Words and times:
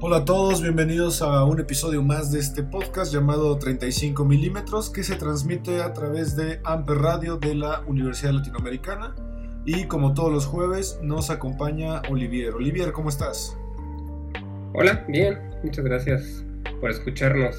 Hola 0.00 0.18
a 0.18 0.24
todos, 0.24 0.62
bienvenidos 0.62 1.22
a 1.22 1.42
un 1.42 1.58
episodio 1.58 2.04
más 2.04 2.30
de 2.30 2.38
este 2.38 2.62
podcast 2.62 3.12
llamado 3.12 3.58
35 3.58 4.24
milímetros 4.24 4.90
que 4.90 5.02
se 5.02 5.16
transmite 5.16 5.82
a 5.82 5.92
través 5.92 6.36
de 6.36 6.60
Amper 6.62 6.98
Radio 6.98 7.36
de 7.36 7.56
la 7.56 7.80
Universidad 7.84 8.30
Latinoamericana 8.30 9.16
y 9.64 9.86
como 9.86 10.14
todos 10.14 10.32
los 10.32 10.46
jueves 10.46 11.00
nos 11.02 11.30
acompaña 11.30 12.00
Olivier. 12.10 12.54
Olivier, 12.54 12.92
¿cómo 12.92 13.08
estás? 13.08 13.58
Hola, 14.72 15.04
bien, 15.08 15.36
muchas 15.64 15.84
gracias 15.84 16.44
por 16.80 16.90
escucharnos 16.90 17.56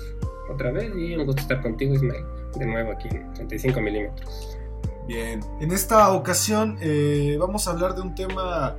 otra 0.49 0.71
vez 0.71 0.93
y 0.95 1.17
un 1.17 1.25
gusto 1.25 1.41
estar 1.41 1.61
contigo 1.61 1.93
Ismael, 1.93 2.23
de 2.57 2.65
nuevo 2.65 2.93
aquí 2.93 3.09
en 3.11 3.33
35 3.33 3.81
milímetros. 3.81 4.57
Bien, 5.09 5.41
en 5.59 5.73
esta 5.73 6.13
ocasión 6.13 6.77
eh, 6.79 7.35
vamos 7.37 7.67
a 7.67 7.71
hablar 7.71 7.95
de 7.95 8.01
un 8.01 8.15
tema 8.15 8.77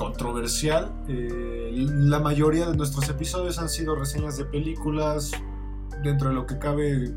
controversial. 0.00 0.90
Eh, 1.08 1.70
la 1.74 2.20
mayoría 2.20 2.70
de 2.70 2.74
nuestros 2.74 3.06
episodios 3.10 3.58
han 3.58 3.68
sido 3.68 3.94
reseñas 3.94 4.38
de 4.38 4.46
películas 4.46 5.30
dentro 6.02 6.30
de 6.30 6.34
lo 6.34 6.46
que 6.46 6.58
cabe 6.58 7.14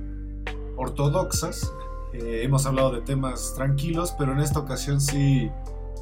ortodoxas. 0.76 1.72
Eh, 2.12 2.42
hemos 2.44 2.66
hablado 2.66 2.92
de 2.92 3.00
temas 3.00 3.54
tranquilos, 3.56 4.14
pero 4.20 4.34
en 4.34 4.40
esta 4.40 4.60
ocasión 4.60 5.00
sí 5.00 5.50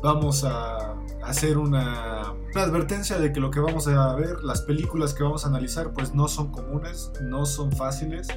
vamos 0.02 0.44
a 0.44 0.96
hacer 1.22 1.60
una, 1.60 2.34
advertencia 2.56 3.20
de 3.20 3.32
que 3.32 3.40
lo 3.40 3.52
que 3.52 3.60
vamos 3.60 3.88
a 3.88 4.16
ver, 4.16 4.44
las 4.44 4.64
películas 4.64 5.14
que 5.14 5.22
vamos 5.22 5.46
a 5.46 5.50
analizar, 5.50 5.94
pues 5.94 6.16
no 6.16 6.28
son 6.28 6.52
comunes, 6.52 7.12
no 7.22 7.46
son 7.46 7.72
fáciles. 7.72 8.28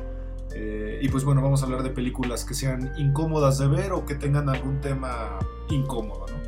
Eh, 0.54 0.98
y 1.00 1.08
pues 1.08 1.24
bueno, 1.24 1.40
vamos 1.40 1.62
a 1.62 1.64
hablar 1.64 1.82
de 1.82 1.88
películas 1.88 2.44
que 2.44 2.52
sean 2.52 2.92
incómodas 2.98 3.56
de 3.56 3.68
ver 3.68 3.92
o 3.92 4.04
que 4.04 4.16
tengan 4.16 4.50
algún 4.50 4.82
tema 4.82 5.38
incómodo, 5.70 6.26
¿no? 6.28 6.43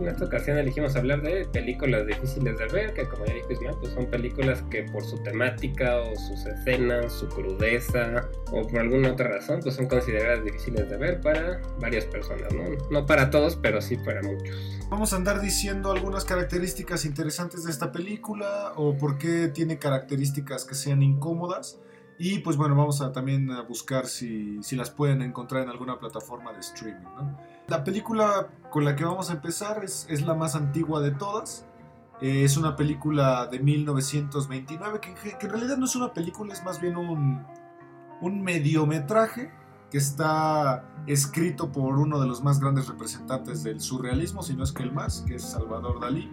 En 0.00 0.08
esta 0.08 0.24
ocasión 0.24 0.56
elegimos 0.56 0.96
hablar 0.96 1.20
de 1.20 1.44
películas 1.44 2.06
difíciles 2.06 2.58
de 2.58 2.66
ver, 2.68 2.94
que 2.94 3.06
como 3.06 3.26
ya 3.26 3.34
dijo 3.34 3.52
Ismael, 3.52 3.76
pues 3.80 3.92
son 3.92 4.06
películas 4.06 4.62
que 4.70 4.84
por 4.84 5.04
su 5.04 5.22
temática 5.22 5.98
o 5.98 6.16
sus 6.16 6.46
escenas, 6.46 7.12
su 7.12 7.28
crudeza 7.28 8.26
o 8.50 8.66
por 8.66 8.80
alguna 8.80 9.12
otra 9.12 9.28
razón, 9.28 9.60
pues 9.62 9.74
son 9.74 9.88
consideradas 9.88 10.42
difíciles 10.42 10.88
de 10.88 10.96
ver 10.96 11.20
para 11.20 11.60
varias 11.80 12.06
personas, 12.06 12.50
¿no? 12.54 12.62
No 12.90 13.04
para 13.04 13.28
todos, 13.28 13.56
pero 13.56 13.82
sí 13.82 13.98
para 13.98 14.22
muchos. 14.22 14.78
Vamos 14.88 15.12
a 15.12 15.16
andar 15.16 15.42
diciendo 15.42 15.92
algunas 15.92 16.24
características 16.24 17.04
interesantes 17.04 17.64
de 17.64 17.70
esta 17.70 17.92
película 17.92 18.72
o 18.76 18.96
por 18.96 19.18
qué 19.18 19.48
tiene 19.48 19.78
características 19.78 20.64
que 20.64 20.74
sean 20.74 21.02
incómodas. 21.02 21.78
Y 22.18 22.38
pues 22.40 22.56
bueno, 22.56 22.74
vamos 22.74 23.02
a 23.02 23.12
también 23.12 23.50
a 23.50 23.62
buscar 23.62 24.06
si, 24.06 24.62
si 24.62 24.76
las 24.76 24.90
pueden 24.90 25.20
encontrar 25.22 25.62
en 25.62 25.68
alguna 25.68 25.98
plataforma 25.98 26.52
de 26.52 26.60
streaming, 26.60 27.04
¿no? 27.16 27.38
La 27.70 27.84
película 27.84 28.48
con 28.68 28.84
la 28.84 28.96
que 28.96 29.04
vamos 29.04 29.30
a 29.30 29.34
empezar 29.34 29.84
es, 29.84 30.08
la 30.22 30.34
más 30.34 30.56
antigua 30.56 31.00
de 31.00 31.12
todas. 31.12 31.68
Eh, 32.20 32.42
es 32.42 32.56
una 32.56 32.74
película 32.74 33.46
de 33.46 33.60
1929 33.60 34.98
que, 34.98 35.14
que, 35.14 35.46
en 35.46 35.52
realidad 35.52 35.76
no 35.76 35.84
es 35.84 35.94
una 35.94 36.12
película, 36.12 36.52
es 36.52 36.64
más 36.64 36.80
bien 36.80 36.96
un, 36.96 37.46
un 38.20 38.42
mediometraje 38.42 39.52
que 39.88 39.98
está 39.98 40.84
escrito 41.06 41.70
por 41.70 41.96
uno 41.96 42.20
de 42.20 42.26
los 42.26 42.42
más 42.42 42.58
grandes 42.58 42.88
representantes 42.88 43.62
del 43.62 43.80
surrealismo, 43.80 44.42
si 44.42 44.54
no 44.54 44.64
es 44.64 44.72
que 44.72 44.82
el 44.82 44.92
más, 44.92 45.22
que 45.22 45.36
es 45.36 45.42
Salvador 45.44 46.00
Dalí, 46.00 46.28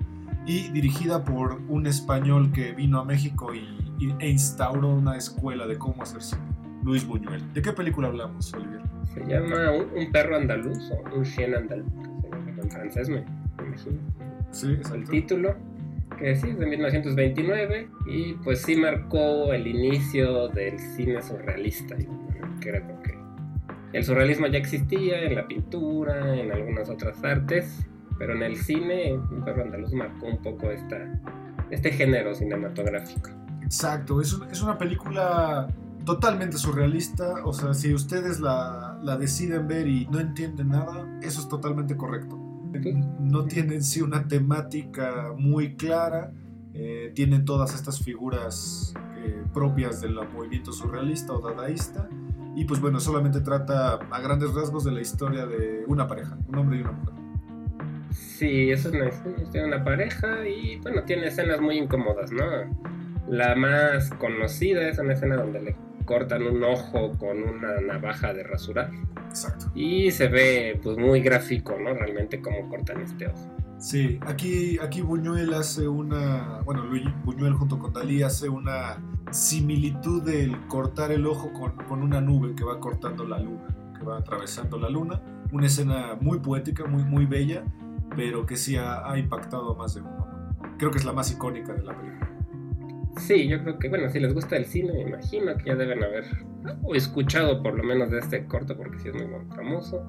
y 0.47 0.69
dirigida 0.69 1.23
por 1.23 1.61
un 1.69 1.85
español 1.85 2.51
que 2.51 2.71
vino 2.71 2.99
a 2.99 3.05
México 3.05 3.53
y, 3.53 4.15
e 4.19 4.29
instauró 4.29 4.89
una 4.89 5.15
escuela 5.15 5.67
de 5.67 5.77
cómo 5.77 6.01
hacer 6.01 6.23
cine, 6.23 6.41
Luis 6.83 7.05
Buñuel. 7.05 7.53
¿De 7.53 7.61
qué 7.61 7.73
película 7.73 8.07
hablamos, 8.07 8.51
Olivier? 8.55 8.86
Se 9.13 9.25
llama 9.25 9.72
un, 9.72 9.88
un, 9.95 10.12
perro 10.12 10.35
andaluz 10.35 10.91
o 10.91 11.16
un 11.16 11.23
chien 11.23 11.56
andaluz, 11.56 11.88
en 12.62 12.69
francés 12.69 13.09
me, 13.09 13.23
imagino. 13.66 13.97
Sí, 14.51 14.73
exacto. 14.73 14.95
El 14.95 15.09
título, 15.09 15.56
que 16.18 16.35
sí, 16.35 16.50
es 16.50 16.59
de 16.59 16.66
1929 16.66 17.90
y 18.07 18.34
pues 18.35 18.62
sí 18.62 18.75
marcó 18.75 19.53
el 19.53 19.68
inicio 19.68 20.47
del 20.50 20.79
cine 20.79 21.22
surrealista, 21.22 21.95
que 22.62 22.69
era 22.69 22.85
porque 22.85 23.18
el 23.94 24.03
surrealismo 24.03 24.47
ya 24.47 24.57
existía 24.57 25.24
en 25.24 25.35
la 25.35 25.47
pintura, 25.47 26.39
en 26.39 26.51
algunas 26.51 26.89
otras 26.89 27.24
artes, 27.24 27.85
pero 28.18 28.34
en 28.34 28.44
el 28.44 28.57
cine 28.57 29.13
un 29.13 29.44
perro 29.44 29.63
andaluz 29.63 29.94
marcó 29.94 30.28
un 30.28 30.38
poco 30.38 30.72
esta, 30.72 30.97
este 31.69 31.91
género 31.91 32.34
cinematográfico. 32.34 33.29
Exacto, 33.63 34.22
es, 34.22 34.38
es 34.51 34.62
una 34.62 34.78
película 34.78 35.68
totalmente 36.07 36.57
surrealista. 36.57 37.44
O 37.44 37.51
sea, 37.51 37.73
si 37.73 37.94
ustedes 37.94 38.40
la, 38.40 38.97
la, 39.03 39.18
deciden 39.18 39.68
ver 39.68 39.88
y 39.88 40.07
no 40.07 40.19
entienden 40.19 40.69
nada, 40.69 41.06
eso 41.22 41.41
es 41.41 41.50
totalmente 41.50 41.97
correcto. 41.97 42.40
No 43.19 43.45
tienen 43.45 43.84
sí 43.84 44.01
una 44.01 44.25
temática 44.28 45.34
muy 45.38 45.75
clara. 45.75 46.31
Eh, 46.73 47.12
tienen 47.13 47.44
todas 47.44 47.75
estas 47.75 48.01
figuras 48.01 48.94
eh, 49.18 49.44
propias 49.53 50.00
del 50.00 50.16
movimiento 50.34 50.72
surrealista 50.72 51.34
o 51.34 51.41
dadaísta. 51.41 52.07
Y 52.56 52.63
pues 52.63 52.79
bueno, 52.79 53.01
solamente 53.01 53.41
trata 53.41 53.95
a 53.95 54.22
grandes 54.22 54.53
rasgos 54.53 54.85
de 54.85 54.94
la 54.94 55.01
historia 55.01 55.45
de 55.45 55.84
una 55.88 56.07
pareja, 56.07 56.38
un 56.47 56.57
hombre 56.57 56.78
y 56.78 56.81
una 56.81 56.94
mujer. 56.94 57.13
Sí, 58.12 58.72
eso 58.72 58.88
es 58.89 58.95
una 58.95 59.09
historia 59.09 59.62
de 59.62 59.68
una 59.68 59.84
pareja 59.84 60.47
y 60.47 60.78
bueno, 60.78 61.03
tiene 61.03 61.28
escenas 61.28 61.59
muy 61.59 61.78
incómodas, 61.78 62.31
¿no? 62.31 62.45
La 63.28 63.56
más 63.56 64.09
conocida 64.12 64.88
es 64.88 65.00
una 65.00 65.13
escena 65.13 65.35
donde 65.35 65.62
le 65.62 65.75
cortan 66.07 66.41
un 66.41 66.63
ojo 66.63 67.12
con 67.19 67.44
una 67.44 67.79
navaja 67.81 68.34
de 68.34 68.41
rasurar. 68.44 68.90
Exacto. 69.28 69.68
Y 69.75 70.09
se 70.09 70.29
ve 70.29 70.79
pues 70.81 70.97
muy 70.97 71.22
gráfico, 71.22 71.78
¿no? 71.79 71.94
Realmente 71.94 72.41
cómo 72.41 72.68
cortan 72.69 73.01
este 73.01 73.28
ojo. 73.28 73.56
Sí, 73.78 74.19
aquí, 74.25 74.79
aquí 74.81 75.01
Buñuel 75.01 75.53
hace 75.53 75.88
una, 75.88 76.62
bueno, 76.66 76.85
Buñuel 77.23 77.53
junto 77.53 77.78
con 77.78 77.94
Dalí 77.94 78.23
hace 78.23 78.50
una 78.50 78.97
similitud 79.29 80.23
del 80.23 80.66
cortar 80.68 81.12
el 81.12 81.28
ojo 81.28 81.53
con, 81.53 81.73
con 81.88 82.01
una 82.01 82.19
nube 82.19 82.56
que 82.56 82.63
va 82.63 82.79
cortando 82.79 83.24
la 83.24 83.38
luna, 83.38 83.68
que 83.95 84.03
va 84.03 84.18
atravesando 84.18 84.79
la 84.79 84.89
luna. 84.89 85.22
Una 85.51 85.68
escena 85.68 86.18
muy 86.19 86.39
poética, 86.39 86.85
muy, 86.85 87.03
muy 87.03 87.25
bella, 87.25 87.63
pero 88.16 88.47
que 88.47 88.56
sí 88.56 88.78
ha, 88.78 89.07
ha 89.07 89.19
impactado 89.19 89.74
a 89.74 89.78
más 89.78 89.94
de 89.94 90.01
uno. 90.01 90.25
Creo 90.79 90.89
que 90.89 90.97
es 90.97 91.06
la 91.06 91.13
más 91.13 91.31
icónica 91.31 91.74
de 91.74 91.84
la 91.84 91.95
película. 91.95 92.36
Sí, 93.17 93.47
yo 93.47 93.61
creo 93.63 93.79
que, 93.79 93.89
bueno, 93.89 94.09
si 94.09 94.19
les 94.19 94.33
gusta 94.33 94.57
el 94.57 94.66
cine, 94.66 94.94
me 94.94 95.01
imagino 95.01 95.55
que 95.57 95.66
ya 95.66 95.75
deben 95.75 96.03
haber 96.03 96.25
o 96.83 96.95
escuchado 96.95 97.61
por 97.63 97.75
lo 97.75 97.83
menos 97.83 98.11
de 98.11 98.19
este 98.19 98.45
corto, 98.45 98.75
porque 98.78 99.00
sí 99.00 99.09
es 99.09 99.16
muy 99.16 99.28
famoso. 99.55 100.07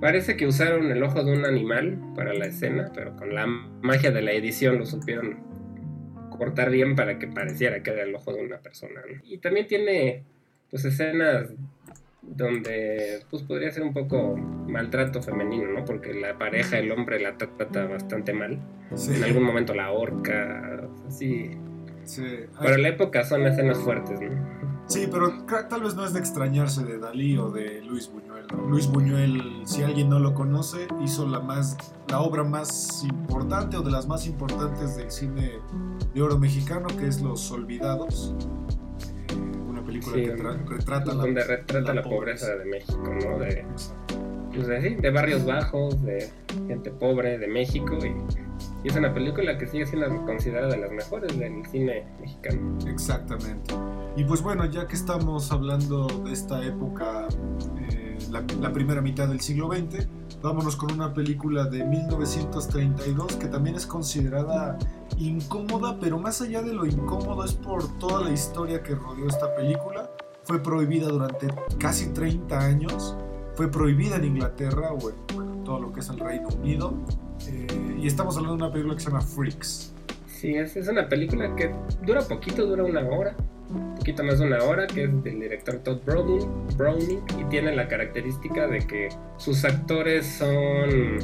Parece 0.00 0.36
que 0.36 0.46
usaron 0.46 0.90
el 0.90 1.02
ojo 1.02 1.24
de 1.24 1.32
un 1.32 1.44
animal 1.44 1.98
para 2.14 2.34
la 2.34 2.46
escena, 2.46 2.90
pero 2.94 3.16
con 3.16 3.34
la 3.34 3.46
magia 3.46 4.10
de 4.10 4.22
la 4.22 4.32
edición 4.32 4.78
lo 4.78 4.86
supieron 4.86 5.38
cortar 6.36 6.70
bien 6.70 6.94
para 6.96 7.18
que 7.18 7.28
pareciera 7.28 7.82
que 7.82 7.90
era 7.90 8.02
el 8.02 8.14
ojo 8.14 8.32
de 8.32 8.44
una 8.44 8.58
persona. 8.58 9.00
¿no? 9.00 9.20
Y 9.24 9.38
también 9.38 9.66
tiene, 9.66 10.24
pues, 10.70 10.84
escenas 10.84 11.54
donde, 12.22 13.20
pues, 13.30 13.42
podría 13.42 13.70
ser 13.70 13.84
un 13.84 13.94
poco 13.94 14.36
maltrato 14.36 15.22
femenino, 15.22 15.68
¿no? 15.68 15.84
Porque 15.84 16.12
la 16.12 16.36
pareja, 16.36 16.78
el 16.78 16.90
hombre 16.90 17.20
la 17.20 17.36
trata 17.38 17.86
bastante 17.86 18.32
mal. 18.32 18.58
Sí. 18.94 19.14
En 19.14 19.24
algún 19.24 19.44
momento 19.44 19.74
la 19.74 19.92
horca, 19.92 20.88
así. 21.06 21.50
Sí. 22.06 22.22
Para 22.58 22.78
la 22.78 22.88
época 22.88 23.24
son 23.24 23.46
escenas 23.46 23.78
fuertes, 23.78 24.18
¿no? 24.20 24.56
Sí, 24.88 25.08
pero 25.10 25.32
tal 25.68 25.82
vez 25.82 25.94
no 25.96 26.04
es 26.06 26.12
de 26.12 26.20
extrañarse 26.20 26.84
de 26.84 26.98
Dalí 26.98 27.36
o 27.36 27.50
de 27.50 27.82
Luis 27.82 28.08
Buñuel. 28.08 28.46
¿no? 28.52 28.68
Luis 28.68 28.86
Buñuel, 28.86 29.62
si 29.64 29.82
alguien 29.82 30.08
no 30.08 30.20
lo 30.20 30.32
conoce, 30.32 30.86
hizo 31.02 31.26
la, 31.26 31.40
más, 31.40 31.76
la 32.08 32.20
obra 32.20 32.44
más 32.44 33.02
importante 33.02 33.76
o 33.76 33.82
de 33.82 33.90
las 33.90 34.06
más 34.06 34.26
importantes 34.28 34.96
del 34.96 35.10
cine 35.10 35.54
de 36.14 36.22
oro 36.22 36.38
mexicano, 36.38 36.86
que 37.00 37.08
es 37.08 37.20
Los 37.20 37.50
Olvidados. 37.50 38.32
Eh, 39.30 39.34
una 39.68 39.82
película 39.84 40.14
Sí, 40.14 40.22
que 40.22 40.36
tra- 40.36 40.64
retrata 40.68 41.06
la, 41.14 41.14
donde 41.24 41.42
retrata 41.42 41.92
la, 41.92 42.02
la 42.02 42.08
pobreza 42.08 42.54
de 42.54 42.64
México, 42.66 43.02
¿no? 43.02 43.38
De 43.40 43.66
pues 44.54 44.68
de, 44.68 44.96
de 44.96 45.10
barrios 45.10 45.44
bajos, 45.44 46.00
de 46.04 46.30
gente 46.68 46.90
pobre, 46.92 47.38
de 47.38 47.48
México. 47.48 47.98
Y, 48.06 48.14
y 48.86 48.88
es 48.88 48.94
una 48.94 49.12
película 49.12 49.58
que 49.58 49.66
sigue 49.66 49.84
siendo 49.84 50.24
considerada 50.24 50.68
de 50.68 50.76
las 50.76 50.92
mejores 50.92 51.36
del 51.36 51.66
cine 51.66 52.06
mexicano. 52.20 52.78
Exactamente. 52.86 53.74
Y 54.16 54.22
pues 54.22 54.40
bueno, 54.40 54.64
ya 54.66 54.86
que 54.86 54.94
estamos 54.94 55.50
hablando 55.50 56.06
de 56.06 56.32
esta 56.32 56.64
época, 56.64 57.26
eh, 57.80 58.16
la, 58.30 58.44
la 58.60 58.72
primera 58.72 59.00
mitad 59.00 59.26
del 59.26 59.40
siglo 59.40 59.68
XX, 59.72 60.06
vámonos 60.40 60.76
con 60.76 60.92
una 60.92 61.12
película 61.12 61.64
de 61.64 61.84
1932 61.84 63.34
que 63.34 63.48
también 63.48 63.74
es 63.74 63.88
considerada 63.88 64.78
incómoda, 65.18 65.98
pero 65.98 66.20
más 66.20 66.40
allá 66.40 66.62
de 66.62 66.72
lo 66.72 66.86
incómodo 66.86 67.44
es 67.44 67.54
por 67.54 67.98
toda 67.98 68.22
la 68.22 68.30
historia 68.30 68.84
que 68.84 68.94
rodeó 68.94 69.26
esta 69.26 69.52
película. 69.56 70.12
Fue 70.44 70.62
prohibida 70.62 71.08
durante 71.08 71.48
casi 71.80 72.12
30 72.12 72.56
años, 72.56 73.16
fue 73.54 73.68
prohibida 73.68 74.14
en 74.14 74.26
Inglaterra 74.26 74.92
o 74.92 75.10
en 75.10 75.16
bueno, 75.34 75.64
todo 75.64 75.80
lo 75.80 75.92
que 75.92 75.98
es 75.98 76.08
el 76.08 76.20
Reino 76.20 76.50
Unido. 76.50 76.94
Eh, 77.48 77.95
y 78.06 78.08
estamos 78.08 78.36
hablando 78.36 78.56
de 78.56 78.62
una 78.62 78.72
película 78.72 78.94
que 78.94 79.00
se 79.00 79.08
llama 79.08 79.20
Freaks. 79.20 79.92
Sí, 80.28 80.54
es, 80.54 80.76
es 80.76 80.86
una 80.86 81.08
película 81.08 81.56
que 81.56 81.72
dura 82.02 82.22
poquito, 82.22 82.64
dura 82.64 82.84
una 82.84 83.00
hora, 83.00 83.34
un 83.68 83.96
poquito 83.96 84.22
más 84.22 84.38
de 84.38 84.46
una 84.46 84.62
hora, 84.62 84.86
que 84.86 85.02
es 85.02 85.24
del 85.24 85.40
director 85.40 85.78
Todd 85.78 85.98
Browning, 86.06 86.46
Browning 86.76 87.20
y 87.36 87.44
tiene 87.46 87.74
la 87.74 87.88
característica 87.88 88.68
de 88.68 88.78
que 88.86 89.08
sus 89.38 89.64
actores 89.64 90.24
son 90.24 91.18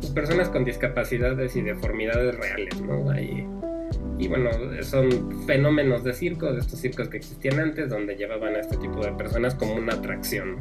pues, 0.00 0.12
personas 0.12 0.50
con 0.50 0.66
discapacidades 0.66 1.56
y 1.56 1.62
deformidades 1.62 2.36
reales, 2.36 2.78
¿no? 2.82 3.08
Ahí, 3.10 3.46
y 4.18 4.28
bueno, 4.28 4.50
son 4.82 5.46
fenómenos 5.46 6.04
de 6.04 6.12
circo, 6.12 6.52
de 6.52 6.60
estos 6.60 6.78
circos 6.78 7.08
que 7.08 7.16
existían 7.16 7.58
antes, 7.58 7.88
donde 7.88 8.16
llevaban 8.16 8.54
a 8.54 8.60
este 8.60 8.76
tipo 8.76 9.02
de 9.02 9.12
personas 9.12 9.54
como 9.54 9.76
una 9.76 9.94
atracción. 9.94 10.58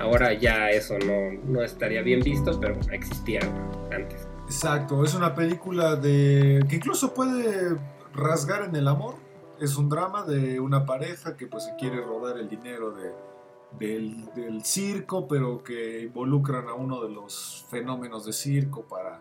Ahora 0.00 0.32
ya 0.32 0.70
eso 0.70 0.98
no, 0.98 1.40
no 1.46 1.62
estaría 1.62 2.02
bien 2.02 2.18
visto, 2.20 2.58
pero 2.60 2.76
existía 2.90 3.38
antes. 3.92 4.27
Exacto, 4.48 5.04
es 5.04 5.14
una 5.14 5.34
película 5.34 5.96
de 5.96 6.64
que 6.70 6.76
incluso 6.76 7.12
puede 7.12 7.76
rasgar 8.14 8.62
en 8.64 8.74
el 8.76 8.88
amor. 8.88 9.16
Es 9.60 9.76
un 9.76 9.90
drama 9.90 10.24
de 10.24 10.58
una 10.58 10.86
pareja 10.86 11.36
que 11.36 11.46
pues 11.46 11.64
se 11.64 11.76
quiere 11.76 12.00
rodar 12.00 12.38
el 12.38 12.48
dinero 12.48 12.92
de, 12.92 13.12
del, 13.78 14.24
del 14.34 14.64
circo, 14.64 15.28
pero 15.28 15.62
que 15.62 16.04
involucran 16.04 16.66
a 16.66 16.72
uno 16.72 17.02
de 17.02 17.10
los 17.10 17.66
fenómenos 17.68 18.24
de 18.24 18.32
circo 18.32 18.84
para, 18.84 19.20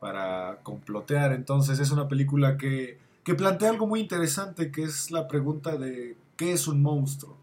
para 0.00 0.60
complotear. 0.62 1.34
Entonces 1.34 1.78
es 1.78 1.90
una 1.90 2.08
película 2.08 2.56
que, 2.56 2.98
que 3.22 3.34
plantea 3.34 3.68
algo 3.68 3.86
muy 3.86 4.00
interesante, 4.00 4.72
que 4.72 4.84
es 4.84 5.10
la 5.10 5.28
pregunta 5.28 5.76
de 5.76 6.16
¿qué 6.38 6.54
es 6.54 6.66
un 6.66 6.80
monstruo? 6.80 7.36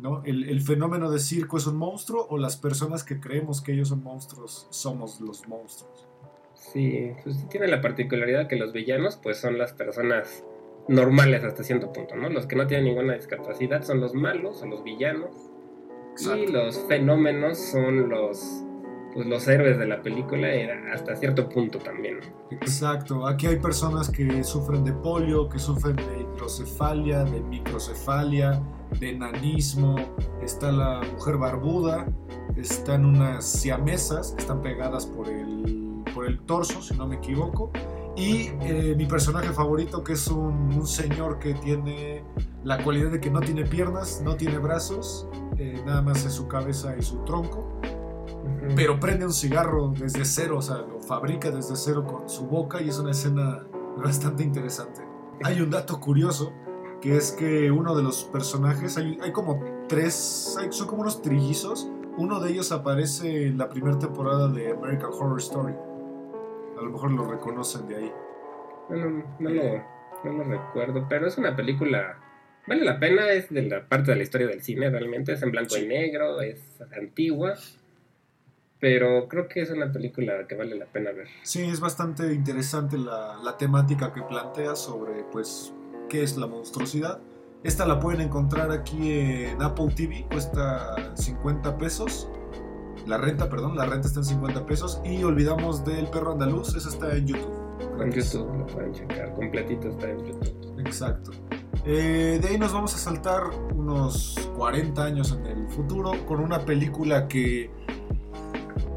¿No? 0.00 0.24
¿El, 0.24 0.42
¿El 0.48 0.60
fenómeno 0.60 1.08
de 1.08 1.20
circo 1.20 1.56
es 1.56 1.68
un 1.68 1.76
monstruo 1.76 2.26
o 2.28 2.36
las 2.36 2.56
personas 2.56 3.04
que 3.04 3.20
creemos 3.20 3.60
que 3.60 3.74
ellos 3.74 3.90
son 3.90 4.02
monstruos 4.02 4.66
somos 4.70 5.20
los 5.20 5.46
monstruos? 5.46 6.11
Sí, 6.70 7.12
pues 7.24 7.48
tiene 7.48 7.66
la 7.66 7.80
particularidad 7.80 8.46
que 8.46 8.56
los 8.56 8.72
villanos 8.72 9.16
pues 9.16 9.36
son 9.38 9.58
las 9.58 9.72
personas 9.72 10.44
normales 10.88 11.42
hasta 11.44 11.64
cierto 11.64 11.92
punto, 11.92 12.14
¿no? 12.16 12.28
Los 12.28 12.46
que 12.46 12.56
no 12.56 12.66
tienen 12.66 12.86
ninguna 12.86 13.14
discapacidad 13.14 13.82
son 13.82 14.00
los 14.00 14.14
malos 14.14 14.62
o 14.62 14.66
los 14.66 14.84
villanos. 14.84 15.50
Y 16.18 16.22
Exacto. 16.22 16.52
los 16.52 16.78
fenómenos 16.86 17.58
son 17.58 18.08
los 18.08 18.64
pues 19.12 19.26
los 19.26 19.46
héroes 19.46 19.78
de 19.78 19.86
la 19.86 20.00
película 20.00 20.54
y 20.56 20.62
hasta 20.90 21.14
cierto 21.16 21.48
punto 21.48 21.78
también. 21.78 22.20
Exacto, 22.50 23.26
aquí 23.26 23.46
hay 23.46 23.56
personas 23.56 24.08
que 24.08 24.42
sufren 24.42 24.84
de 24.84 24.92
polio, 24.92 25.50
que 25.50 25.58
sufren 25.58 25.96
de 25.96 26.22
hidrocefalia, 26.22 27.24
de 27.24 27.40
microcefalia, 27.40 28.62
de 28.98 29.10
enanismo, 29.10 29.96
está 30.42 30.72
la 30.72 31.02
mujer 31.12 31.36
barbuda, 31.36 32.06
están 32.56 33.04
unas 33.04 33.44
siamesas 33.44 34.32
que 34.32 34.40
están 34.40 34.62
pegadas 34.62 35.04
por 35.04 35.28
el, 35.28 35.91
por 36.14 36.26
el 36.26 36.40
torso, 36.40 36.80
si 36.82 36.94
no 36.96 37.06
me 37.06 37.16
equivoco, 37.16 37.70
y 38.16 38.48
eh, 38.60 38.94
mi 38.96 39.06
personaje 39.06 39.48
favorito 39.52 40.04
que 40.04 40.12
es 40.12 40.28
un, 40.28 40.72
un 40.74 40.86
señor 40.86 41.38
que 41.38 41.54
tiene 41.54 42.22
la 42.62 42.82
cualidad 42.84 43.10
de 43.10 43.20
que 43.20 43.30
no 43.30 43.40
tiene 43.40 43.64
piernas, 43.64 44.20
no 44.22 44.36
tiene 44.36 44.58
brazos, 44.58 45.26
eh, 45.56 45.82
nada 45.86 46.02
más 46.02 46.24
es 46.24 46.32
su 46.34 46.46
cabeza 46.46 46.94
y 46.98 47.02
su 47.02 47.18
tronco, 47.24 47.66
pero 48.76 49.00
prende 49.00 49.24
un 49.24 49.32
cigarro 49.32 49.92
desde 49.96 50.24
cero, 50.24 50.58
o 50.58 50.62
sea, 50.62 50.76
lo 50.78 51.00
fabrica 51.00 51.50
desde 51.50 51.74
cero 51.76 52.04
con 52.04 52.28
su 52.28 52.46
boca 52.46 52.80
y 52.82 52.88
es 52.88 52.98
una 52.98 53.10
escena 53.12 53.64
bastante 54.02 54.42
interesante. 54.42 55.00
Hay 55.44 55.60
un 55.60 55.70
dato 55.70 55.98
curioso, 56.00 56.52
que 57.00 57.16
es 57.16 57.32
que 57.32 57.70
uno 57.70 57.94
de 57.96 58.02
los 58.02 58.24
personajes, 58.24 58.96
hay, 58.96 59.18
hay 59.22 59.32
como 59.32 59.58
tres, 59.88 60.56
hay- 60.60 60.70
son 60.70 60.86
como 60.86 61.02
unos 61.02 61.20
trillizos, 61.22 61.88
uno 62.16 62.40
de 62.40 62.50
ellos 62.52 62.72
aparece 62.72 63.46
en 63.48 63.58
la 63.58 63.68
primera 63.68 63.98
temporada 63.98 64.48
de 64.48 64.70
American 64.72 65.10
Horror 65.12 65.38
Story. 65.40 65.74
A 66.82 66.86
lo 66.86 66.92
mejor 66.92 67.12
lo 67.12 67.30
reconocen 67.30 67.86
de 67.88 67.96
ahí. 67.96 68.12
No, 68.90 68.96
no, 68.96 69.24
no 69.38 69.50
lo, 69.50 69.62
no 70.24 70.32
lo 70.32 70.44
recuerdo, 70.44 71.06
pero 71.08 71.26
es 71.26 71.38
una 71.38 71.54
película. 71.54 72.18
Vale 72.66 72.84
la 72.84 72.98
pena, 72.98 73.30
es 73.30 73.48
de 73.50 73.62
la 73.62 73.88
parte 73.88 74.10
de 74.10 74.16
la 74.16 74.22
historia 74.22 74.46
del 74.46 74.62
cine 74.62 74.90
realmente, 74.90 75.32
es 75.32 75.42
en 75.42 75.50
blanco 75.50 75.76
y 75.76 75.86
negro, 75.86 76.40
es 76.40 76.80
antigua, 76.96 77.54
pero 78.78 79.28
creo 79.28 79.48
que 79.48 79.62
es 79.62 79.70
una 79.70 79.92
película 79.92 80.46
que 80.48 80.56
vale 80.56 80.76
la 80.76 80.86
pena 80.86 81.12
ver. 81.12 81.28
Sí, 81.42 81.62
es 81.62 81.80
bastante 81.80 82.32
interesante 82.32 82.98
la, 82.98 83.36
la 83.42 83.56
temática 83.56 84.12
que 84.12 84.22
plantea 84.22 84.74
sobre, 84.74 85.24
pues, 85.30 85.72
qué 86.08 86.22
es 86.22 86.36
la 86.36 86.46
monstruosidad. 86.46 87.20
Esta 87.64 87.86
la 87.86 88.00
pueden 88.00 88.22
encontrar 88.22 88.72
aquí 88.72 89.12
en 89.12 89.62
Apple 89.62 89.92
TV, 89.94 90.26
cuesta 90.28 91.14
50 91.14 91.78
pesos. 91.78 92.28
La 93.06 93.18
renta, 93.18 93.48
perdón, 93.48 93.76
la 93.76 93.84
renta 93.86 94.06
está 94.06 94.20
en 94.20 94.26
50 94.26 94.66
pesos. 94.66 95.00
Y 95.04 95.22
olvidamos 95.24 95.84
del 95.84 96.06
perro 96.08 96.32
andaluz, 96.32 96.74
esa 96.74 96.88
está 96.88 97.16
en 97.16 97.26
YouTube. 97.26 97.62
En 98.00 98.10
YouTube 98.12 98.58
lo 98.58 98.66
pueden 98.66 98.92
checar, 98.92 99.34
completito 99.34 99.88
está 99.88 100.10
en 100.10 100.18
YouTube. 100.18 100.80
Exacto. 100.80 101.32
Eh, 101.84 102.38
de 102.40 102.48
ahí 102.48 102.58
nos 102.58 102.72
vamos 102.72 102.94
a 102.94 102.98
saltar 102.98 103.42
unos 103.74 104.36
40 104.56 105.04
años 105.04 105.32
en 105.32 105.46
el 105.46 105.68
futuro 105.68 106.12
con 106.26 106.40
una 106.40 106.60
película 106.60 107.26
que, 107.26 107.70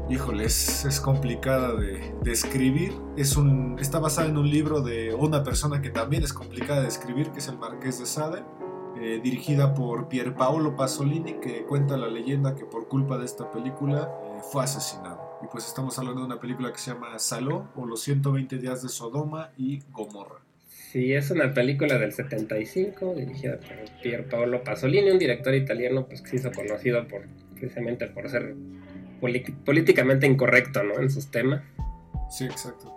híjole, 0.08 0.44
es, 0.44 0.84
es 0.84 1.00
complicada 1.00 1.74
de, 1.74 2.14
de 2.22 2.32
escribir. 2.32 2.94
Es 3.16 3.36
un, 3.36 3.76
está 3.80 3.98
basada 3.98 4.28
en 4.28 4.38
un 4.38 4.48
libro 4.48 4.82
de 4.82 5.14
una 5.14 5.42
persona 5.42 5.82
que 5.82 5.90
también 5.90 6.22
es 6.22 6.32
complicada 6.32 6.82
de 6.82 6.88
escribir, 6.88 7.30
que 7.32 7.40
es 7.40 7.48
el 7.48 7.58
Marqués 7.58 7.98
de 7.98 8.06
Sade, 8.06 8.44
eh, 8.98 9.20
dirigida 9.22 9.74
por 9.74 10.08
Pierpaolo 10.08 10.74
Pasolini, 10.74 11.34
que 11.34 11.64
cuenta 11.64 11.98
la 11.98 12.08
leyenda 12.08 12.54
que 12.54 12.64
por 12.64 12.88
culpa 12.88 13.18
de 13.18 13.26
esta 13.26 13.50
película 13.50 14.10
eh, 14.24 14.40
fue 14.50 14.64
asesinado. 14.64 15.38
Y 15.42 15.48
pues 15.48 15.66
estamos 15.66 15.98
hablando 15.98 16.22
de 16.22 16.26
una 16.26 16.40
película 16.40 16.72
que 16.72 16.78
se 16.78 16.92
llama 16.92 17.18
Saló 17.18 17.68
o 17.76 17.84
Los 17.84 18.00
120 18.00 18.56
días 18.56 18.82
de 18.82 18.88
Sodoma 18.88 19.50
y 19.58 19.82
Gomorra. 19.90 20.40
Sí, 20.68 21.12
es 21.12 21.30
una 21.30 21.52
película 21.52 21.98
del 21.98 22.12
75, 22.12 23.14
dirigida 23.16 23.58
por 23.58 24.00
Pier 24.02 24.28
Paolo 24.30 24.64
Pasolini, 24.64 25.10
un 25.10 25.18
director 25.18 25.54
italiano 25.54 26.06
pues, 26.06 26.22
que 26.22 26.28
se 26.30 26.36
hizo 26.36 26.52
conocido 26.52 27.06
por, 27.06 27.26
precisamente 27.52 28.06
por 28.06 28.30
ser 28.30 28.54
políticamente 29.66 30.26
incorrecto 30.26 30.82
¿no? 30.82 30.98
en 31.00 31.10
sus 31.10 31.30
temas. 31.30 31.62
Sí, 32.30 32.44
exacto. 32.44 32.94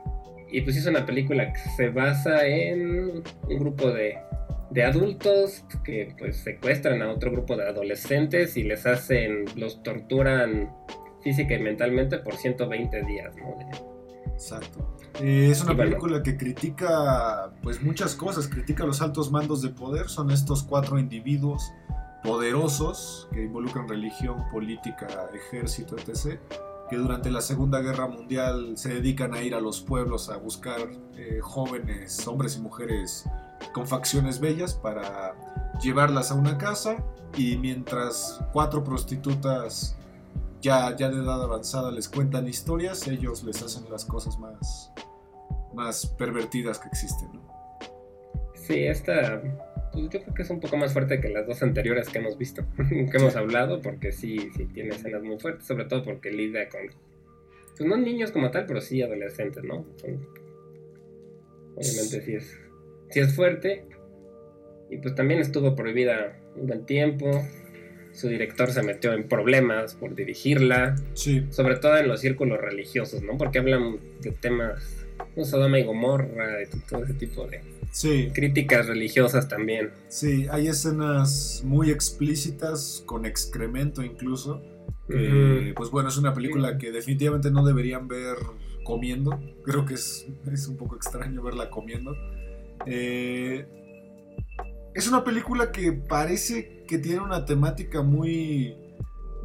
Y 0.50 0.62
pues 0.62 0.78
es 0.78 0.86
una 0.86 1.06
película 1.06 1.52
que 1.52 1.60
se 1.76 1.90
basa 1.90 2.48
en 2.48 3.22
un 3.50 3.60
grupo 3.60 3.92
de, 3.92 4.18
de 4.72 4.84
adultos 4.84 5.64
que 5.84 6.16
pues 6.18 6.38
secuestran 6.38 7.02
a 7.02 7.10
otro 7.12 7.32
grupo 7.32 7.56
de 7.58 7.68
adolescentes 7.68 8.56
y 8.58 8.64
les 8.64 8.86
hacen, 8.86 9.46
los 9.56 9.82
torturan 9.84 10.72
física 11.24 11.56
y 11.56 11.60
mentalmente 11.60 12.20
por 12.20 12.36
120 12.36 13.04
días, 13.06 13.36
¿no? 13.36 13.56
De- 13.58 13.90
Exacto. 14.34 14.96
Eh, 15.22 15.50
es 15.52 15.62
una 15.64 15.74
bueno. 15.74 15.90
película 15.92 16.24
que 16.24 16.38
critica 16.38 17.52
pues 17.62 17.82
muchas 17.82 18.16
cosas, 18.16 18.48
critica 18.48 18.86
los 18.86 19.02
altos 19.02 19.32
mandos 19.32 19.62
de 19.62 19.70
poder, 19.70 20.08
son 20.08 20.32
estos 20.32 20.64
cuatro 20.64 20.98
individuos 20.98 21.74
poderosos 22.24 23.28
que 23.34 23.44
involucran 23.44 23.88
religión, 23.88 24.44
política, 24.52 25.08
ejército, 25.34 25.96
etc., 25.98 26.40
que 26.90 26.98
durante 26.98 27.30
la 27.30 27.42
Segunda 27.42 27.80
Guerra 27.80 28.08
Mundial 28.08 28.74
se 28.76 28.96
dedican 28.96 29.34
a 29.34 29.42
ir 29.42 29.54
a 29.54 29.62
los 29.62 29.82
pueblos 29.82 30.30
a 30.30 30.38
buscar 30.38 30.90
eh, 31.16 31.40
jóvenes, 31.42 32.28
hombres 32.28 32.58
y 32.58 32.62
mujeres 32.62 33.26
con 33.74 33.88
facciones 33.88 34.40
bellas 34.40 34.74
para 34.74 35.36
llevarlas 35.82 36.32
a 36.32 36.36
una 36.36 36.58
casa 36.58 37.04
y 37.38 37.58
mientras 37.58 38.40
cuatro 38.52 38.84
prostitutas 38.84 39.96
ya, 40.62 40.96
ya 40.96 41.10
de 41.10 41.22
edad 41.22 41.42
avanzada 41.42 41.92
les 41.92 42.10
cuentan 42.10 42.48
historias, 42.48 43.08
ellos 43.08 43.44
les 43.44 43.62
hacen 43.62 43.90
las 43.90 44.04
cosas 44.04 44.38
más, 44.40 44.92
más 45.74 46.06
pervertidas 46.06 46.80
que 46.80 46.88
existen. 46.88 47.30
Sí, 48.54 48.84
esta 48.84 49.42
pues 49.92 50.10
yo 50.10 50.22
creo 50.22 50.34
que 50.34 50.42
es 50.42 50.50
un 50.50 50.60
poco 50.60 50.78
más 50.78 50.94
fuerte 50.94 51.20
que 51.20 51.30
las 51.30 51.48
dos 51.48 51.62
anteriores 51.64 52.10
que 52.10 52.20
hemos 52.20 52.38
visto, 52.38 52.66
que 52.90 53.18
hemos 53.18 53.36
hablado, 53.36 53.82
porque 53.82 54.12
sí, 54.12 54.50
sí 54.56 54.66
tiene 54.66 54.90
escenas 54.90 55.24
muy 55.24 55.40
fuertes, 55.40 55.66
sobre 55.66 55.86
todo 55.86 56.04
porque 56.04 56.32
lidia 56.32 56.70
con, 56.70 56.82
pues 57.78 57.90
no 57.90 57.98
niños 57.98 58.32
como 58.32 58.52
tal, 58.52 58.66
pero 58.66 58.82
sí 58.82 59.02
adolescentes, 59.02 59.64
¿no? 59.64 59.86
Obviamente 61.76 62.22
sí 62.22 62.36
es, 62.36 62.60
sí 63.10 63.20
es 63.20 63.36
fuerte, 63.36 63.86
y 64.90 64.98
pues 64.98 65.16
también 65.16 65.40
estuvo 65.40 65.76
prohibida 65.76 66.38
un 66.56 66.68
buen 66.68 66.86
tiempo, 66.86 67.30
su 68.12 68.28
director 68.28 68.72
se 68.72 68.82
metió 68.82 69.14
en 69.14 69.28
problemas 69.28 69.96
por 69.96 70.16
dirigirla, 70.16 70.96
Sí, 71.14 71.46
sobre 71.52 71.78
todo 71.78 71.98
en 71.98 72.08
los 72.08 72.22
círculos 72.22 72.60
religiosos, 72.60 73.22
¿no? 73.22 73.38
Porque 73.38 73.60
hablan 73.60 73.98
de 74.22 74.32
temas, 74.32 75.06
no 75.36 75.46
Sodoma 75.46 75.80
y 75.80 75.84
Gomorra, 75.84 76.62
y 76.62 76.66
todo 76.90 77.04
ese 77.04 77.14
tipo 77.14 77.48
de 77.48 77.62
sí, 77.92 78.32
críticas 78.34 78.88
religiosas 78.88 79.48
también. 79.48 79.92
sí. 80.08 80.48
Hay 80.52 80.68
escenas 80.68 81.62
muy 81.66 81.92
explícitas, 81.92 83.04
con 83.06 83.26
excremento 83.26 84.04
incluso. 84.04 84.62
Pues 85.08 85.90
bueno, 85.90 86.10
es 86.10 86.18
una 86.18 86.34
película 86.34 86.78
que 86.78 86.92
definitivamente 86.92 87.50
no 87.50 87.66
deberían 87.66 88.08
ver 88.08 88.38
comiendo. 88.84 89.40
Creo 89.64 89.86
que 89.86 89.96
es, 89.96 90.28
es 90.52 90.68
un 90.68 90.78
poco 90.78 90.96
extraño 90.96 91.42
verla 91.42 91.70
comiendo. 91.70 92.16
Eh, 92.86 93.68
es 94.94 95.08
una 95.08 95.24
película 95.24 95.72
que 95.72 95.92
parece 95.94 96.84
que 96.88 96.98
tiene 96.98 97.22
una 97.22 97.46
temática 97.46 98.02
muy... 98.02 98.76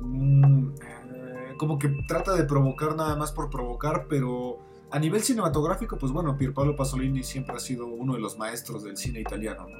mm, 0.00 0.68
eh, 0.68 1.54
como 1.58 1.78
que 1.78 1.88
trata 2.08 2.34
de 2.34 2.44
provocar 2.44 2.96
nada 2.96 3.16
más 3.16 3.32
por 3.32 3.50
provocar, 3.50 4.06
pero 4.08 4.58
a 4.94 4.98
nivel 5.00 5.20
cinematográfico, 5.22 5.98
pues 5.98 6.12
bueno, 6.12 6.36
Pierpaolo 6.36 6.76
Pasolini 6.76 7.22
siempre 7.24 7.56
ha 7.56 7.58
sido 7.58 7.86
uno 7.86 8.14
de 8.14 8.20
los 8.20 8.38
maestros 8.38 8.84
del 8.84 8.96
cine 8.96 9.20
italiano, 9.20 9.66
¿no? 9.68 9.78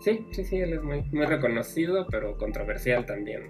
Sí, 0.00 0.26
sí, 0.30 0.44
sí, 0.44 0.56
él 0.56 0.72
es 0.72 0.82
muy, 0.82 1.02
muy 1.12 1.26
reconocido, 1.26 2.06
pero 2.10 2.38
controversial 2.38 3.04
también. 3.04 3.42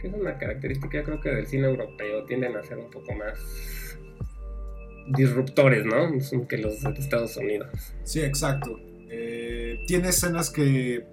Que 0.00 0.08
es 0.08 0.14
una 0.14 0.36
característica, 0.38 0.98
yo 0.98 1.04
creo 1.04 1.20
que 1.20 1.28
del 1.30 1.46
cine 1.46 1.68
europeo 1.68 2.24
tienden 2.24 2.56
a 2.56 2.62
ser 2.64 2.78
un 2.78 2.90
poco 2.90 3.12
más 3.14 3.96
disruptores, 5.16 5.84
¿no? 5.84 6.10
Que 6.48 6.58
los 6.58 6.82
de 6.82 6.90
Estados 6.90 7.36
Unidos. 7.36 7.68
Sí, 8.04 8.20
exacto. 8.22 8.78
Eh, 9.10 9.84
tiene 9.86 10.08
escenas 10.08 10.50
que, 10.50 11.04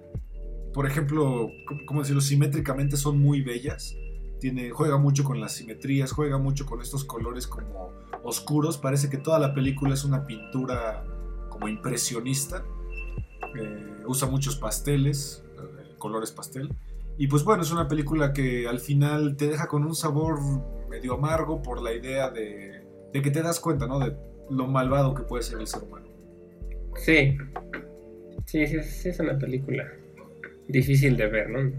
por 0.72 0.86
ejemplo, 0.86 1.50
¿cómo- 1.66 1.80
¿cómo 1.86 2.00
decirlo? 2.00 2.22
Simétricamente 2.22 2.96
son 2.96 3.18
muy 3.20 3.42
bellas. 3.42 3.94
Tiene, 4.40 4.70
juega 4.70 4.96
mucho 4.96 5.22
con 5.22 5.40
las 5.40 5.52
simetrías, 5.52 6.12
juega 6.12 6.38
mucho 6.38 6.66
con 6.66 6.80
estos 6.80 7.04
colores 7.04 7.46
como 7.46 7.92
oscuros. 8.24 8.78
Parece 8.78 9.10
que 9.10 9.18
toda 9.18 9.38
la 9.38 9.54
película 9.54 9.94
es 9.94 10.04
una 10.04 10.26
pintura 10.26 11.04
como 11.50 11.68
impresionista. 11.68 12.64
Eh, 13.54 14.02
usa 14.06 14.28
muchos 14.28 14.56
pasteles, 14.56 15.44
eh, 15.56 15.94
colores 15.98 16.32
pastel. 16.32 16.74
Y 17.18 17.26
pues 17.26 17.44
bueno, 17.44 17.62
es 17.62 17.70
una 17.70 17.86
película 17.86 18.32
que 18.32 18.66
al 18.66 18.80
final 18.80 19.36
te 19.36 19.46
deja 19.46 19.68
con 19.68 19.84
un 19.84 19.94
sabor 19.94 20.40
medio 20.88 21.14
amargo 21.14 21.60
por 21.62 21.82
la 21.82 21.92
idea 21.92 22.30
de, 22.30 22.82
de 23.12 23.22
que 23.22 23.30
te 23.30 23.42
das 23.42 23.60
cuenta, 23.60 23.86
¿no? 23.86 23.98
De 23.98 24.16
lo 24.48 24.66
malvado 24.66 25.14
que 25.14 25.22
puede 25.22 25.42
ser 25.42 25.60
el 25.60 25.66
ser 25.66 25.82
humano. 25.82 26.06
Sí. 26.96 27.36
Sí, 28.46 28.66
sí, 28.66 28.82
sí, 28.82 29.08
es 29.10 29.20
una 29.20 29.38
película 29.38 29.86
difícil 30.66 31.16
de 31.16 31.26
ver, 31.28 31.50
¿no? 31.50 31.72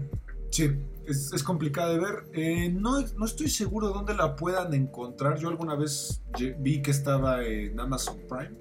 Sí, 0.50 0.70
es, 1.06 1.32
es 1.32 1.42
complicada 1.42 1.90
de 1.92 1.98
ver. 1.98 2.24
Eh, 2.32 2.70
no, 2.70 3.00
no 3.16 3.24
estoy 3.24 3.48
seguro 3.48 3.88
de 3.88 3.94
dónde 3.94 4.14
la 4.14 4.36
puedan 4.36 4.72
encontrar. 4.74 5.38
Yo 5.38 5.48
alguna 5.48 5.74
vez 5.74 6.22
vi 6.58 6.82
que 6.82 6.90
estaba 6.90 7.44
en 7.44 7.78
Amazon 7.80 8.18
Prime, 8.28 8.56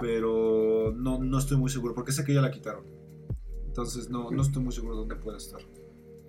pero 0.00 0.92
no, 0.96 1.18
no 1.22 1.38
estoy 1.38 1.56
muy 1.56 1.70
seguro, 1.70 1.94
porque 1.94 2.12
sé 2.12 2.24
que 2.24 2.34
ya 2.34 2.40
la 2.40 2.50
quitaron. 2.50 2.84
Entonces 3.66 4.08
no, 4.08 4.30
no 4.30 4.42
estoy 4.42 4.62
muy 4.62 4.72
seguro 4.72 4.94
de 4.94 5.00
dónde 5.00 5.16
puede 5.16 5.38
estar. 5.38 5.60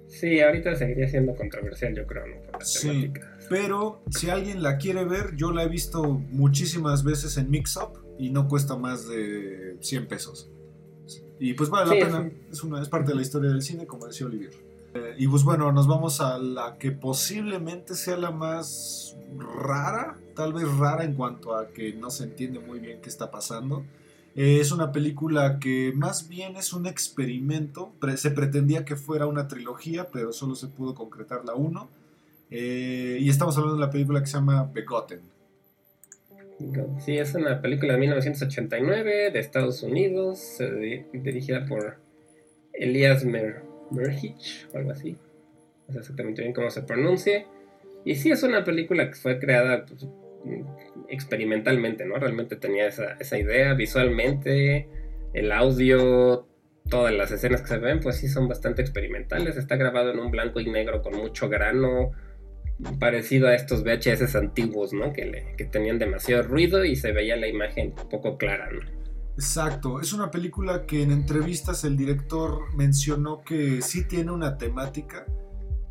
Sí, 0.07 0.39
ahorita 0.39 0.73
seguiría 0.75 1.07
siendo 1.09 1.35
controversial, 1.35 1.93
yo 1.93 2.07
creo, 2.07 2.25
¿no? 2.27 2.41
Por 2.43 2.59
la 2.61 2.65
Sí. 2.65 2.87
temática. 2.87 3.37
Pero 3.49 4.03
si 4.09 4.29
alguien 4.29 4.63
la 4.63 4.77
quiere 4.77 5.03
ver, 5.03 5.35
yo 5.35 5.51
la 5.51 5.63
he 5.63 5.67
visto 5.67 6.03
muchísimas 6.03 7.03
veces 7.03 7.37
en 7.37 7.49
Mix 7.49 7.75
Up 7.77 7.99
y 8.17 8.29
no 8.29 8.47
cuesta 8.47 8.77
más 8.77 9.07
de 9.07 9.77
100 9.81 10.07
pesos. 10.07 10.49
Y 11.39 11.53
pues 11.53 11.69
vale 11.69 11.91
Sí, 11.93 11.99
la 11.99 12.05
pena, 12.05 12.29
sí. 12.29 12.37
es, 12.51 12.63
una, 12.63 12.81
es 12.81 12.89
parte 12.89 13.09
de 13.11 13.15
la 13.15 13.21
historia 13.21 13.49
del 13.49 13.61
cine, 13.61 13.85
como 13.85 14.07
decía 14.07 14.25
Olivier. 14.27 14.51
Eh, 14.93 15.15
y 15.17 15.27
pues 15.27 15.43
bueno, 15.43 15.71
nos 15.71 15.87
vamos 15.87 16.21
a 16.21 16.37
la 16.37 16.77
que 16.77 16.91
posiblemente 16.91 17.93
sea 17.95 18.17
la 18.17 18.31
más 18.31 19.15
rara, 19.37 20.17
tal 20.35 20.53
vez 20.53 20.65
rara 20.77 21.03
en 21.03 21.13
cuanto 21.13 21.55
a 21.55 21.69
que 21.69 21.93
no 21.93 22.09
se 22.09 22.23
entiende 22.23 22.59
muy 22.59 22.79
bien 22.79 22.99
qué 23.01 23.09
está 23.09 23.29
pasando. 23.31 23.85
Eh, 24.35 24.59
es 24.61 24.71
una 24.71 24.91
película 24.91 25.57
que 25.59 25.91
más 25.95 26.29
bien 26.29 26.55
es 26.57 26.71
un 26.73 26.85
experimento. 26.85 27.91
Se 28.15 28.31
pretendía 28.31 28.85
que 28.85 28.95
fuera 28.95 29.25
una 29.25 29.47
trilogía, 29.47 30.09
pero 30.11 30.31
solo 30.31 30.55
se 30.55 30.67
pudo 30.67 30.93
concretar 30.93 31.43
la 31.43 31.55
1. 31.55 31.89
Eh, 32.51 33.17
y 33.19 33.29
estamos 33.29 33.57
hablando 33.57 33.79
de 33.79 33.85
la 33.85 33.91
película 33.91 34.19
que 34.21 34.27
se 34.27 34.33
llama 34.37 34.69
Begotten. 34.73 35.21
Sí, 37.05 37.17
es 37.17 37.35
una 37.35 37.61
película 37.61 37.93
de 37.93 37.99
1989 37.99 39.31
de 39.31 39.39
Estados 39.39 39.83
Unidos, 39.83 40.57
di- 40.59 41.05
dirigida 41.19 41.65
por 41.67 41.97
Elias 42.73 43.23
Mer 43.25 43.63
Merhich 43.91 44.67
o 44.73 44.77
algo 44.77 44.91
así. 44.91 45.17
No 45.87 45.93
sé 45.93 45.99
exactamente 45.99 46.41
bien 46.41 46.53
cómo 46.53 46.69
se 46.69 46.81
pronuncia. 46.83 47.45
Y 48.05 48.15
sí, 48.15 48.31
es 48.31 48.43
una 48.43 48.63
película 48.63 49.07
que 49.09 49.15
fue 49.15 49.39
creada 49.39 49.85
pues, 49.85 50.07
experimentalmente, 51.09 52.05
¿no? 52.05 52.15
Realmente 52.15 52.55
tenía 52.55 52.87
esa, 52.87 53.13
esa 53.19 53.37
idea 53.37 53.73
visualmente, 53.73 54.87
el 55.33 55.51
audio, 55.51 56.47
todas 56.89 57.13
las 57.13 57.31
escenas 57.31 57.61
que 57.61 57.67
se 57.67 57.77
ven, 57.77 57.99
pues 57.99 58.17
sí 58.17 58.27
son 58.27 58.47
bastante 58.47 58.81
experimentales. 58.81 59.57
Está 59.57 59.75
grabado 59.75 60.11
en 60.11 60.19
un 60.19 60.31
blanco 60.31 60.59
y 60.59 60.69
negro 60.69 61.01
con 61.01 61.15
mucho 61.17 61.49
grano, 61.49 62.11
parecido 62.99 63.47
a 63.47 63.55
estos 63.55 63.83
VHS 63.83 64.35
antiguos, 64.35 64.93
¿no? 64.93 65.11
Que, 65.13 65.25
le- 65.25 65.55
que 65.57 65.65
tenían 65.65 65.99
demasiado 65.99 66.43
ruido 66.43 66.85
y 66.85 66.95
se 66.95 67.11
veía 67.11 67.35
la 67.35 67.47
imagen 67.47 67.93
poco 68.09 68.37
clara, 68.37 68.69
¿no? 68.71 68.81
Exacto, 69.37 70.01
es 70.01 70.13
una 70.13 70.31
película 70.31 70.87
que 70.87 71.03
en 71.03 71.11
entrevistas 71.11 71.83
el 71.83 71.95
director 71.95 72.73
mencionó 72.75 73.43
que 73.43 73.83
sí 73.83 74.07
tiene 74.07 74.31
una 74.31 74.57
temática. 74.57 75.27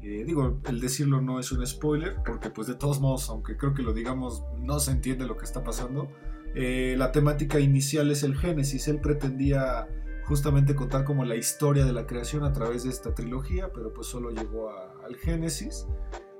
Eh, 0.02 0.24
digo, 0.26 0.58
el 0.68 0.80
decirlo 0.80 1.20
no 1.20 1.38
es 1.38 1.52
un 1.52 1.64
spoiler, 1.64 2.16
porque 2.26 2.50
pues 2.50 2.66
de 2.66 2.74
todos 2.74 3.00
modos, 3.00 3.30
aunque 3.30 3.56
creo 3.56 3.72
que 3.72 3.82
lo 3.82 3.92
digamos, 3.92 4.42
no 4.58 4.80
se 4.80 4.90
entiende 4.90 5.26
lo 5.26 5.36
que 5.36 5.44
está 5.44 5.62
pasando. 5.62 6.08
Eh, 6.56 6.96
la 6.98 7.12
temática 7.12 7.60
inicial 7.60 8.10
es 8.10 8.24
el 8.24 8.36
Génesis, 8.36 8.88
él 8.88 9.00
pretendía 9.00 9.86
justamente 10.24 10.74
contar 10.74 11.04
como 11.04 11.24
la 11.24 11.36
historia 11.36 11.84
de 11.84 11.92
la 11.92 12.04
creación 12.04 12.42
a 12.42 12.52
través 12.52 12.82
de 12.82 12.90
esta 12.90 13.14
trilogía, 13.14 13.70
pero 13.72 13.92
pues 13.92 14.08
solo 14.08 14.30
llegó 14.30 14.70
a- 14.70 14.92
al 15.04 15.14
Génesis. 15.16 15.86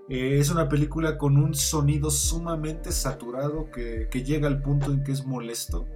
Eh, 0.09 0.39
es 0.41 0.51
una 0.51 0.69
película 0.69 1.19
con 1.19 1.37
un 1.37 1.55
sonido 1.55 2.11
sumamente 2.11 2.91
saturado 2.91 3.71
que, 3.71 4.09
que 4.11 4.25
llega 4.25 4.49
al 4.49 4.61
punto 4.61 4.91
en 4.91 5.05
que 5.05 5.13
es 5.13 5.25
molesto 5.25 5.87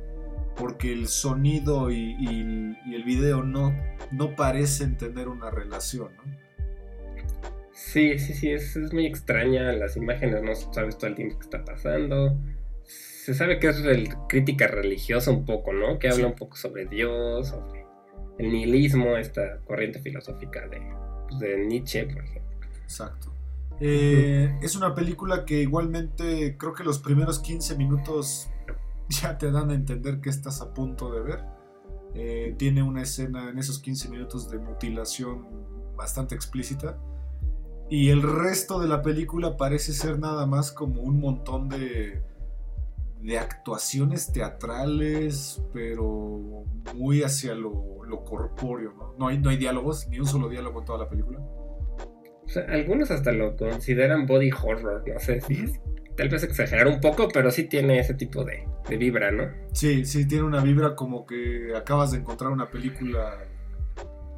porque 0.57 0.92
el 0.92 1.09
sonido 1.09 1.90
y, 1.90 2.16
y- 2.19 2.76
y 2.87 2.95
el 2.95 3.04
video 3.04 3.42
no, 3.42 3.75
no 4.11 4.35
parecen 4.37 4.97
tener 4.97 5.28
una 5.28 5.50
relación. 5.50 6.11
¿no? 6.16 6.33
Sí, 7.73 8.19
sí, 8.19 8.35
sí, 8.35 8.50
es, 8.50 8.76
es 8.76 8.92
muy 8.92 9.07
extraña. 9.07 9.73
Las 9.73 9.97
imágenes 9.97 10.42
no 10.42 10.54
sabes 10.73 10.99
todo 10.99 11.09
el 11.09 11.14
tiempo 11.16 11.38
que 11.38 11.45
está 11.45 11.64
pasando. 11.64 12.37
Se 12.85 13.35
sabe 13.35 13.59
que 13.59 13.69
es 13.69 13.83
crítica 14.28 14.66
religiosa 14.66 15.30
un 15.30 15.45
poco, 15.45 15.73
¿no? 15.73 15.99
Que 15.99 16.09
habla 16.09 16.25
Sí. 16.26 16.30
un 16.30 16.35
poco 16.35 16.57
sobre 16.57 16.87
Dios, 16.87 17.49
sobre 17.49 17.85
el 18.38 18.50
nihilismo, 18.52 19.16
esta 19.16 19.59
corriente 19.66 20.00
filosófica 20.00 20.66
de, 20.69 20.80
de 21.38 21.66
Nietzsche, 21.66 22.04
por 22.07 22.23
ejemplo. 22.25 22.59
Exacto. 22.83 23.33
Eh, 23.80 24.54
es 24.62 24.76
una 24.76 24.95
película 24.95 25.45
que 25.47 25.62
igualmente 25.62 26.57
creo 26.59 26.75
que 26.75 26.85
los 26.85 26.99
primeros 26.99 27.38
15 27.40 27.76
minutos 27.76 28.50
ya 29.23 29.37
te 29.38 29.50
dan 29.50 29.71
a 29.71 29.75
entender 29.75 30.21
que 30.21 30.31
estás 30.31 30.61
a 30.61 30.73
punto 30.73 31.12
de 31.12 31.21
ver. 31.21 31.45
Eh, 32.14 32.55
tiene 32.59 32.83
una 32.83 33.02
escena 33.02 33.50
en 33.50 33.59
esos 33.59 33.79
15 33.79 34.09
minutos 34.09 34.50
de 34.50 34.59
mutilación 34.59 35.47
bastante 35.97 36.35
explícita. 36.35 36.99
Y 37.88 38.11
el 38.11 38.23
resto 38.23 38.81
de 38.81 38.88
la 38.88 39.02
película 39.02 39.57
parece 39.57 39.93
ser 39.93 40.19
nada 40.19 40.47
más 40.47 40.71
como 40.73 41.02
un 41.02 41.21
montón 41.21 41.69
de, 41.69 42.23
de 43.21 43.38
actuaciones 43.38 44.33
teatrales, 44.33 45.61
pero 45.73 46.64
muy 46.95 47.23
hacia 47.23 47.55
lo, 47.55 48.05
lo 48.05 48.25
corpóreo. 48.25 48.93
¿no? 48.93 49.14
No, 49.19 49.29
hay, 49.29 49.38
no 49.38 49.50
hay 49.50 49.57
diálogos, 49.57 50.07
ni 50.09 50.21
un 50.21 50.26
solo 50.26 50.49
diálogo 50.49 50.81
en 50.81 50.85
toda 50.87 50.99
la 51.00 51.09
película. 51.09 51.40
O 51.40 52.49
sea, 52.49 52.64
algunos 52.69 53.11
hasta 53.11 53.33
lo 53.33 53.57
consideran 53.57 54.26
body 54.26 54.50
horror, 54.52 55.05
no 55.07 55.21
sé 55.21 55.40
si 55.40 55.55
es- 55.64 55.81
tal 56.21 56.29
vez 56.29 56.43
exagerar 56.43 56.87
un 56.87 57.00
poco, 57.00 57.29
pero 57.33 57.50
sí 57.50 57.65
tiene 57.65 57.99
ese 57.99 58.12
tipo 58.15 58.45
de, 58.45 58.67
de 58.89 58.97
vibra, 58.99 59.31
¿no? 59.31 59.45
Sí, 59.73 60.05
sí, 60.05 60.27
tiene 60.29 60.45
una 60.45 60.61
vibra 60.62 60.95
como 60.95 61.27
que 61.27 61.75
acabas 61.75 62.12
de 62.12 62.19
encontrar 62.19 62.50
una 62.53 62.71
película 62.71 63.39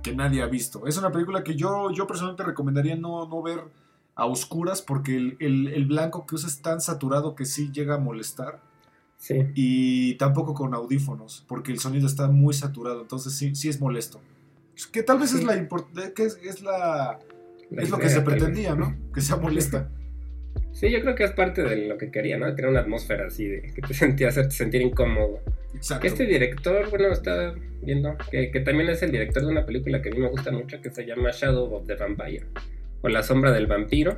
que 0.02 0.14
nadie 0.14 0.42
ha 0.42 0.46
visto. 0.46 0.86
Es 0.86 0.96
una 0.96 1.10
película 1.10 1.42
que 1.42 1.56
yo, 1.56 1.90
yo 1.90 2.06
personalmente 2.06 2.44
recomendaría 2.44 2.94
no, 2.96 3.26
no 3.28 3.42
ver 3.42 3.60
a 4.14 4.26
oscuras 4.26 4.80
porque 4.82 5.16
el, 5.16 5.36
el- 5.40 5.68
el 5.68 5.86
blanco 5.86 6.24
que 6.26 6.34
usa 6.36 6.48
es 6.48 6.60
tan 6.62 6.80
saturado 6.80 7.34
que 7.34 7.44
sí 7.46 7.70
llega 7.72 7.94
a 7.96 7.98
molestar. 7.98 8.60
Sí. 9.18 9.46
Y 9.54 10.14
tampoco 10.16 10.54
con 10.54 10.74
audífonos 10.74 11.44
porque 11.48 11.72
el 11.72 11.78
sonido 11.78 12.06
está 12.06 12.28
muy 12.28 12.54
saturado, 12.54 13.02
entonces 13.02 13.32
sí, 13.34 13.54
sí 13.54 13.68
es 13.68 13.80
molesto. 13.80 14.20
Que 14.92 15.02
tal 15.02 15.18
vez 15.18 15.32
es 15.34 15.44
la 15.44 15.68
que 16.14 16.24
es, 16.24 16.38
es 16.42 16.62
la 16.62 17.18
La 17.70 17.82
es 17.82 17.90
lo 17.90 17.98
que 17.98 18.08
se 18.08 18.20
pretendía, 18.22 18.74
¿no? 18.74 18.96
Que 19.14 19.20
sea 19.20 19.36
molesta. 19.36 19.88
Sí, 20.72 20.90
yo 20.90 21.00
creo 21.00 21.14
que 21.14 21.24
es 21.24 21.32
parte 21.32 21.62
de 21.62 21.86
lo 21.86 21.98
que 21.98 22.10
quería, 22.10 22.38
¿no? 22.38 22.52
Crear 22.54 22.70
una 22.70 22.80
atmósfera 22.80 23.26
así, 23.26 23.46
de 23.46 23.62
que 23.62 23.82
te 23.82 23.94
sentía 23.94 24.28
hacerte 24.28 24.50
sentir 24.52 24.82
incómodo. 24.82 25.40
Exacto. 25.74 26.06
Este 26.06 26.26
director, 26.26 26.88
bueno, 26.90 27.08
estaba 27.12 27.54
viendo 27.82 28.16
que, 28.30 28.50
que 28.50 28.60
también 28.60 28.88
es 28.90 29.02
el 29.02 29.10
director 29.12 29.42
de 29.42 29.48
una 29.48 29.64
película 29.66 30.02
que 30.02 30.08
a 30.10 30.12
mí 30.12 30.18
me 30.18 30.28
gusta 30.28 30.50
mucho 30.52 30.80
que 30.80 30.90
se 30.90 31.04
llama 31.06 31.30
Shadow 31.32 31.72
of 31.74 31.86
the 31.86 31.94
Vampire 31.96 32.46
o 33.02 33.08
La 33.08 33.22
sombra 33.22 33.50
del 33.52 33.66
vampiro, 33.66 34.16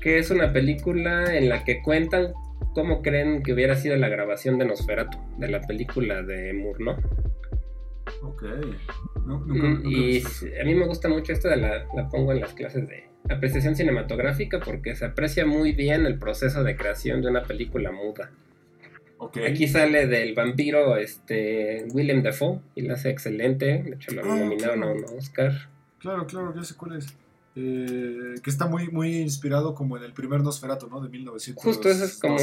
que 0.00 0.18
es 0.18 0.30
una 0.30 0.52
película 0.52 1.36
en 1.36 1.48
la 1.48 1.64
que 1.64 1.80
cuentan 1.82 2.32
cómo 2.74 3.02
creen 3.02 3.42
que 3.42 3.52
hubiera 3.52 3.76
sido 3.76 3.96
la 3.96 4.08
grabación 4.08 4.58
de 4.58 4.64
Nosferatu, 4.64 5.18
de 5.38 5.48
la 5.48 5.60
película 5.60 6.22
de 6.22 6.52
Murnau. 6.54 6.96
Ok. 8.22 8.42
No, 9.26 9.38
nunca- 9.46 9.52
Mm, 9.68 9.82
nunca 9.82 9.88
he 9.88 9.92
y 9.92 10.22
a 10.60 10.64
mí 10.64 10.74
me 10.74 10.86
gusta 10.86 11.08
mucho 11.08 11.32
esto 11.32 11.48
de 11.48 11.56
la, 11.56 11.86
la 11.94 12.08
pongo 12.08 12.32
en 12.32 12.40
las 12.40 12.52
clases 12.54 12.88
de 12.88 13.04
apreciación 13.28 13.76
cinematográfica 13.76 14.60
porque 14.60 14.94
se 14.94 15.04
aprecia 15.06 15.46
muy 15.46 15.72
bien 15.72 16.06
el 16.06 16.18
proceso 16.18 16.62
de 16.64 16.76
creación 16.76 17.22
de 17.22 17.28
una 17.28 17.42
película 17.44 17.92
muda. 17.92 18.30
Aquí 19.48 19.68
sale 19.68 20.08
del 20.08 20.34
vampiro 20.34 20.96
este 20.96 21.86
Willem 21.92 22.22
Dafoe 22.24 22.58
y 22.74 22.82
lo 22.82 22.94
hace 22.94 23.10
excelente, 23.10 23.82
de 23.84 23.94
hecho 23.94 24.12
lo 24.12 24.22
Ah, 24.24 24.36
nominaron 24.36 24.82
a 24.82 24.86
un 24.86 25.04
Oscar. 25.16 25.52
Claro, 26.00 26.26
claro, 26.26 26.52
ya 26.56 26.64
sé 26.64 26.74
cuál 26.74 26.96
es. 26.98 27.14
Eh, 27.54 28.34
que 28.42 28.50
está 28.50 28.66
muy, 28.66 28.88
muy 28.88 29.18
inspirado 29.18 29.74
como 29.74 29.96
en 29.96 30.02
el 30.02 30.12
primer 30.12 30.40
Nosferatu, 30.40 30.88
¿no? 30.88 31.00
De 31.00 31.08
1900. 31.08 31.62
Justo 31.62 31.88
eso 31.88 32.04
es 32.04 32.18
como 32.18 32.38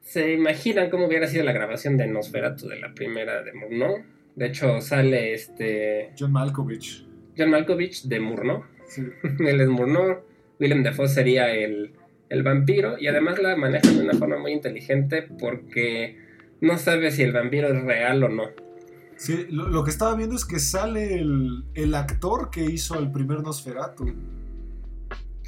se 0.00 0.32
imaginan 0.32 0.88
cómo 0.88 1.06
hubiera 1.06 1.26
sido 1.26 1.44
la 1.44 1.52
grabación 1.52 1.98
de 1.98 2.06
Nosferatu 2.06 2.66
de 2.66 2.80
la 2.80 2.94
primera 2.94 3.42
de 3.42 3.52
Murnau. 3.52 4.02
De 4.36 4.46
hecho 4.46 4.80
sale 4.80 5.34
este 5.34 6.12
John 6.18 6.32
Malkovich. 6.32 7.04
John 7.36 7.50
Malkovich 7.50 8.04
de 8.04 8.20
Murnau 8.20 8.64
Sí. 8.88 9.02
Él 9.40 9.60
es 9.60 9.68
Murnau, 9.68 10.18
Willem 10.58 10.82
Dafoe 10.82 11.08
sería 11.08 11.52
el, 11.54 11.92
el 12.28 12.42
vampiro 12.42 12.98
y 12.98 13.06
además 13.06 13.38
la 13.40 13.54
manejan 13.56 13.96
de 13.96 14.04
una 14.04 14.14
forma 14.14 14.38
muy 14.38 14.52
inteligente 14.52 15.22
porque 15.38 16.16
no 16.60 16.76
sabe 16.78 17.10
si 17.12 17.22
el 17.22 17.32
vampiro 17.32 17.68
es 17.68 17.82
real 17.84 18.24
o 18.24 18.28
no. 18.28 18.44
Sí, 19.16 19.46
lo, 19.50 19.68
lo 19.68 19.82
que 19.84 19.90
estaba 19.90 20.14
viendo 20.16 20.36
es 20.36 20.44
que 20.44 20.58
sale 20.60 21.14
el, 21.14 21.64
el 21.74 21.94
actor 21.94 22.50
que 22.50 22.64
hizo 22.64 22.94
al 22.94 23.10
primer 23.12 23.42
Nosferatu. 23.42 24.14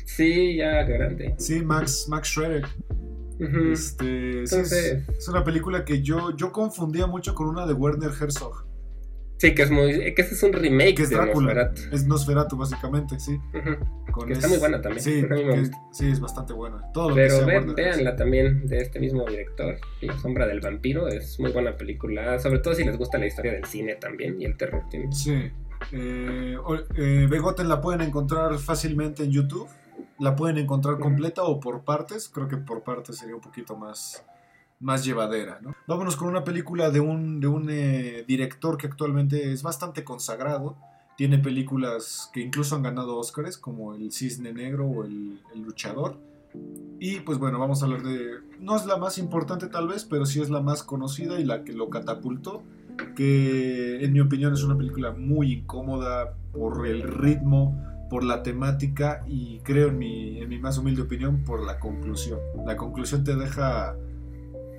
Sí, 0.04 0.56
ya 0.56 0.82
grande. 0.84 1.34
Sí, 1.38 1.62
Max, 1.62 2.06
Max 2.08 2.28
Schreck. 2.28 2.66
Este, 3.72 4.04
sí, 4.04 4.38
es, 4.42 4.52
Entonces- 4.52 5.08
es 5.16 5.28
una 5.28 5.42
película 5.44 5.84
que 5.84 6.02
yo, 6.02 6.36
yo 6.36 6.52
confundía 6.52 7.06
mucho 7.06 7.34
con 7.34 7.48
una 7.48 7.66
de 7.66 7.72
Werner 7.72 8.10
Herzog. 8.20 8.66
Sí, 9.40 9.54
que 9.54 9.62
es 9.62 9.70
muy. 9.70 10.14
que 10.14 10.20
ese 10.22 10.34
es 10.34 10.42
un 10.42 10.52
remake 10.52 10.96
Que 10.96 11.02
es 11.04 11.10
de 11.10 11.16
Drácula. 11.16 11.54
Nosferatu. 11.54 11.82
Es 11.96 12.06
Nosferatu, 12.06 12.56
básicamente, 12.58 13.18
sí. 13.18 13.38
Con 14.12 14.26
Que 14.26 14.34
está 14.34 14.48
muy 14.48 14.58
buena 14.58 14.82
también. 14.82 15.02
Sí, 15.02 15.22
que- 15.26 16.10
es 16.10 16.20
bastante 16.20 16.52
buena. 16.52 16.82
Todo 16.92 17.08
lo 17.10 17.14
que 17.14 17.22
Pero 17.22 17.36
sea 17.38 17.46
ve- 17.46 17.54
Werner 17.56 17.74
véanla 17.74 18.16
también 18.16 18.66
de 18.66 18.78
este 18.78 19.00
mismo 19.00 19.24
director, 19.24 19.76
La 20.02 20.18
sombra 20.18 20.46
del 20.46 20.60
vampiro, 20.60 21.08
es 21.08 21.40
muy 21.40 21.52
buena 21.52 21.76
película, 21.76 22.38
sobre 22.38 22.58
todo 22.58 22.74
si 22.74 22.84
les 22.84 22.98
gusta 22.98 23.16
la 23.16 23.26
historia 23.26 23.52
del 23.52 23.64
cine 23.64 23.94
también 23.94 24.40
y 24.40 24.44
el 24.44 24.56
terror. 24.58 24.82
Tiene. 24.90 25.10
Sí. 25.12 25.50
Eh, 25.92 26.56
eh, 26.96 27.26
Begotten 27.30 27.68
la 27.68 27.80
pueden 27.80 28.02
encontrar 28.02 28.58
fácilmente 28.58 29.24
en 29.24 29.30
YouTube. 29.30 29.68
La 30.18 30.36
pueden 30.36 30.58
encontrar 30.58 30.98
completa 30.98 31.44
o 31.44 31.60
por 31.60 31.82
partes. 31.84 32.28
Creo 32.28 32.46
que 32.46 32.58
por 32.58 32.82
partes 32.82 33.16
sería 33.16 33.34
un 33.34 33.40
poquito 33.40 33.74
más, 33.74 34.22
más 34.80 35.04
llevadera. 35.04 35.60
¿no? 35.62 35.74
Vámonos 35.86 36.16
con 36.16 36.28
una 36.28 36.44
película 36.44 36.90
de 36.90 37.00
un, 37.00 37.40
de 37.40 37.46
un 37.46 37.68
eh, 37.70 38.24
director 38.26 38.76
que 38.76 38.86
actualmente 38.86 39.52
es 39.52 39.62
bastante 39.62 40.04
consagrado. 40.04 40.76
Tiene 41.16 41.38
películas 41.38 42.30
que 42.32 42.40
incluso 42.40 42.74
han 42.74 42.82
ganado 42.82 43.16
Oscars, 43.16 43.58
como 43.58 43.94
El 43.94 44.10
Cisne 44.12 44.52
Negro 44.52 44.86
o 44.86 45.04
El, 45.04 45.40
El 45.54 45.62
Luchador. 45.62 46.18
Y 46.98 47.20
pues 47.20 47.38
bueno, 47.38 47.58
vamos 47.58 47.82
a 47.82 47.86
hablar 47.86 48.02
de... 48.02 48.40
No 48.58 48.76
es 48.76 48.86
la 48.86 48.96
más 48.96 49.18
importante 49.18 49.68
tal 49.68 49.86
vez, 49.86 50.04
pero 50.04 50.26
sí 50.26 50.40
es 50.40 50.50
la 50.50 50.60
más 50.60 50.82
conocida 50.82 51.38
y 51.38 51.44
la 51.44 51.62
que 51.62 51.72
lo 51.72 51.90
catapultó. 51.90 52.62
Que 53.16 54.04
en 54.04 54.12
mi 54.12 54.20
opinión 54.20 54.52
es 54.52 54.62
una 54.62 54.76
película 54.76 55.12
muy 55.12 55.52
incómoda 55.52 56.34
por 56.52 56.86
el 56.86 57.02
ritmo, 57.02 57.78
por 58.10 58.24
la 58.24 58.42
temática 58.42 59.24
y 59.26 59.60
creo 59.60 59.88
en 59.88 59.98
mi, 59.98 60.42
en 60.42 60.48
mi 60.48 60.58
más 60.58 60.76
humilde 60.76 61.02
opinión 61.02 61.44
por 61.44 61.64
la 61.64 61.78
conclusión. 61.78 62.40
La 62.66 62.76
conclusión 62.76 63.24
te 63.24 63.36
deja, 63.36 63.96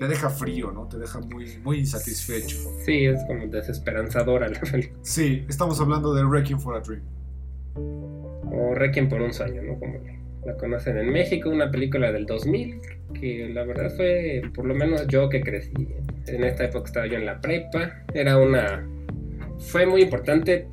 te 0.02 0.08
deja 0.08 0.28
frío, 0.30 0.72
¿no? 0.72 0.88
Te 0.88 0.98
deja 0.98 1.20
muy, 1.20 1.46
muy 1.62 1.78
insatisfecho. 1.78 2.56
Sí, 2.84 3.04
es 3.06 3.20
como 3.28 3.46
desesperanzadora 3.46 4.48
la 4.48 4.58
película. 4.60 4.98
Sí, 5.02 5.44
estamos 5.48 5.80
hablando 5.80 6.12
de 6.12 6.24
Wrecking 6.24 6.58
for 6.60 6.74
a 6.76 6.80
Dream. 6.80 7.02
O 8.50 8.74
Requiem 8.74 9.08
por 9.08 9.22
un 9.22 9.32
sueño, 9.32 9.62
¿no? 9.62 9.78
Como 9.78 10.00
la 10.44 10.56
conocen 10.56 10.98
en 10.98 11.10
México, 11.12 11.50
una 11.50 11.70
película 11.70 12.10
del 12.10 12.26
2000, 12.26 12.80
que 13.14 13.48
la 13.54 13.62
verdad 13.64 13.94
fue, 13.96 14.42
por 14.52 14.66
lo 14.66 14.74
menos 14.74 15.06
yo 15.06 15.28
que 15.28 15.40
crecí, 15.40 15.72
en 16.26 16.42
esta 16.42 16.64
época 16.64 16.86
estaba 16.86 17.06
yo 17.06 17.16
en 17.16 17.26
la 17.26 17.40
prepa, 17.40 18.02
era 18.12 18.38
una... 18.38 18.84
Fue 19.58 19.86
muy 19.86 20.02
importante, 20.02 20.66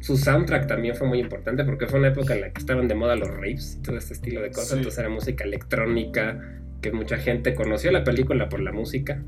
su 0.00 0.16
soundtrack 0.16 0.66
también 0.66 0.96
fue 0.96 1.06
muy 1.06 1.20
importante 1.20 1.62
porque 1.64 1.86
fue 1.86 2.00
una 2.00 2.08
época 2.08 2.34
en 2.34 2.40
la 2.40 2.50
que 2.52 2.58
estaban 2.58 2.88
de 2.88 2.96
moda 2.96 3.14
los 3.14 3.28
raves 3.28 3.78
todo 3.84 3.96
este 3.96 4.14
estilo 4.14 4.42
de 4.42 4.48
cosas, 4.50 4.70
Sí. 4.70 4.76
entonces 4.78 4.98
era 4.98 5.08
música 5.08 5.44
electrónica, 5.44 6.40
que 6.82 6.92
mucha 6.92 7.16
gente 7.16 7.54
conoció 7.54 7.90
la 7.92 8.04
película 8.04 8.48
por 8.48 8.60
la 8.60 8.72
música. 8.72 9.22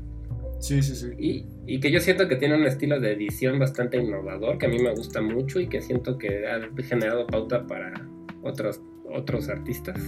Sí, 0.59 0.81
sí, 0.83 0.95
sí. 0.95 1.07
Y, 1.17 1.45
y 1.65 1.79
que 1.79 1.91
yo 1.91 1.99
siento 1.99 2.27
que 2.27 2.35
tiene 2.35 2.55
un 2.55 2.65
estilo 2.65 2.99
de 2.99 3.13
edición 3.13 3.59
bastante 3.59 3.97
innovador, 3.97 4.57
que 4.57 4.65
a 4.67 4.69
mí 4.69 4.79
me 4.79 4.93
gusta 4.93 5.21
mucho 5.21 5.59
y 5.59 5.67
que 5.67 5.81
siento 5.81 6.17
que 6.17 6.47
ha 6.47 6.59
generado 6.83 7.25
pauta 7.27 7.65
para 7.65 7.93
otros, 8.43 8.81
otros 9.09 9.49
artistas. 9.49 9.99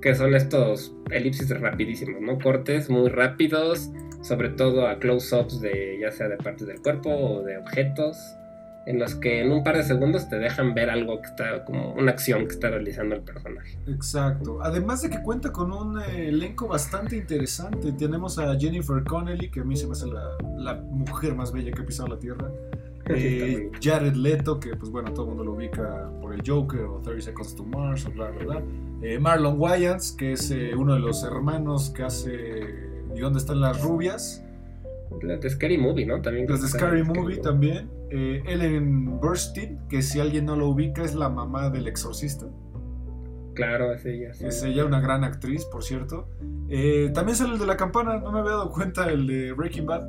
Que 0.00 0.14
son 0.14 0.34
estos 0.34 0.94
elipsis 1.10 1.48
rapidísimos, 1.58 2.20
¿no? 2.20 2.38
Cortes 2.38 2.90
muy 2.90 3.08
rápidos, 3.08 3.90
sobre 4.22 4.50
todo 4.50 4.86
a 4.86 4.98
close-ups 4.98 5.60
de 5.60 5.98
ya 6.00 6.10
sea 6.10 6.28
de 6.28 6.36
partes 6.36 6.66
del 6.66 6.80
cuerpo 6.80 7.10
o 7.10 7.42
de 7.42 7.56
objetos, 7.58 8.16
en 8.86 8.98
los 8.98 9.14
que 9.16 9.40
en 9.40 9.52
un 9.52 9.62
par 9.62 9.76
de 9.76 9.82
segundos 9.82 10.28
te 10.28 10.38
dejan 10.38 10.74
ver 10.74 10.90
algo 10.90 11.20
que 11.20 11.26
está 11.26 11.64
como 11.64 11.92
una 11.92 12.12
acción 12.12 12.46
que 12.46 12.54
está 12.54 12.70
realizando 12.70 13.16
el 13.16 13.22
personaje. 13.22 13.78
Exacto. 13.86 14.60
Además 14.62 15.02
de 15.02 15.10
que 15.10 15.20
cuenta 15.22 15.52
con 15.52 15.72
un 15.72 16.00
eh, 16.00 16.28
elenco 16.28 16.68
bastante 16.68 17.16
interesante. 17.16 17.92
Tenemos 17.92 18.38
a 18.38 18.56
Jennifer 18.58 19.02
Connelly, 19.04 19.50
que 19.50 19.60
a 19.60 19.64
mí 19.64 19.76
se 19.76 19.86
me 19.86 19.92
hace 19.92 20.06
la, 20.06 20.36
la 20.56 20.74
mujer 20.74 21.34
más 21.34 21.52
bella 21.52 21.72
que 21.72 21.82
ha 21.82 21.86
pisado 21.86 22.08
la 22.08 22.18
tierra. 22.18 22.50
Eh. 23.08 23.70
Jared 23.80 24.14
Leto, 24.14 24.58
que 24.58 24.74
pues 24.74 24.90
bueno, 24.90 25.12
todo 25.12 25.26
el 25.26 25.28
mundo 25.28 25.44
lo 25.44 25.52
ubica 25.52 26.10
por 26.20 26.34
el 26.34 26.42
Joker 26.44 26.80
o 26.80 27.00
30 27.00 27.26
Seconds 27.26 27.54
to 27.54 27.62
Mars 27.62 28.04
o 28.04 28.10
bla 28.10 28.32
bla 28.32 28.44
bla. 28.44 28.62
Eh, 29.00 29.20
Marlon 29.20 29.60
Wayans, 29.60 30.10
que 30.10 30.32
es 30.32 30.52
uno 30.76 30.94
de 30.94 30.98
los 30.98 31.22
hermanos 31.22 31.90
que 31.90 32.02
hace 32.02 32.86
¿Y 33.16 33.20
dónde 33.20 33.38
están 33.38 33.60
las 33.60 33.80
rubias? 33.80 34.44
La 35.22 35.38
de 35.38 35.48
Scary 35.48 35.78
Movie, 35.78 36.04
¿no? 36.04 36.20
También 36.20 36.46
Las 36.48 36.60
de 36.60 36.68
Scary 36.68 37.02
Movie 37.02 37.38
también. 37.38 37.88
Eh, 38.10 38.42
Ellen 38.46 39.18
Burstyn, 39.20 39.80
que 39.88 40.02
si 40.02 40.20
alguien 40.20 40.44
no 40.46 40.56
lo 40.56 40.68
ubica 40.68 41.02
es 41.02 41.14
la 41.14 41.28
mamá 41.28 41.70
del 41.70 41.88
exorcista. 41.88 42.46
Claro, 43.54 43.92
es 43.92 44.04
ella. 44.04 44.34
sí. 44.34 44.44
Es 44.46 44.62
ella 44.62 44.84
una 44.84 45.00
gran 45.00 45.24
actriz, 45.24 45.64
por 45.64 45.82
cierto. 45.82 46.28
Eh, 46.68 47.10
también 47.14 47.36
sale 47.36 47.54
el 47.54 47.58
de 47.58 47.66
la 47.66 47.76
campana, 47.76 48.18
no 48.18 48.30
me 48.30 48.40
había 48.40 48.52
dado 48.52 48.70
cuenta, 48.70 49.10
el 49.10 49.26
de 49.26 49.52
Breaking 49.52 49.86
Bad. 49.86 50.06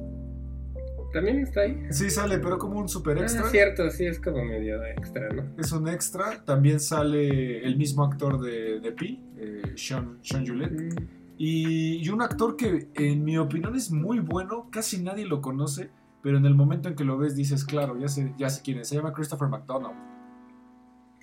También 1.14 1.40
está 1.40 1.62
ahí. 1.62 1.80
Sí 1.90 2.10
sale, 2.10 2.38
pero 2.40 2.58
como 2.58 2.78
un 2.80 2.90
super 2.90 3.18
Ah, 3.18 3.22
extra. 3.22 3.46
es 3.46 3.52
cierto, 3.52 3.90
sí, 3.90 4.06
es 4.06 4.20
como 4.20 4.44
medio 4.44 4.84
extra, 4.86 5.30
¿no? 5.30 5.44
Es 5.58 5.72
un 5.72 5.88
extra. 5.88 6.44
También 6.44 6.80
sale 6.82 7.66
el 7.66 7.78
mismo 7.78 8.04
actor 8.04 8.40
de, 8.42 8.82
de 8.82 8.92
Pi, 8.92 9.24
eh, 9.38 9.62
Sean, 9.76 10.20
Sean 10.22 10.46
Juliet. 10.46 10.72
Mm, 10.72 10.96
Y, 11.40 12.04
y 12.06 12.10
un 12.10 12.22
actor 12.22 12.58
que 12.58 12.90
en 12.96 13.24
mi 13.24 13.38
opinión 13.38 13.76
es 13.76 13.90
muy 13.92 14.20
bueno, 14.20 14.70
casi 14.72 15.02
nadie 15.02 15.26
lo 15.26 15.40
conoce, 15.42 15.90
pero 16.28 16.40
en 16.40 16.46
el 16.46 16.56
momento 16.56 16.90
en 16.90 16.96
que 16.98 17.06
lo 17.06 17.18
ves 17.18 17.38
dices, 17.38 17.64
claro, 17.64 17.98
ya 17.98 18.10
sé, 18.10 18.34
ya 18.38 18.50
sé 18.50 18.62
quién 18.62 18.80
es. 18.80 18.90
Se 18.90 18.98
llama 18.98 19.14
Christopher 19.14 19.48
McDonald. 19.48 19.96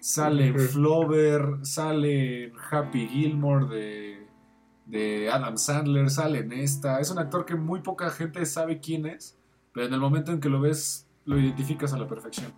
Sale 0.00 0.50
Ujú. 0.50 0.60
Flover, 0.60 1.58
sale 1.60 2.54
Happy 2.70 3.06
Gilmore 3.06 3.66
de, 3.66 4.26
de 4.86 5.30
Adam 5.30 5.58
Sandler, 5.58 6.08
sale 6.08 6.38
en 6.38 6.54
esta. 6.54 7.00
Es 7.00 7.10
un 7.10 7.18
actor 7.18 7.44
que 7.44 7.54
muy 7.54 7.80
poca 7.82 8.08
gente 8.08 8.46
sabe 8.46 8.80
quién 8.80 9.04
es, 9.04 9.36
pero 9.74 9.84
en 9.88 9.92
el 9.92 10.00
momento 10.00 10.32
en 10.32 10.40
que 10.40 10.48
lo 10.48 10.58
ves 10.62 11.06
lo 11.26 11.38
identificas 11.38 11.92
a 11.92 11.98
la 11.98 12.08
perfección. 12.08 12.50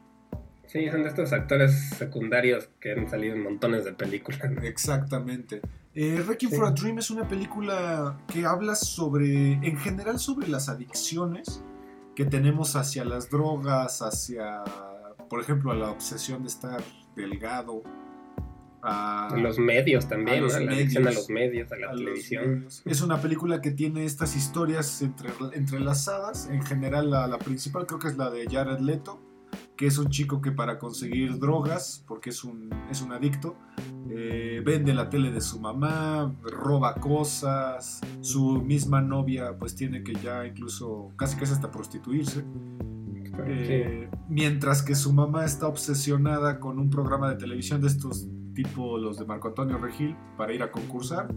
Sí, 0.69 0.89
son 0.89 1.03
de 1.03 1.09
estos 1.09 1.33
actores 1.33 1.91
secundarios 1.99 2.69
que 2.79 2.93
han 2.93 3.11
salido 3.11 3.35
en 3.35 3.43
montones 3.43 3.85
de 3.85 3.93
películas. 3.93 4.41
¿no? 4.53 4.63
Exactamente. 4.63 5.63
Eh, 5.95 6.23
Requiem 6.25 6.53
Sí. 6.53 6.57
for 6.57 6.67
a 6.67 6.71
Dream 6.71 6.99
es 6.99 7.11
una 7.11 7.27
película 7.27 8.19
que 8.29 8.47
habla 8.47 8.77
sobre, 8.77 9.55
en 9.55 9.77
general, 9.79 10.21
sobre 10.21 10.47
las 10.47 10.69
adicciones 10.69 11.65
que 12.17 12.25
tenemos 12.25 12.75
hacia 12.75 13.05
las 13.05 13.31
drogas, 13.31 14.03
hacia, 14.03 14.65
por 15.29 15.41
ejemplo, 15.41 15.71
a 15.71 15.75
la 15.77 15.91
obsesión 15.91 16.43
de 16.43 16.49
estar 16.49 16.83
delgado, 17.15 17.83
a 18.83 19.35
Los 19.37 19.59
medios 19.59 20.09
también, 20.09 20.39
A 20.39 20.41
los 20.43 20.55
¿no? 20.55 20.61
La 20.61 20.73
adicción 20.73 21.07
a 21.09 21.11
los 21.13 21.29
medios, 21.29 21.73
a 21.73 21.77
la 21.77 21.89
a 21.89 21.95
televisión. 21.95 22.67
Es 22.85 23.01
una 23.03 23.21
película 23.21 23.61
que 23.61 23.71
tiene 23.73 24.05
estas 24.05 24.37
historias 24.37 25.03
entre- 25.03 25.31
entrelazadas. 25.55 26.49
En 26.49 26.63
general, 26.63 27.11
la, 27.11 27.27
la 27.27 27.39
principal 27.39 27.87
creo 27.87 27.99
que 27.99 28.09
es 28.09 28.17
la 28.17 28.31
de 28.31 28.47
Jared 28.49 28.79
Leto. 28.79 29.21
Que 29.77 29.87
es 29.87 29.99
un 29.99 30.09
chico 30.09 30.41
que 30.41 30.53
para 30.53 30.79
conseguir 30.79 31.39
drogas, 31.39 32.05
porque 32.07 32.31
es 32.31 32.45
un, 32.45 32.71
es 32.91 33.03
un 33.03 33.13
adicto, 33.13 33.57
eh, 34.09 34.63
vende 34.65 34.95
la 34.95 35.11
tele 35.11 35.31
de 35.31 35.41
su 35.41 35.61
mamá, 35.61 36.35
roba 36.43 36.95
cosas, 36.95 38.01
su 38.21 38.63
misma 38.63 39.03
novia 39.03 39.59
pues 39.59 39.75
tiene 39.75 40.03
que 40.03 40.15
ya 40.15 40.47
incluso 40.47 41.13
casi 41.17 41.37
casi 41.37 41.53
hasta 41.53 41.71
prostituirse. 41.71 42.45
Eh, 43.45 44.09
mientras 44.29 44.83
que 44.83 44.95
su 44.95 45.13
mamá 45.13 45.45
está 45.45 45.69
obsesionada 45.69 46.59
con 46.59 46.79
un 46.79 46.89
programa 46.89 47.29
de 47.29 47.37
televisión 47.37 47.83
de 47.83 47.89
estos 47.89 48.27
tipo 48.55 48.97
los 48.97 49.19
de 49.19 49.27
Marco 49.27 49.49
Antonio 49.49 49.77
Regil 49.77 50.17
para 50.37 50.53
ir 50.53 50.63
a 50.63 50.73
concursar. 50.73 51.29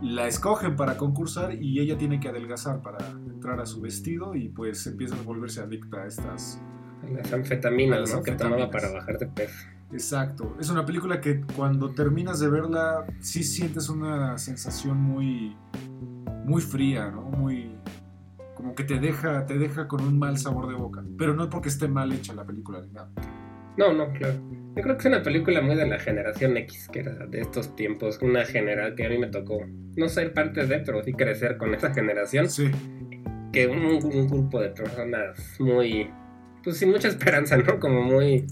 La 0.00 0.28
escogen 0.28 0.76
para 0.76 0.96
concursar 0.96 1.60
y 1.60 1.80
ella 1.80 1.98
tiene 1.98 2.20
que 2.20 2.28
adelgazar 2.28 2.82
para 2.82 2.98
entrar 3.10 3.58
a 3.60 3.66
su 3.66 3.80
vestido 3.80 4.34
y 4.34 4.48
pues 4.48 4.86
empieza 4.86 5.16
a 5.16 5.22
volverse 5.22 5.60
adicta 5.60 6.02
a 6.02 6.06
estas 6.06 6.62
las 7.12 7.32
anfetaminas, 7.32 8.12
¿no? 8.14 8.22
Que 8.22 8.32
tomaba 8.32 8.70
para 8.70 8.90
bajar 8.90 9.18
de 9.18 9.26
peso. 9.26 9.68
Exacto. 9.92 10.56
Es 10.60 10.70
una 10.70 10.84
película 10.84 11.20
que 11.20 11.42
cuando 11.56 11.90
terminas 11.94 12.40
de 12.40 12.48
verla, 12.48 13.06
sí 13.20 13.42
sientes 13.44 13.88
una 13.88 14.36
sensación 14.38 15.00
muy, 15.00 15.56
muy 16.44 16.60
fría, 16.60 17.10
¿no? 17.10 17.22
Muy, 17.22 17.76
como 18.54 18.74
que 18.74 18.84
te 18.84 18.98
deja, 18.98 19.46
te 19.46 19.56
deja 19.56 19.86
con 19.86 20.02
un 20.02 20.18
mal 20.18 20.38
sabor 20.38 20.68
de 20.68 20.74
boca. 20.74 21.04
Pero 21.16 21.34
no 21.34 21.44
es 21.44 21.48
porque 21.48 21.68
esté 21.68 21.86
mal 21.86 22.12
hecha 22.12 22.34
la 22.34 22.44
película 22.44 22.80
ni 22.80 22.92
nada. 22.92 23.10
No, 23.76 23.92
no, 23.92 24.12
claro. 24.12 24.34
Yo 24.76 24.82
creo 24.82 24.96
que 24.96 25.00
es 25.00 25.06
una 25.06 25.22
película 25.22 25.60
muy 25.60 25.76
de 25.76 25.86
la 25.86 25.98
generación 25.98 26.56
X, 26.56 26.88
que 26.92 27.00
era 27.00 27.26
de 27.26 27.40
estos 27.40 27.74
tiempos, 27.76 28.18
una 28.22 28.44
general 28.44 28.94
que 28.94 29.06
a 29.06 29.08
mí 29.08 29.18
me 29.18 29.28
tocó 29.28 29.60
no 29.96 30.08
ser 30.08 30.32
parte 30.32 30.66
de, 30.66 30.80
pero 30.80 31.02
sí 31.02 31.12
crecer 31.12 31.56
con 31.56 31.74
esa 31.74 31.92
generación. 31.94 32.50
Sí. 32.50 32.70
Que 33.52 33.68
un, 33.68 33.84
un 33.84 34.28
grupo 34.28 34.60
de 34.60 34.70
personas 34.70 35.38
muy 35.60 36.10
pues 36.64 36.78
sin 36.78 36.90
mucha 36.90 37.08
esperanza, 37.08 37.56
¿no? 37.56 37.78
Como 37.78 38.02
muy 38.02 38.46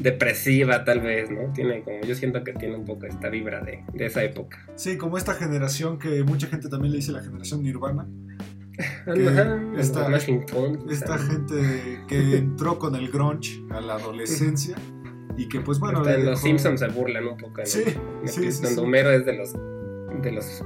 depresiva 0.00 0.84
tal 0.84 1.00
vez, 1.00 1.30
¿no? 1.30 1.52
Tiene 1.52 1.82
como, 1.82 2.00
yo 2.00 2.14
siento 2.14 2.42
que 2.42 2.52
tiene 2.52 2.76
un 2.76 2.84
poco 2.84 3.06
esta 3.06 3.28
vibra 3.28 3.60
de, 3.62 3.84
esa 4.04 4.24
época. 4.24 4.58
Sí, 4.74 4.96
como 4.96 5.18
esta 5.18 5.34
generación 5.34 5.98
que 5.98 6.22
mucha 6.24 6.46
gente 6.48 6.68
también 6.68 6.92
le 6.92 6.98
dice 6.98 7.12
la 7.12 7.22
generación 7.22 7.62
Nirvana. 7.62 8.08
esta, 9.78 10.16
esta 10.90 11.18
gente 11.18 12.00
que 12.08 12.38
entró 12.38 12.78
con 12.80 12.96
el 12.96 13.08
grunge 13.08 13.62
a 13.70 13.80
la 13.80 13.94
adolescencia 13.94 14.74
y 15.36 15.48
que 15.48 15.60
pues 15.60 15.78
bueno... 15.78 16.04
en 16.08 16.24
los 16.24 16.40
Simpsons 16.40 16.80
se 16.80 16.88
burlan 16.88 17.28
un 17.28 17.36
poco. 17.36 17.58
¿no? 17.58 17.66
Sí, 17.66 17.84
sí, 18.24 18.50
sí, 18.50 18.78
Homero 18.78 19.12
es 19.12 19.24
de 19.24 19.36
los, 19.36 19.52
de 19.52 20.32
los 20.32 20.64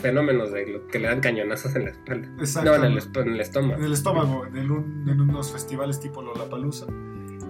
fenómenos 0.00 0.52
de 0.52 0.66
lo 0.66 0.86
que 0.86 0.98
le 0.98 1.08
dan 1.08 1.20
cañonazos 1.20 1.74
en 1.76 1.84
la 1.84 1.90
espalda. 1.90 2.28
No, 2.64 2.74
en 2.74 2.84
el, 2.84 2.98
en 2.98 3.28
el 3.34 3.40
estómago. 3.40 3.74
En 3.74 3.84
el 3.84 3.92
estómago, 3.92 4.46
en, 4.46 5.20
unos 5.20 5.52
festivales 5.52 6.00
tipo 6.00 6.22
Lollapalooza. 6.22 6.86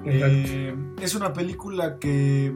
Eh, 0.04 0.74
es 1.00 1.14
una 1.14 1.32
película 1.32 1.98
que, 1.98 2.52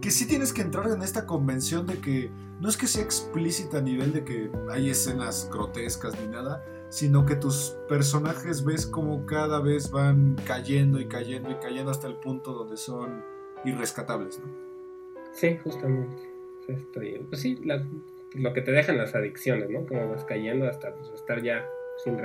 que 0.00 0.10
sí 0.10 0.26
tienes 0.26 0.52
que 0.52 0.62
entrar 0.62 0.88
en 0.88 1.02
esta 1.02 1.26
convención 1.26 1.86
de 1.86 1.98
que 1.98 2.30
no 2.60 2.68
es 2.68 2.76
que 2.76 2.86
sea 2.86 3.02
explícita 3.02 3.78
a 3.78 3.80
nivel 3.80 4.12
de 4.12 4.24
que 4.24 4.50
hay 4.70 4.90
escenas 4.90 5.48
grotescas 5.52 6.18
ni 6.20 6.26
nada, 6.28 6.64
sino 6.88 7.26
que 7.26 7.36
tus 7.36 7.76
personajes 7.88 8.64
ves 8.64 8.86
como 8.86 9.26
cada 9.26 9.60
vez 9.60 9.90
van 9.90 10.36
cayendo 10.46 11.00
y 11.00 11.06
cayendo 11.06 11.50
y 11.50 11.56
cayendo 11.56 11.90
hasta 11.90 12.06
el 12.06 12.14
punto 12.16 12.52
donde 12.52 12.76
son 12.76 13.22
irrescatables, 13.64 14.40
¿no? 14.40 14.46
Sí, 15.32 15.58
justamente. 15.62 16.16
Estoy, 16.68 17.26
pues 17.28 17.42
sí, 17.42 17.56
la, 17.64 17.84
lo 18.34 18.52
que 18.52 18.60
te 18.60 18.72
dejan 18.72 18.98
las 18.98 19.14
adicciones, 19.14 19.70
¿no? 19.70 19.86
Como 19.86 20.08
vas 20.08 20.24
cayendo 20.24 20.68
hasta 20.68 20.92
pues, 20.94 21.10
estar 21.10 21.42
ya 21.42 21.64
sin, 22.02 22.18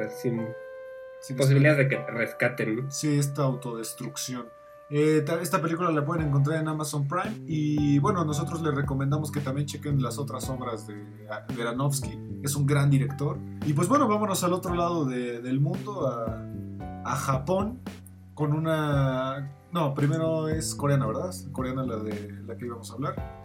sin, 1.22 1.38
posibilidades 1.38 1.78
de 1.78 1.88
que 1.88 1.98
te 1.98 2.12
rescaten. 2.12 2.92
Sí, 2.92 3.20
esta 3.20 3.44
autodestrucción. 3.44 4.48
Eh, 4.92 5.24
esta 5.42 5.62
película 5.62 5.92
la 5.92 6.04
pueden 6.04 6.28
encontrar 6.28 6.60
en 6.60 6.68
Amazon 6.68 7.08
Prime 7.08 7.44
y 7.46 8.00
bueno, 8.00 8.26
nosotros 8.26 8.64
les 8.64 8.74
recomendamos 8.74 9.32
que 9.32 9.40
también 9.40 9.68
chequen 9.68 10.02
las 10.02 10.18
otras 10.18 10.50
obras 10.50 10.88
de 10.88 10.96
Veranovsky, 11.56 12.20
es 12.44 12.56
un 12.56 12.66
gran 12.66 12.90
director. 12.90 13.38
Y 13.68 13.74
pues 13.74 13.88
bueno, 13.88 14.08
vámonos 14.08 14.44
al 14.44 14.54
otro 14.54 14.74
lado 14.74 15.06
del 15.06 15.60
mundo, 15.60 16.08
a, 16.08 16.44
a, 17.06 17.16
Japón, 17.16 17.82
con 18.34 18.54
una... 18.54 19.56
No, 19.72 19.94
primero 19.94 20.48
es 20.48 20.74
coreana, 20.74 21.06
¿verdad? 21.06 21.36
Coreana 21.52 21.84
la 21.84 21.98
de 21.98 22.42
la 22.48 22.58
que 22.58 22.66
íbamos 22.66 22.90
a 22.90 22.94
hablar. 22.96 23.40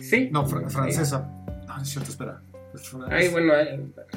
Sí. 0.00 0.28
No, 0.30 0.46
francesa. 0.46 1.28
No, 1.76 1.82
es 1.82 1.88
cierto, 1.88 2.10
espera. 2.10 2.42
Ay, 3.08 3.28
bueno, 3.28 3.52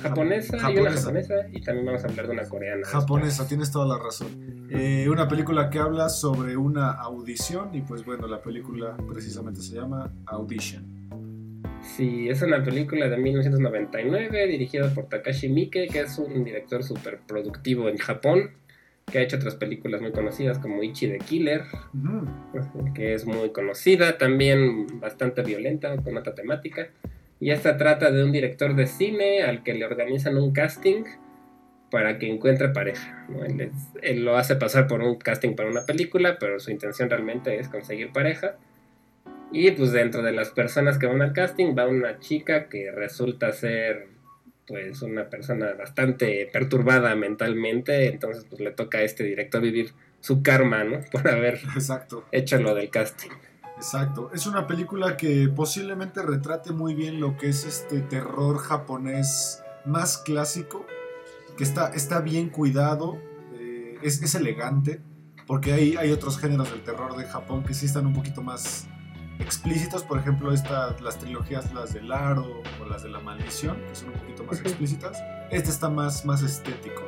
japonesa, 0.01 0.57
y 0.71 0.77
una 0.77 0.91
japonesa 0.91 1.35
y 1.51 1.61
también 1.61 1.85
vamos 1.85 2.03
a 2.03 2.07
hablar 2.07 2.25
de 2.25 2.33
una 2.33 2.49
coreana. 2.49 2.87
Japonesa, 2.87 3.47
tienes 3.47 3.71
toda 3.71 3.85
la 3.85 4.03
razón. 4.03 4.67
Eh, 4.71 5.07
una 5.09 5.27
película 5.27 5.69
que 5.69 5.79
habla 5.79 6.09
sobre 6.09 6.57
una 6.57 6.91
audición 6.91 7.73
y 7.75 7.81
pues 7.81 8.03
bueno, 8.03 8.27
la 8.27 8.41
película 8.41 8.97
precisamente 9.07 9.61
se 9.61 9.75
llama 9.75 10.11
Audition. 10.25 10.97
Sí, 11.83 12.29
es 12.29 12.41
una 12.41 12.63
película 12.63 13.07
de 13.07 13.17
1999 13.17 14.47
dirigida 14.47 14.89
por 14.93 15.05
Takashi 15.05 15.49
Miike, 15.49 15.87
que 15.87 16.01
es 16.01 16.17
un 16.17 16.43
director 16.43 16.83
súper 16.83 17.19
productivo 17.27 17.87
en 17.87 17.97
Japón, 17.97 18.51
que 19.05 19.19
ha 19.19 19.21
hecho 19.21 19.37
otras 19.37 19.55
películas 19.55 20.01
muy 20.01 20.11
conocidas 20.11 20.57
como 20.59 20.83
Ichi 20.83 21.07
the 21.07 21.19
Killer, 21.19 21.63
que 22.93 23.13
es 23.13 23.25
muy 23.25 23.51
conocida, 23.51 24.17
también 24.17 24.99
bastante 24.99 25.43
violenta, 25.43 25.95
con 25.97 26.17
otra 26.17 26.33
temática. 26.33 26.89
Y 27.39 27.51
esta 27.51 27.77
trata 27.77 28.11
de 28.11 28.23
un 28.23 28.31
director 28.31 28.75
de 28.75 28.87
cine 28.87 29.43
al 29.43 29.63
que 29.63 29.73
le 29.73 29.85
organizan 29.85 30.37
un 30.37 30.51
casting 30.51 31.03
para 31.89 32.17
que 32.17 32.29
encuentre 32.29 32.69
pareja. 32.69 33.27
Él, 34.01 34.25
lo 34.25 34.37
hace 34.37 34.55
pasar 34.55 34.87
por 34.87 35.01
un 35.01 35.15
casting 35.15 35.55
para 35.55 35.69
una 35.69 35.85
película, 35.85 36.37
pero 36.39 36.59
su 36.59 36.71
intención 36.71 37.09
realmente 37.09 37.59
es 37.59 37.69
conseguir 37.69 38.11
pareja. 38.11 38.55
Y 39.51 39.71
pues 39.71 39.91
dentro 39.91 40.23
de 40.23 40.33
las 40.33 40.49
personas 40.49 40.97
que 40.97 41.05
van 41.05 41.21
al 41.21 41.33
casting 41.33 41.75
va 41.77 41.87
una 41.87 42.19
chica 42.19 42.67
que 42.67 42.91
resulta 42.91 43.53
ser 43.53 44.07
pues 44.65 45.01
una 45.01 45.29
persona 45.29 45.71
bastante 45.73 46.49
perturbada 46.51 47.15
mentalmente, 47.15 48.07
entonces 48.07 48.45
pues 48.49 48.59
le 48.59 48.71
toca 48.71 48.97
a 48.97 49.03
este 49.03 49.23
director 49.23 49.61
vivir 49.61 49.91
su 50.19 50.43
karma, 50.43 50.83
¿no? 50.83 50.99
Por 51.11 51.25
haber 51.29 51.59
hecho 52.33 52.59
lo 52.59 52.75
del 52.75 52.89
casting. 52.89 53.29
Exacto. 53.77 54.31
Es 54.33 54.47
una 54.47 54.65
película 54.65 55.17
que 55.17 55.47
posiblemente 55.49 56.21
retrate 56.23 56.73
muy 56.73 56.95
bien 56.95 57.19
lo 57.19 57.37
que 57.37 57.49
es 57.49 57.63
este 57.63 58.01
terror 58.01 58.57
japonés 58.57 59.63
más 59.85 60.17
clásico, 60.17 60.85
que 61.55 61.63
está, 61.63 61.89
está 61.93 62.19
bien 62.19 62.49
cuidado, 62.49 63.17
eh, 63.53 63.97
es, 64.01 64.35
elegante, 64.35 65.01
porque 65.45 65.73
hay, 65.73 65.95
hay 65.95 66.11
otros 66.11 66.39
géneros 66.39 66.71
del 66.71 66.83
terror 66.83 67.15
de 67.15 67.25
Japón 67.25 67.63
que 67.63 67.73
sí 67.73 67.85
están 67.85 68.07
un 68.07 68.13
poquito 68.13 68.41
más 68.41 68.87
explícitos, 69.39 70.03
por 70.03 70.17
ejemplo, 70.17 70.51
esta, 70.51 70.95
las 71.01 71.19
trilogías, 71.19 71.71
las 71.73 71.93
del 71.93 72.11
Aro 72.11 72.63
o 72.81 72.85
las 72.85 73.03
de 73.03 73.09
la 73.09 73.19
Maldición, 73.19 73.77
que 73.87 73.95
son 73.95 74.09
un 74.09 74.19
poquito 74.19 74.43
más 74.43 74.59
explícitas. 74.59 75.21
Este 75.51 75.69
está 75.69 75.89
más, 75.89 76.25
más 76.25 76.41
estético, 76.41 77.01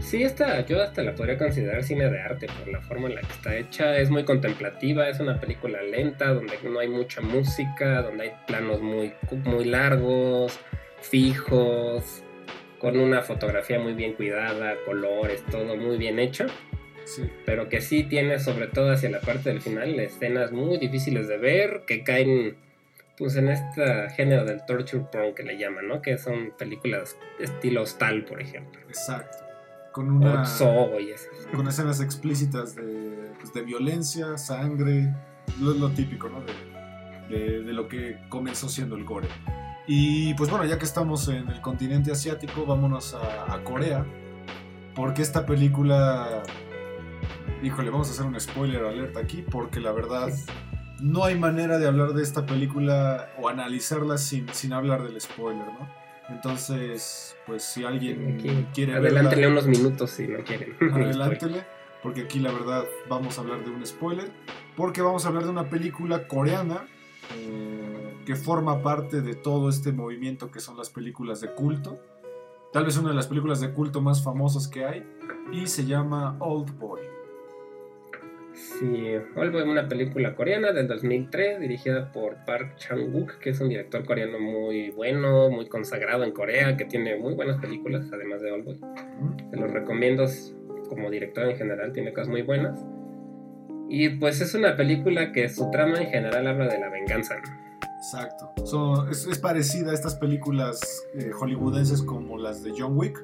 Sí, 0.00 0.22
esta, 0.22 0.64
yo 0.66 0.82
hasta 0.82 1.02
la 1.02 1.14
podría 1.14 1.38
considerar 1.38 1.84
cine 1.84 2.10
de 2.10 2.20
arte 2.20 2.46
por 2.46 2.68
la 2.68 2.80
forma 2.80 3.08
en 3.08 3.16
la 3.16 3.20
que 3.20 3.32
está 3.32 3.56
hecha. 3.56 3.96
Es 3.98 4.10
muy 4.10 4.24
contemplativa, 4.24 5.08
es 5.08 5.20
una 5.20 5.38
película 5.38 5.82
lenta 5.82 6.32
donde 6.32 6.58
no 6.64 6.80
hay 6.80 6.88
mucha 6.88 7.20
música, 7.20 8.02
donde 8.02 8.24
hay 8.24 8.32
planos 8.46 8.80
muy, 8.80 9.12
muy 9.44 9.64
largos, 9.66 10.58
fijos, 11.00 12.24
con 12.78 12.98
una 12.98 13.22
fotografía 13.22 13.78
muy 13.78 13.92
bien 13.92 14.14
cuidada, 14.14 14.74
colores, 14.84 15.44
todo 15.50 15.76
muy 15.76 15.96
bien 15.98 16.18
hecho. 16.18 16.46
Sí. 17.04 17.30
Pero 17.44 17.68
que 17.68 17.80
sí 17.80 18.04
tiene, 18.04 18.38
sobre 18.38 18.68
todo 18.68 18.90
hacia 18.90 19.10
la 19.10 19.20
parte 19.20 19.50
del 19.50 19.60
final, 19.60 19.98
escenas 20.00 20.50
muy 20.50 20.78
difíciles 20.78 21.28
de 21.28 21.36
ver 21.36 21.82
que 21.86 22.02
caen 22.02 22.56
pues 23.18 23.36
en 23.36 23.48
este 23.48 24.08
género 24.16 24.46
del 24.46 24.64
torture 24.64 25.04
porn 25.12 25.34
que 25.34 25.42
le 25.42 25.58
llaman, 25.58 25.88
¿no? 25.88 26.00
Que 26.00 26.16
son 26.16 26.52
películas 26.58 27.18
estilo 27.38 27.82
hostal, 27.82 28.24
por 28.24 28.40
ejemplo. 28.40 28.80
Exacto 28.88 29.49
con 29.92 30.10
una 30.10 30.44
y 31.52 31.56
con 31.56 31.66
escenas 31.68 32.00
explícitas 32.00 32.76
pues, 33.38 33.52
de, 33.52 33.62
violencia, 33.62 34.36
sangre, 34.38 35.14
lo, 35.60 35.74
lo 35.74 35.90
típico, 35.90 36.28
¿no? 36.28 36.40
De, 36.40 37.72
lo 37.72 37.86
que 37.86 38.18
comenzó 38.28 38.68
siendo 38.68 38.96
el 38.96 39.04
gore. 39.04 39.28
Y 39.86 40.34
pues 40.34 40.50
bueno, 40.50 40.64
ya 40.64 40.78
que 40.78 40.84
estamos 40.84 41.28
en 41.28 41.48
el 41.48 41.60
continente 41.60 42.10
asiático, 42.12 42.66
vámonos 42.66 43.14
a, 43.14 43.54
a 43.54 43.62
Corea, 43.62 44.04
porque 44.94 45.22
esta 45.22 45.46
película, 45.46 46.42
híjole, 47.62 47.90
vamos 47.90 48.08
a 48.08 48.12
hacer 48.12 48.26
un 48.26 48.38
spoiler 48.38 48.84
alerta 48.84 49.20
aquí, 49.20 49.44
porque 49.48 49.80
la 49.80 49.92
verdad 49.92 50.28
no 51.00 51.24
hay 51.24 51.38
manera 51.38 51.78
de 51.78 51.86
hablar 51.86 52.12
de 52.12 52.22
esta 52.22 52.46
película 52.46 53.30
o 53.38 53.48
analizarla 53.48 54.18
sin, 54.18 54.48
sin 54.50 54.72
hablar 54.72 55.02
del 55.02 55.20
spoiler, 55.20 55.66
¿no? 55.66 55.88
Entonces, 56.30 57.36
pues 57.46 57.62
si 57.64 57.84
alguien 57.84 58.68
quiere 58.72 58.94
Adelántele 58.94 59.48
unos 59.48 59.66
minutos 59.66 60.10
si 60.10 60.28
no 60.28 60.42
quieren. 60.44 60.76
Adelántele, 60.92 61.64
porque 62.02 62.22
aquí 62.22 62.38
la 62.38 62.52
verdad 62.52 62.84
vamos 63.08 63.38
a 63.38 63.40
hablar 63.42 63.64
de 63.64 63.70
un 63.70 63.84
spoiler. 63.84 64.30
Porque 64.76 65.02
vamos 65.02 65.24
a 65.24 65.28
hablar 65.28 65.44
de 65.44 65.50
una 65.50 65.68
película 65.68 66.28
coreana 66.28 66.86
eh, 67.36 68.14
que 68.24 68.36
forma 68.36 68.82
parte 68.82 69.20
de 69.20 69.34
todo 69.34 69.68
este 69.68 69.92
movimiento 69.92 70.50
que 70.50 70.60
son 70.60 70.76
las 70.76 70.90
películas 70.90 71.40
de 71.40 71.52
culto. 71.52 71.98
Tal 72.72 72.84
vez 72.84 72.96
una 72.96 73.08
de 73.08 73.16
las 73.16 73.26
películas 73.26 73.60
de 73.60 73.72
culto 73.72 74.00
más 74.00 74.22
famosas 74.22 74.68
que 74.68 74.84
hay. 74.84 75.04
Y 75.52 75.66
se 75.66 75.84
llama 75.84 76.36
Old 76.38 76.78
Boy. 76.78 77.09
Sí, 78.60 79.06
Oldboy, 79.36 79.62
una 79.62 79.88
película 79.88 80.34
coreana 80.34 80.72
del 80.72 80.86
2003 80.86 81.60
dirigida 81.60 82.12
por 82.12 82.36
Park 82.44 82.76
Chan-wook, 82.76 83.38
que 83.38 83.50
es 83.50 83.60
un 83.60 83.70
director 83.70 84.04
coreano 84.04 84.38
muy 84.38 84.90
bueno, 84.90 85.50
muy 85.50 85.66
consagrado 85.66 86.24
en 86.24 86.32
Corea, 86.32 86.76
que 86.76 86.84
tiene 86.84 87.16
muy 87.16 87.34
buenas 87.34 87.58
películas, 87.58 88.06
además 88.12 88.42
de 88.42 88.52
Oldboy. 88.52 88.78
Se 89.50 89.56
los 89.56 89.70
recomiendo 89.70 90.26
como 90.90 91.10
director 91.10 91.48
en 91.48 91.56
general, 91.56 91.92
tiene 91.92 92.12
cosas 92.12 92.28
muy 92.28 92.42
buenas. 92.42 92.84
Y 93.88 94.10
pues 94.10 94.42
es 94.42 94.54
una 94.54 94.76
película 94.76 95.32
que 95.32 95.48
su 95.48 95.70
trama 95.70 95.98
en 95.98 96.08
general 96.08 96.46
habla 96.46 96.68
de 96.68 96.78
la 96.78 96.90
venganza. 96.90 97.36
Exacto. 97.96 98.52
es, 99.10 99.38
parecida 99.38 99.90
a 99.92 99.94
estas 99.94 100.16
películas 100.16 100.80
eh, 101.14 101.30
hollywoodenses 101.32 102.02
como 102.02 102.38
las 102.38 102.62
de 102.62 102.72
John 102.76 102.96
Wick 102.96 103.22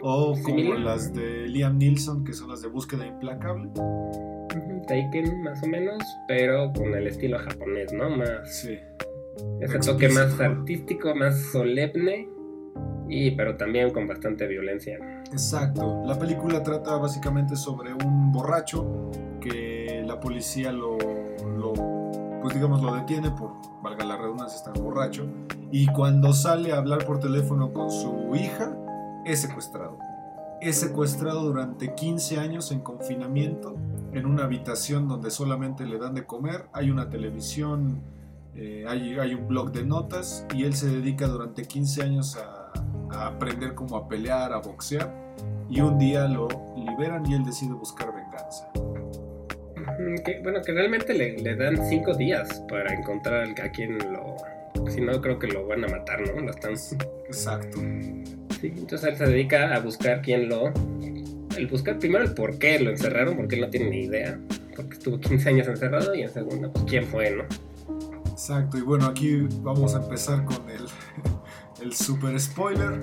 o 0.00 0.36
como 0.42 0.74
las 0.74 1.12
de 1.12 1.48
Liam 1.48 1.78
Neeson, 1.78 2.24
que 2.24 2.32
son 2.32 2.48
las 2.48 2.62
de 2.62 2.68
Búsqueda 2.68 3.06
Implacable. 3.06 3.70
Taken, 4.88 5.42
más 5.42 5.62
o 5.62 5.66
menos, 5.66 6.02
pero 6.26 6.72
con 6.72 6.94
el 6.94 7.06
estilo 7.06 7.38
japonés, 7.38 7.92
¿no? 7.92 8.10
Más. 8.10 8.52
Sí. 8.52 8.78
Ese 9.60 9.78
toque 9.78 10.08
más 10.08 10.40
artístico, 10.40 11.14
más 11.14 11.38
solemne, 11.52 12.28
y, 13.08 13.30
pero 13.32 13.56
también 13.56 13.90
con 13.90 14.06
bastante 14.06 14.46
violencia. 14.46 14.98
Exacto. 15.30 16.02
La 16.06 16.18
película 16.18 16.62
trata 16.62 16.96
básicamente 16.96 17.54
sobre 17.54 17.92
un 17.92 18.32
borracho 18.32 19.10
que 19.40 20.02
la 20.06 20.18
policía 20.18 20.72
lo, 20.72 20.98
lo 21.56 21.72
pues 22.42 22.54
digamos, 22.54 22.82
lo 22.82 22.94
detiene 22.94 23.30
por, 23.30 23.52
valga 23.82 24.04
la 24.04 24.16
redundancia, 24.16 24.56
estar 24.56 24.78
borracho. 24.80 25.26
Y 25.70 25.86
cuando 25.88 26.32
sale 26.32 26.72
a 26.72 26.78
hablar 26.78 27.04
por 27.04 27.20
teléfono 27.20 27.72
con 27.72 27.90
su 27.90 28.34
hija, 28.34 28.74
es 29.24 29.40
secuestrado. 29.40 29.98
Es 30.60 30.76
secuestrado 30.76 31.42
durante 31.42 31.94
15 31.94 32.38
años 32.38 32.72
en 32.72 32.80
confinamiento 32.80 33.76
en 34.12 34.26
una 34.26 34.44
habitación 34.44 35.08
donde 35.08 35.30
solamente 35.30 35.84
le 35.84 35.98
dan 35.98 36.14
de 36.14 36.24
comer, 36.24 36.66
hay 36.72 36.90
una 36.90 37.10
televisión, 37.10 38.02
eh, 38.54 38.84
hay, 38.88 39.34
un 39.34 39.46
blog 39.46 39.72
de 39.72 39.84
notas 39.84 40.46
y 40.54 40.64
él 40.64 40.74
se 40.74 40.88
dedica 40.88 41.26
durante 41.26 41.62
15 41.62 42.02
años 42.02 42.36
a, 42.36 42.72
aprender 43.10 43.74
cómo 43.74 43.96
a 43.96 44.08
pelear, 44.08 44.52
a 44.52 44.58
boxear 44.58 45.12
y 45.70 45.80
un 45.80 45.98
día 45.98 46.26
lo 46.28 46.48
liberan 46.76 47.24
y 47.26 47.34
él 47.34 47.44
decide 47.44 47.72
buscar 47.72 48.12
venganza. 48.14 48.70
bueno, 50.42 50.60
que 50.62 50.72
realmente 50.72 51.14
le, 51.14 51.56
dan 51.56 51.76
5 51.88 52.14
días 52.14 52.62
para 52.68 52.92
encontrar 52.94 53.48
a 53.60 53.70
quien 53.70 53.98
lo... 54.12 54.36
Si 54.88 55.00
no, 55.00 55.20
creo 55.20 55.38
que 55.38 55.48
lo 55.48 55.66
van 55.66 55.84
a 55.84 55.88
matar, 55.88 56.20
¿no? 56.20 56.40
Lo 56.40 56.50
están... 56.50 56.72
Exacto. 57.26 57.78
Sí, 58.60 58.72
entonces 58.76 59.10
él 59.10 59.16
se 59.16 59.26
dedica 59.26 59.74
a 59.74 59.80
buscar 59.80 60.20
quién 60.22 60.48
lo 60.48 60.72
el 61.58 61.66
buscar 61.66 61.98
primero 61.98 62.24
el 62.24 62.34
por 62.34 62.58
qué 62.58 62.78
lo 62.78 62.90
encerraron, 62.90 63.36
porque 63.36 63.56
él 63.56 63.62
no 63.62 63.70
tiene 63.70 63.90
ni 63.90 64.04
idea, 64.04 64.38
porque 64.76 64.94
estuvo 64.94 65.18
15 65.18 65.48
años 65.48 65.68
encerrado, 65.68 66.14
y 66.14 66.22
en 66.22 66.30
segundo, 66.30 66.72
pues 66.72 66.84
quién 66.86 67.04
fue, 67.04 67.30
¿no? 67.30 67.44
Exacto, 68.30 68.78
y 68.78 68.82
bueno, 68.82 69.06
aquí 69.06 69.46
vamos 69.62 69.94
a 69.94 70.02
empezar 70.02 70.44
con 70.44 70.70
el, 70.70 70.86
el 71.82 71.92
super 71.92 72.38
spoiler. 72.40 73.00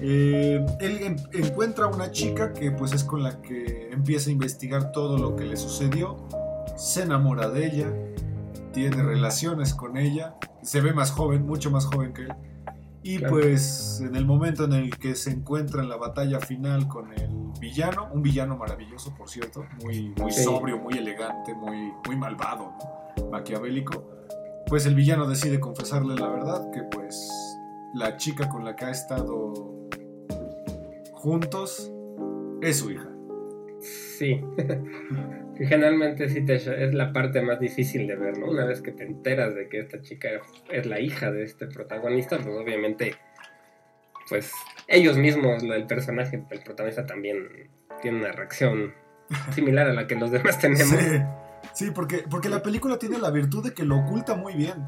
Eh, 0.00 0.64
él 0.80 1.16
encuentra 1.32 1.84
a 1.84 1.88
una 1.88 2.10
chica 2.10 2.54
que 2.54 2.70
pues 2.70 2.92
es 2.92 3.04
con 3.04 3.22
la 3.22 3.42
que 3.42 3.90
empieza 3.92 4.30
a 4.30 4.32
investigar 4.32 4.92
todo 4.92 5.18
lo 5.18 5.36
que 5.36 5.44
le 5.44 5.56
sucedió, 5.56 6.16
se 6.76 7.02
enamora 7.02 7.50
de 7.50 7.66
ella, 7.66 7.92
tiene 8.72 9.02
relaciones 9.02 9.74
con 9.74 9.98
ella, 9.98 10.36
se 10.62 10.80
ve 10.80 10.94
más 10.94 11.10
joven, 11.10 11.44
mucho 11.44 11.70
más 11.70 11.84
joven 11.84 12.14
que 12.14 12.22
él. 12.22 12.32
Y 13.02 13.18
pues 13.18 14.02
en 14.04 14.14
el 14.14 14.26
momento 14.26 14.64
en 14.64 14.74
el 14.74 14.98
que 14.98 15.14
se 15.14 15.30
encuentra 15.30 15.82
en 15.82 15.88
la 15.88 15.96
batalla 15.96 16.38
final 16.38 16.86
con 16.86 17.12
el 17.12 17.30
villano, 17.58 18.10
un 18.12 18.22
villano 18.22 18.56
maravilloso, 18.56 19.14
por 19.14 19.30
cierto, 19.30 19.64
muy, 19.82 20.12
muy 20.18 20.30
sobrio, 20.30 20.78
muy 20.78 20.94
elegante, 20.94 21.54
muy, 21.54 21.92
muy 22.06 22.16
malvado, 22.16 22.74
maquiavélico, 23.30 24.04
pues 24.66 24.84
el 24.84 24.94
villano 24.94 25.26
decide 25.26 25.60
confesarle 25.60 26.14
la 26.14 26.28
verdad, 26.28 26.70
que 26.72 26.82
pues 26.82 27.30
la 27.94 28.18
chica 28.18 28.48
con 28.48 28.64
la 28.64 28.76
que 28.76 28.84
ha 28.84 28.90
estado 28.90 29.88
juntos 31.12 31.90
es 32.60 32.78
su 32.78 32.90
hija. 32.90 33.08
Sí, 33.80 34.40
generalmente 35.58 36.28
sí 36.28 36.44
te, 36.44 36.54
es 36.56 36.94
la 36.94 37.12
parte 37.12 37.40
más 37.40 37.60
difícil 37.60 38.06
de 38.06 38.16
ver, 38.16 38.38
¿no? 38.38 38.50
Una 38.50 38.66
vez 38.66 38.82
que 38.82 38.92
te 38.92 39.04
enteras 39.04 39.54
de 39.54 39.68
que 39.68 39.80
esta 39.80 40.00
chica 40.02 40.28
es 40.70 40.86
la 40.86 41.00
hija 41.00 41.30
de 41.32 41.44
este 41.44 41.66
protagonista, 41.66 42.36
pues 42.36 42.56
obviamente 42.56 43.14
pues 44.28 44.52
ellos 44.86 45.16
mismos, 45.18 45.62
el 45.62 45.86
personaje, 45.86 46.42
el 46.50 46.60
protagonista 46.60 47.04
también 47.04 47.68
tiene 48.00 48.18
una 48.18 48.32
reacción 48.32 48.94
similar 49.52 49.88
a 49.88 49.92
la 49.92 50.06
que 50.06 50.14
los 50.14 50.30
demás 50.30 50.58
tenemos. 50.58 50.98
Sí, 51.74 51.90
porque, 51.90 52.24
porque 52.30 52.48
la 52.48 52.62
película 52.62 52.98
tiene 52.98 53.18
la 53.18 53.30
virtud 53.30 53.64
de 53.64 53.74
que 53.74 53.84
lo 53.84 53.98
oculta 53.98 54.34
muy 54.34 54.54
bien. 54.54 54.86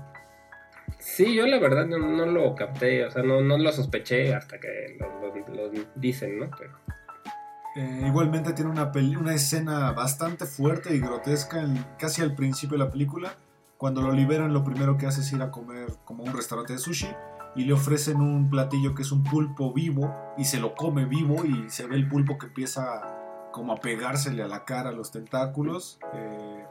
Sí, 0.98 1.34
yo 1.34 1.46
la 1.46 1.58
verdad 1.58 1.86
no, 1.86 1.98
lo 2.26 2.54
capté, 2.54 3.04
o 3.04 3.10
sea, 3.10 3.22
no, 3.22 3.40
lo 3.40 3.72
sospeché 3.72 4.34
hasta 4.34 4.58
que 4.58 4.96
lo, 4.98 5.70
dicen, 5.96 6.38
¿no? 6.38 6.50
Pero... 6.56 6.72
Eh, 7.74 8.04
igualmente 8.06 8.52
tiene 8.52 8.70
una, 8.70 8.92
una 9.18 9.34
escena 9.34 9.92
bastante 9.92 10.44
fuerte 10.44 10.94
y 10.94 11.00
grotesca 11.00 11.64
casi 11.98 12.20
al 12.20 12.34
principio 12.34 12.76
de 12.76 12.84
la 12.84 12.90
película. 12.90 13.34
Cuando 13.78 14.02
lo 14.02 14.12
liberan, 14.12 14.52
lo 14.52 14.62
primero 14.62 14.96
que 14.96 15.06
hace 15.06 15.22
es 15.22 15.32
ir 15.32 15.42
a 15.42 15.50
comer 15.50 15.86
como 16.04 16.22
un 16.22 16.32
restaurante 16.32 16.74
de 16.74 16.78
sushi 16.78 17.08
y 17.56 17.64
le 17.64 17.72
ofrecen 17.72 18.20
un 18.20 18.48
platillo 18.48 18.94
que 18.94 19.02
es 19.02 19.12
un 19.12 19.24
pulpo 19.24 19.72
vivo 19.72 20.14
y 20.36 20.44
se 20.44 20.60
lo 20.60 20.74
come 20.74 21.04
vivo 21.04 21.44
y 21.44 21.68
se 21.68 21.86
ve 21.86 21.96
el 21.96 22.08
pulpo 22.08 22.38
que 22.38 22.46
empieza 22.46 23.02
como 23.52 23.72
a 23.72 23.76
pegársele 23.76 24.42
a 24.42 24.48
la 24.48 24.64
cara, 24.64 24.90
a 24.90 24.92
los 24.92 25.10
tentáculos. 25.10 25.98
Eh, 26.14 26.64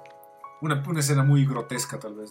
una, 0.62 0.84
una, 0.88 1.00
escena 1.00 1.24
muy 1.24 1.46
grotesca 1.46 2.00
tal 2.00 2.16
vez. 2.16 2.30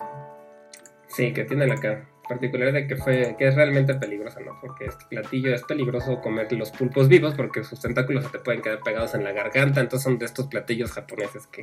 Sí, 1.09 1.33
que 1.33 1.45
tiene 1.45 1.67
la 1.67 1.77
cara 1.77 2.09
particular 2.31 2.73
de 2.73 2.87
que 2.87 2.97
fue 2.97 3.35
que 3.37 3.49
es 3.49 3.55
realmente 3.55 3.95
peligrosa, 3.95 4.41
¿no? 4.41 4.59
Porque 4.61 4.87
este 4.87 5.05
platillo 5.07 5.53
es 5.53 5.63
peligroso 5.65 6.21
comer 6.21 6.51
los 6.53 6.71
pulpos 6.71 7.09
vivos 7.09 7.35
porque 7.35 7.65
sus 7.65 7.81
tentáculos 7.81 8.25
se 8.25 8.31
te 8.31 8.39
pueden 8.39 8.63
quedar 8.63 8.81
pegados 8.81 9.15
en 9.15 9.25
la 9.25 9.33
garganta, 9.33 9.81
entonces 9.81 10.05
son 10.05 10.19
de 10.19 10.27
estos 10.27 10.47
platillos 10.47 10.93
japoneses 10.93 11.47
que 11.49 11.63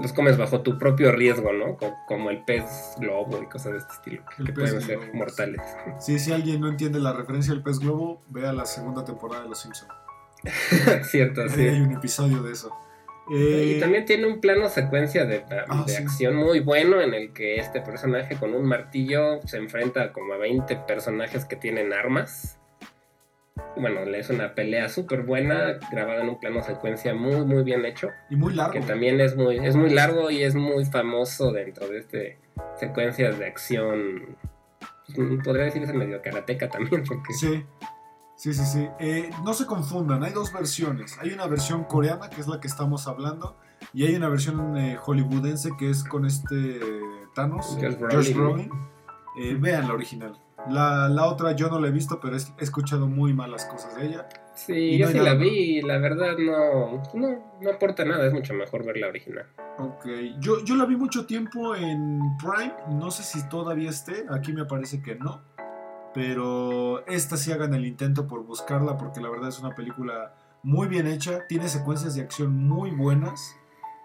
los 0.00 0.12
comes 0.12 0.36
bajo 0.36 0.60
tu 0.60 0.78
propio 0.78 1.10
riesgo, 1.10 1.52
¿no? 1.52 1.76
Como 2.06 2.30
el 2.30 2.44
pez 2.44 2.94
globo 2.98 3.40
y 3.42 3.46
cosas 3.46 3.72
de 3.72 3.78
este 3.78 3.92
estilo, 3.94 4.24
que 4.46 4.52
pueden 4.52 4.80
ser 4.80 5.14
mortales. 5.14 5.60
Sí, 5.98 6.18
si 6.18 6.32
alguien 6.32 6.60
no 6.60 6.68
entiende 6.68 7.00
la 7.00 7.12
referencia 7.12 7.52
al 7.52 7.62
pez 7.62 7.78
globo, 7.78 8.22
vea 8.28 8.52
la 8.52 8.66
segunda 8.66 9.04
temporada 9.04 9.42
de 9.42 9.48
Los 9.48 9.62
Simpsons. 9.62 9.90
Cierto, 11.02 11.48
sí. 11.48 11.62
Hay 11.62 11.80
un 11.80 11.92
episodio 11.92 12.42
de 12.42 12.52
eso. 12.52 12.70
Y 13.30 13.78
también 13.80 14.04
tiene 14.04 14.26
un 14.26 14.40
plano 14.40 14.68
secuencia 14.68 15.24
de, 15.24 15.42
ah, 15.50 15.84
acción 15.98 16.36
muy 16.36 16.60
bueno 16.60 17.00
en 17.00 17.14
el 17.14 17.32
que 17.32 17.56
este 17.56 17.80
personaje 17.80 18.36
con 18.36 18.54
un 18.54 18.64
martillo 18.64 19.40
se 19.46 19.58
enfrenta 19.58 20.12
como 20.12 20.34
a 20.34 20.38
20 20.38 20.76
personajes 20.86 21.44
que 21.44 21.56
tienen 21.56 21.92
armas 21.92 22.58
bueno, 23.76 24.00
es 24.02 24.30
una 24.30 24.54
pelea 24.54 24.88
súper 24.88 25.22
buena, 25.22 25.78
grabada 25.90 26.22
en 26.22 26.28
un 26.30 26.40
plano 26.40 26.62
secuencia 26.62 27.14
muy, 27.14 27.44
muy 27.44 27.62
bien 27.62 27.84
hecho. 27.84 28.10
Y 28.30 28.36
muy 28.36 28.54
largo. 28.54 28.72
Que 28.72 28.80
también 28.80 29.20
es 29.20 29.36
muy, 29.36 29.58
es 29.58 29.76
muy 29.76 29.90
largo 29.90 30.30
y 30.30 30.42
es 30.42 30.54
muy 30.54 30.84
famoso 30.84 31.52
dentro 31.52 31.88
de 31.88 31.98
este 31.98 32.38
secuencias 32.76 33.38
de 33.38 33.46
acción. 33.46 34.36
Pues, 35.14 35.28
podría 35.44 35.64
decirse 35.64 35.92
medio 35.92 36.20
karateca 36.22 36.68
también, 36.68 37.04
porque... 37.04 37.32
Sí, 37.32 37.64
sí, 38.38 38.54
sí, 38.54 38.64
sí. 38.64 38.88
Eh, 38.98 39.30
no 39.44 39.52
se 39.52 39.66
confundan, 39.66 40.24
hay 40.24 40.32
dos 40.32 40.52
versiones. 40.52 41.18
Hay 41.20 41.30
una 41.30 41.46
versión 41.46 41.84
coreana, 41.84 42.30
que 42.30 42.40
es 42.40 42.48
la 42.48 42.60
que 42.60 42.68
estamos 42.68 43.06
hablando, 43.06 43.58
y 43.92 44.06
hay 44.06 44.14
una 44.14 44.28
versión 44.28 44.76
eh, 44.78 44.96
hollywoodense 44.96 45.72
que 45.78 45.90
es 45.90 46.04
con 46.04 46.24
este 46.24 46.80
Thanos, 47.34 47.76
Josh 48.10 48.34
Brolin. 48.34 48.70
Eh, 49.38 49.56
vean 49.58 49.86
la 49.86 49.94
original. 49.94 50.38
La, 50.68 51.08
la, 51.08 51.26
otra 51.26 51.52
yo 51.52 51.70
no 51.70 51.78
la 51.78 51.88
he 51.88 51.90
visto, 51.92 52.18
pero 52.20 52.36
he, 52.36 52.40
escuchado 52.62 53.06
muy 53.06 53.32
malas 53.32 53.64
cosas 53.66 53.96
de 53.96 54.06
ella. 54.06 54.28
Sí, 54.54 54.98
yo 54.98 55.06
sí 55.06 55.18
la 55.18 55.34
vi 55.34 55.78
y 55.78 55.82
la 55.82 55.98
verdad 55.98 56.36
no, 56.36 57.00
no, 57.14 57.70
aporta 57.70 58.04
nada, 58.04 58.26
es 58.26 58.32
mucho 58.32 58.54
mejor 58.54 58.84
ver 58.84 58.96
la 58.96 59.06
original. 59.06 59.46
Ok, 59.78 60.06
yo, 60.40 60.64
yo 60.64 60.74
la 60.74 60.84
vi 60.84 60.96
mucho 60.96 61.26
tiempo 61.26 61.76
en 61.76 62.20
Prime, 62.38 62.74
no 62.90 63.12
sé 63.12 63.22
si 63.22 63.48
todavía 63.48 63.88
esté, 63.88 64.26
aquí 64.30 64.52
me 64.52 64.64
parece 64.64 65.00
que 65.00 65.14
no, 65.14 65.42
pero 66.18 67.06
esta 67.06 67.36
sí 67.36 67.52
hagan 67.52 67.74
el 67.74 67.86
intento 67.86 68.26
por 68.26 68.44
buscarla 68.44 68.96
porque 68.96 69.20
la 69.20 69.30
verdad 69.30 69.50
es 69.50 69.60
una 69.60 69.76
película 69.76 70.34
muy 70.64 70.88
bien 70.88 71.06
hecha, 71.06 71.46
tiene 71.46 71.68
secuencias 71.68 72.16
de 72.16 72.22
acción 72.22 72.56
muy 72.66 72.90
buenas 72.90 73.54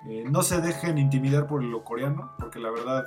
eh, 0.05 0.25
no 0.29 0.43
se 0.43 0.59
dejen 0.59 0.97
intimidar 0.97 1.47
por 1.47 1.63
lo 1.63 1.83
coreano, 1.83 2.33
porque 2.37 2.59
la 2.59 2.69
verdad 2.69 3.05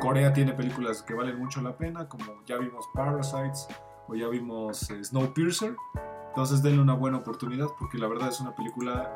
Corea 0.00 0.32
tiene 0.32 0.52
películas 0.52 1.02
que 1.02 1.12
valen 1.12 1.38
mucho 1.38 1.60
la 1.60 1.76
pena, 1.76 2.08
como 2.08 2.24
ya 2.46 2.56
vimos 2.56 2.88
Parasites 2.94 3.66
o 4.06 4.14
ya 4.14 4.28
vimos 4.28 4.88
eh, 4.90 5.04
Snowpiercer. 5.04 5.74
Entonces 6.28 6.62
denle 6.62 6.80
una 6.80 6.94
buena 6.94 7.18
oportunidad, 7.18 7.66
porque 7.78 7.98
la 7.98 8.06
verdad 8.06 8.28
es 8.28 8.40
una 8.40 8.54
película 8.54 9.12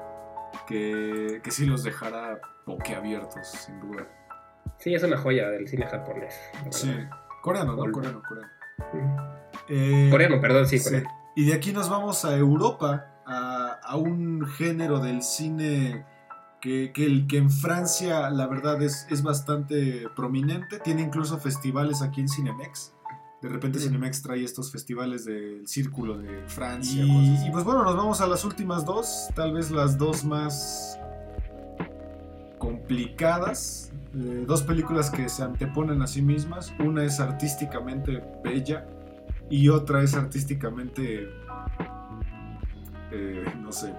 que, 0.66 1.40
que 1.42 1.50
sí 1.50 1.66
los 1.66 1.84
dejará 1.84 2.40
boquiabiertos, 2.66 3.46
sin 3.46 3.78
duda. 3.80 4.08
Sí, 4.78 4.92
es 4.92 5.02
una 5.04 5.16
joya 5.16 5.48
del 5.50 5.68
cine 5.68 5.86
japonés. 5.86 6.34
Sí, 6.70 6.92
coreano, 7.42 7.76
¿no? 7.76 7.92
Coreano, 7.92 8.22
coreano. 8.26 8.59
Eh, 9.68 10.08
coreano, 10.10 10.40
perdón, 10.40 10.66
sí, 10.66 10.82
coreano. 10.82 11.08
Y 11.36 11.44
de 11.46 11.54
aquí 11.54 11.72
nos 11.72 11.88
vamos 11.88 12.24
a 12.24 12.36
Europa, 12.36 13.22
a, 13.26 13.78
a 13.82 13.96
un 13.96 14.46
género 14.46 14.98
del 14.98 15.22
cine 15.22 16.04
que, 16.60 16.92
que, 16.92 17.06
el, 17.06 17.26
que 17.26 17.38
en 17.38 17.50
Francia 17.50 18.28
la 18.30 18.46
verdad 18.46 18.82
es, 18.82 19.06
es 19.10 19.22
bastante 19.22 20.06
prominente, 20.16 20.78
tiene 20.80 21.02
incluso 21.02 21.38
festivales 21.38 22.02
aquí 22.02 22.20
en 22.20 22.28
Cinemex. 22.28 22.94
De 23.40 23.48
repente 23.48 23.78
Cinemex 23.78 24.20
trae 24.20 24.44
estos 24.44 24.70
festivales 24.70 25.24
del 25.24 25.66
círculo 25.66 26.18
de 26.18 26.42
Francia. 26.46 27.02
Y, 27.02 27.46
y, 27.46 27.50
pues 27.50 27.64
bueno, 27.64 27.84
nos 27.84 27.96
vamos 27.96 28.20
a 28.20 28.26
las 28.26 28.44
últimas 28.44 28.84
dos, 28.84 29.28
tal 29.34 29.54
vez 29.54 29.70
las 29.70 29.96
dos 29.96 30.24
más 30.24 30.98
complicadas. 32.58 33.89
Eh, 34.14 34.44
dos 34.46 34.62
películas 34.62 35.10
que 35.10 35.28
se 35.28 35.42
anteponen 35.42 36.02
a 36.02 36.06
sí 36.06 36.22
mismas. 36.22 36.72
Una 36.80 37.04
es 37.04 37.20
artísticamente 37.20 38.22
bella 38.42 38.86
y 39.48 39.68
otra 39.68 40.02
es 40.02 40.14
artísticamente, 40.14 41.28
eh, 43.12 43.44
no 43.60 43.72
sé, 43.72 43.94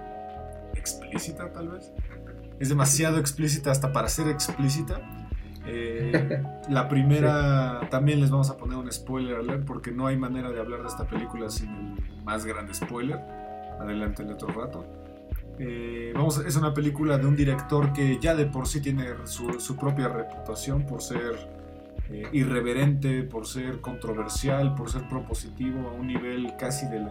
explícita 0.74 1.52
tal 1.52 1.68
vez. 1.68 1.92
Es 2.58 2.68
demasiado 2.68 3.18
explícita 3.18 3.70
hasta 3.70 3.92
para 3.92 4.08
ser 4.08 4.28
explícita. 4.28 5.00
Eh, 5.64 6.42
la 6.68 6.88
primera 6.88 7.88
también 7.90 8.20
les 8.20 8.30
vamos 8.30 8.50
a 8.50 8.56
poner 8.56 8.76
un 8.76 8.90
spoiler 8.90 9.36
alert 9.36 9.64
porque 9.64 9.92
no 9.92 10.06
hay 10.06 10.16
manera 10.16 10.50
de 10.50 10.60
hablar 10.60 10.82
de 10.82 10.88
esta 10.88 11.06
película 11.06 11.50
sin 11.50 11.68
el 11.70 12.24
más 12.24 12.44
grande 12.44 12.74
spoiler. 12.74 13.18
Adelante 13.80 14.22
el 14.22 14.32
otro 14.32 14.48
rato. 14.48 14.84
Eh, 15.58 16.12
vamos, 16.14 16.38
es 16.44 16.56
una 16.56 16.72
película 16.72 17.18
de 17.18 17.26
un 17.26 17.36
director 17.36 17.92
que 17.92 18.18
ya 18.20 18.34
de 18.34 18.46
por 18.46 18.66
sí 18.66 18.80
tiene 18.80 19.04
su, 19.24 19.60
su 19.60 19.76
propia 19.76 20.08
reputación 20.08 20.86
por 20.86 21.02
ser 21.02 21.36
eh, 22.10 22.24
irreverente, 22.32 23.22
por 23.22 23.46
ser 23.46 23.80
controversial, 23.80 24.74
por 24.74 24.90
ser 24.90 25.08
propositivo 25.08 25.88
a 25.88 25.92
un 25.92 26.06
nivel 26.06 26.54
casi 26.58 26.86
del 26.88 27.06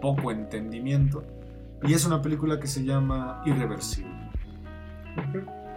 poco 0.00 0.30
entendimiento. 0.30 1.24
Y 1.82 1.94
es 1.94 2.04
una 2.04 2.20
película 2.20 2.58
que 2.58 2.66
se 2.66 2.84
llama 2.84 3.42
Irreversible. 3.46 4.10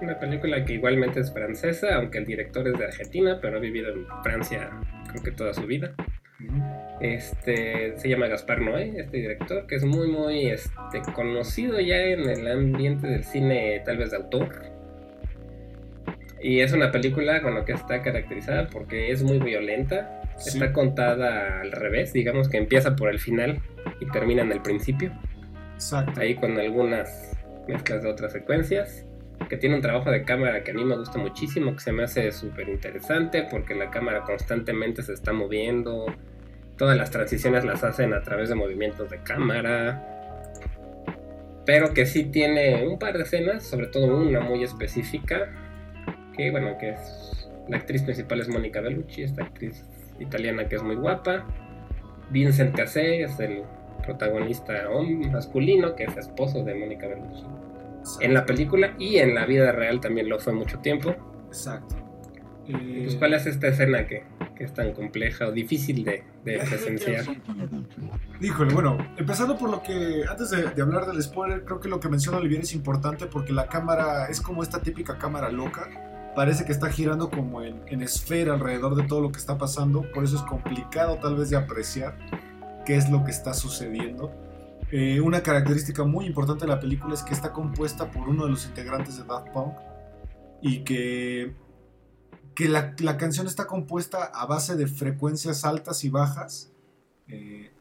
Una 0.01 0.19
película 0.19 0.65
que 0.65 0.73
igualmente 0.73 1.19
es 1.19 1.31
francesa, 1.31 1.95
aunque 1.95 2.17
el 2.17 2.25
director 2.25 2.67
es 2.67 2.77
de 2.77 2.85
Argentina, 2.85 3.39
pero 3.41 3.57
ha 3.57 3.59
vivido 3.59 3.89
en 3.89 4.05
Francia 4.23 4.71
creo 5.07 5.23
que 5.23 5.31
toda 5.31 5.53
su 5.53 5.65
vida. 5.65 5.93
Este 7.01 7.97
se 7.97 8.09
llama 8.09 8.27
Gaspar 8.27 8.61
Noé, 8.61 8.93
este 8.95 9.17
director, 9.17 9.65
que 9.65 9.75
es 9.75 9.83
muy 9.83 10.07
muy 10.07 10.47
este, 10.47 11.01
conocido 11.13 11.79
ya 11.79 11.97
en 11.97 12.29
el 12.29 12.47
ambiente 12.47 13.07
del 13.07 13.23
cine 13.23 13.81
tal 13.85 13.97
vez 13.97 14.11
de 14.11 14.17
autor. 14.17 14.71
Y 16.39 16.59
es 16.59 16.73
una 16.73 16.91
película 16.91 17.41
con 17.41 17.55
lo 17.55 17.65
que 17.65 17.73
está 17.73 18.01
caracterizada 18.01 18.67
porque 18.67 19.11
es 19.11 19.23
muy 19.23 19.39
violenta. 19.39 20.21
Está 20.37 20.73
contada 20.73 21.61
al 21.61 21.71
revés, 21.71 22.13
digamos 22.13 22.49
que 22.49 22.57
empieza 22.57 22.95
por 22.95 23.09
el 23.09 23.19
final 23.19 23.61
y 23.99 24.07
termina 24.07 24.41
en 24.41 24.51
el 24.51 24.61
principio. 24.61 25.11
Exacto. 25.75 26.19
Ahí 26.19 26.35
con 26.35 26.57
algunas 26.57 27.37
mezclas 27.67 28.01
de 28.03 28.09
otras 28.09 28.31
secuencias. 28.31 29.05
Que 29.49 29.57
tiene 29.57 29.75
un 29.75 29.81
trabajo 29.81 30.11
de 30.11 30.23
cámara 30.23 30.63
que 30.63 30.71
a 30.71 30.73
mí 30.73 30.85
me 30.85 30.95
gusta 30.95 31.17
muchísimo, 31.17 31.73
que 31.73 31.79
se 31.79 31.91
me 31.91 32.03
hace 32.03 32.31
súper 32.31 32.69
interesante 32.69 33.47
porque 33.49 33.73
la 33.73 33.89
cámara 33.89 34.21
constantemente 34.21 35.01
se 35.01 35.13
está 35.13 35.33
moviendo. 35.33 36.05
Todas 36.81 36.97
las 36.97 37.11
transiciones 37.11 37.63
las 37.63 37.83
hacen 37.83 38.11
a 38.11 38.23
través 38.23 38.49
de 38.49 38.55
movimientos 38.55 39.11
de 39.11 39.19
cámara. 39.19 40.03
Pero 41.63 41.93
que 41.93 42.07
sí 42.07 42.23
tiene 42.23 42.87
un 42.87 42.97
par 42.97 43.15
de 43.15 43.21
escenas, 43.21 43.61
sobre 43.61 43.85
todo 43.85 44.17
una 44.17 44.39
muy 44.39 44.63
específica, 44.63 45.47
que 46.35 46.49
bueno, 46.49 46.79
que 46.79 46.93
es 46.93 47.47
la 47.69 47.77
actriz 47.77 48.01
principal 48.01 48.41
es 48.41 48.49
Mónica 48.49 48.81
Bellucci, 48.81 49.21
esta 49.21 49.43
actriz 49.43 49.85
italiana 50.19 50.67
que 50.67 50.77
es 50.77 50.81
muy 50.81 50.95
guapa. 50.95 51.45
Vincent 52.31 52.75
Cassé 52.75 53.21
es 53.21 53.39
el 53.39 53.61
protagonista 54.03 54.73
masculino, 55.31 55.95
que 55.95 56.05
es 56.05 56.17
esposo 56.17 56.63
de 56.63 56.73
Mónica 56.73 57.05
Bellucci. 57.05 57.45
En 58.21 58.33
la 58.33 58.47
película 58.47 58.95
y 58.97 59.17
en 59.17 59.35
la 59.35 59.45
vida 59.45 59.71
real 59.71 60.01
también 60.01 60.29
lo 60.29 60.39
fue 60.39 60.53
mucho 60.53 60.79
tiempo. 60.79 61.13
Exacto. 61.45 61.95
Pues, 62.65 63.17
¿Cuál 63.17 63.35
es 63.35 63.45
esta 63.45 63.67
escena 63.67 64.07
que, 64.07 64.23
es 64.63 64.73
tan 64.73 64.93
compleja 64.93 65.47
o 65.47 65.51
difícil 65.51 66.03
de, 66.03 66.23
de 66.43 66.57
presenciar? 66.69 67.25
Híjole, 68.39 68.73
bueno, 68.73 68.97
empezando 69.17 69.57
por 69.57 69.69
lo 69.69 69.83
que, 69.83 70.23
antes 70.29 70.49
de, 70.49 70.69
de, 70.69 70.81
hablar 70.81 71.05
del 71.05 71.21
spoiler, 71.21 71.63
creo 71.63 71.79
que 71.79 71.89
lo 71.89 71.99
que 71.99 72.09
menciona 72.09 72.37
Olivier 72.37 72.61
es 72.61 72.73
importante 72.73 73.25
porque 73.27 73.53
la 73.53 73.67
cámara 73.67 74.27
es 74.27 74.41
como 74.41 74.63
esta 74.63 74.81
típica 74.81 75.17
cámara 75.17 75.51
loca. 75.51 75.89
Parece 76.35 76.63
que 76.63 76.71
está 76.71 76.89
girando 76.89 77.29
como 77.29 77.61
en, 77.61 77.81
en 77.87 78.01
esfera 78.01 78.53
alrededor 78.53 78.95
de 78.95 79.03
todo 79.03 79.21
lo 79.21 79.31
que 79.31 79.39
está 79.39 79.57
pasando, 79.57 80.09
por 80.13 80.23
eso 80.23 80.37
es 80.37 80.43
complicado 80.43 81.17
tal 81.17 81.35
vez 81.35 81.49
de 81.49 81.57
apreciar 81.57 82.17
qué 82.85 82.95
es 82.95 83.09
lo 83.09 83.23
que 83.23 83.31
está 83.31 83.53
sucediendo. 83.53 84.31
Eh, 84.91 85.21
una 85.21 85.41
característica 85.41 86.03
muy 86.03 86.25
importante 86.25 86.65
de 86.65 86.71
la 86.71 86.79
película 86.79 87.13
es 87.13 87.23
que 87.23 87.33
está 87.33 87.53
compuesta 87.53 88.11
por 88.11 88.27
uno 88.27 88.43
de 88.43 88.51
los 88.51 88.65
integrantes 88.65 89.17
de 89.17 89.23
Daft 89.23 89.49
Punk 89.51 89.73
y 90.61 90.79
que, 90.83 91.55
que 92.55 92.67
la, 92.67 92.93
la, 92.99 93.17
canción 93.17 93.47
está 93.47 93.67
compuesta 93.67 94.23
a 94.23 94.45
base 94.45 94.75
de 94.75 94.87
frecuencias 94.87 95.63
altas 95.65 96.03
y 96.03 96.09
bajas 96.09 96.71
eh, 97.27 97.71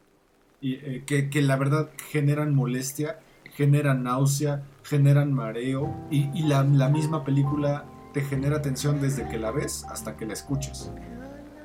y, 0.61 0.74
eh, 0.74 1.04
que, 1.06 1.30
que, 1.30 1.42
la 1.42 1.56
verdad 1.56 1.90
generan 2.11 2.54
molestia, 2.54 3.18
generan 3.54 4.04
náusea, 4.04 4.62
generan 4.83 5.33
mareo 5.33 5.94
y, 6.11 6.30
y 6.38 6.42
la, 6.42 6.62
la 6.64 6.88
misma 6.88 7.24
película 7.24 7.85
te 8.12 8.22
genera 8.22 8.62
tensión 8.62 9.00
desde 9.00 9.28
que 9.28 9.38
la 9.38 9.50
ves 9.50 9.85
hasta 9.88 10.16
que 10.16 10.26
la 10.26 10.33
escuchas. 10.33 10.92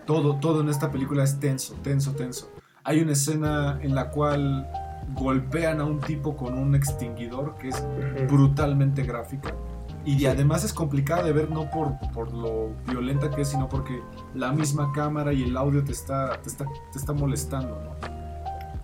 Todo, 0.05 0.39
todo 0.39 0.61
en 0.61 0.69
esta 0.69 0.91
película 0.91 1.23
es 1.23 1.39
tenso, 1.39 1.73
tenso, 1.83 2.13
tenso. 2.13 2.51
Hay 2.83 3.01
una 3.01 3.13
escena 3.13 3.79
en 3.81 3.95
la 3.95 4.11
cual 4.11 4.69
golpean 5.13 5.81
a 5.81 5.85
un 5.85 5.99
tipo 5.99 6.35
con 6.35 6.57
un 6.57 6.75
extinguidor 6.75 7.55
que 7.55 7.69
es 7.69 7.83
brutalmente 8.29 9.03
gráfica. 9.03 9.55
Y 10.05 10.25
además 10.27 10.63
es 10.63 10.71
complicada 10.71 11.23
de 11.23 11.33
ver 11.33 11.49
no 11.49 11.69
por, 11.71 11.97
por 12.13 12.31
lo 12.31 12.73
violenta 12.87 13.31
que 13.31 13.41
es, 13.41 13.49
sino 13.49 13.67
porque 13.67 14.01
la 14.35 14.51
misma 14.51 14.91
cámara 14.93 15.33
y 15.33 15.43
el 15.43 15.57
audio 15.57 15.83
te 15.83 15.91
está, 15.91 16.39
te 16.41 16.49
está, 16.49 16.65
te 16.91 16.99
está 16.99 17.11
molestando, 17.13 17.81
¿no? 17.81 18.15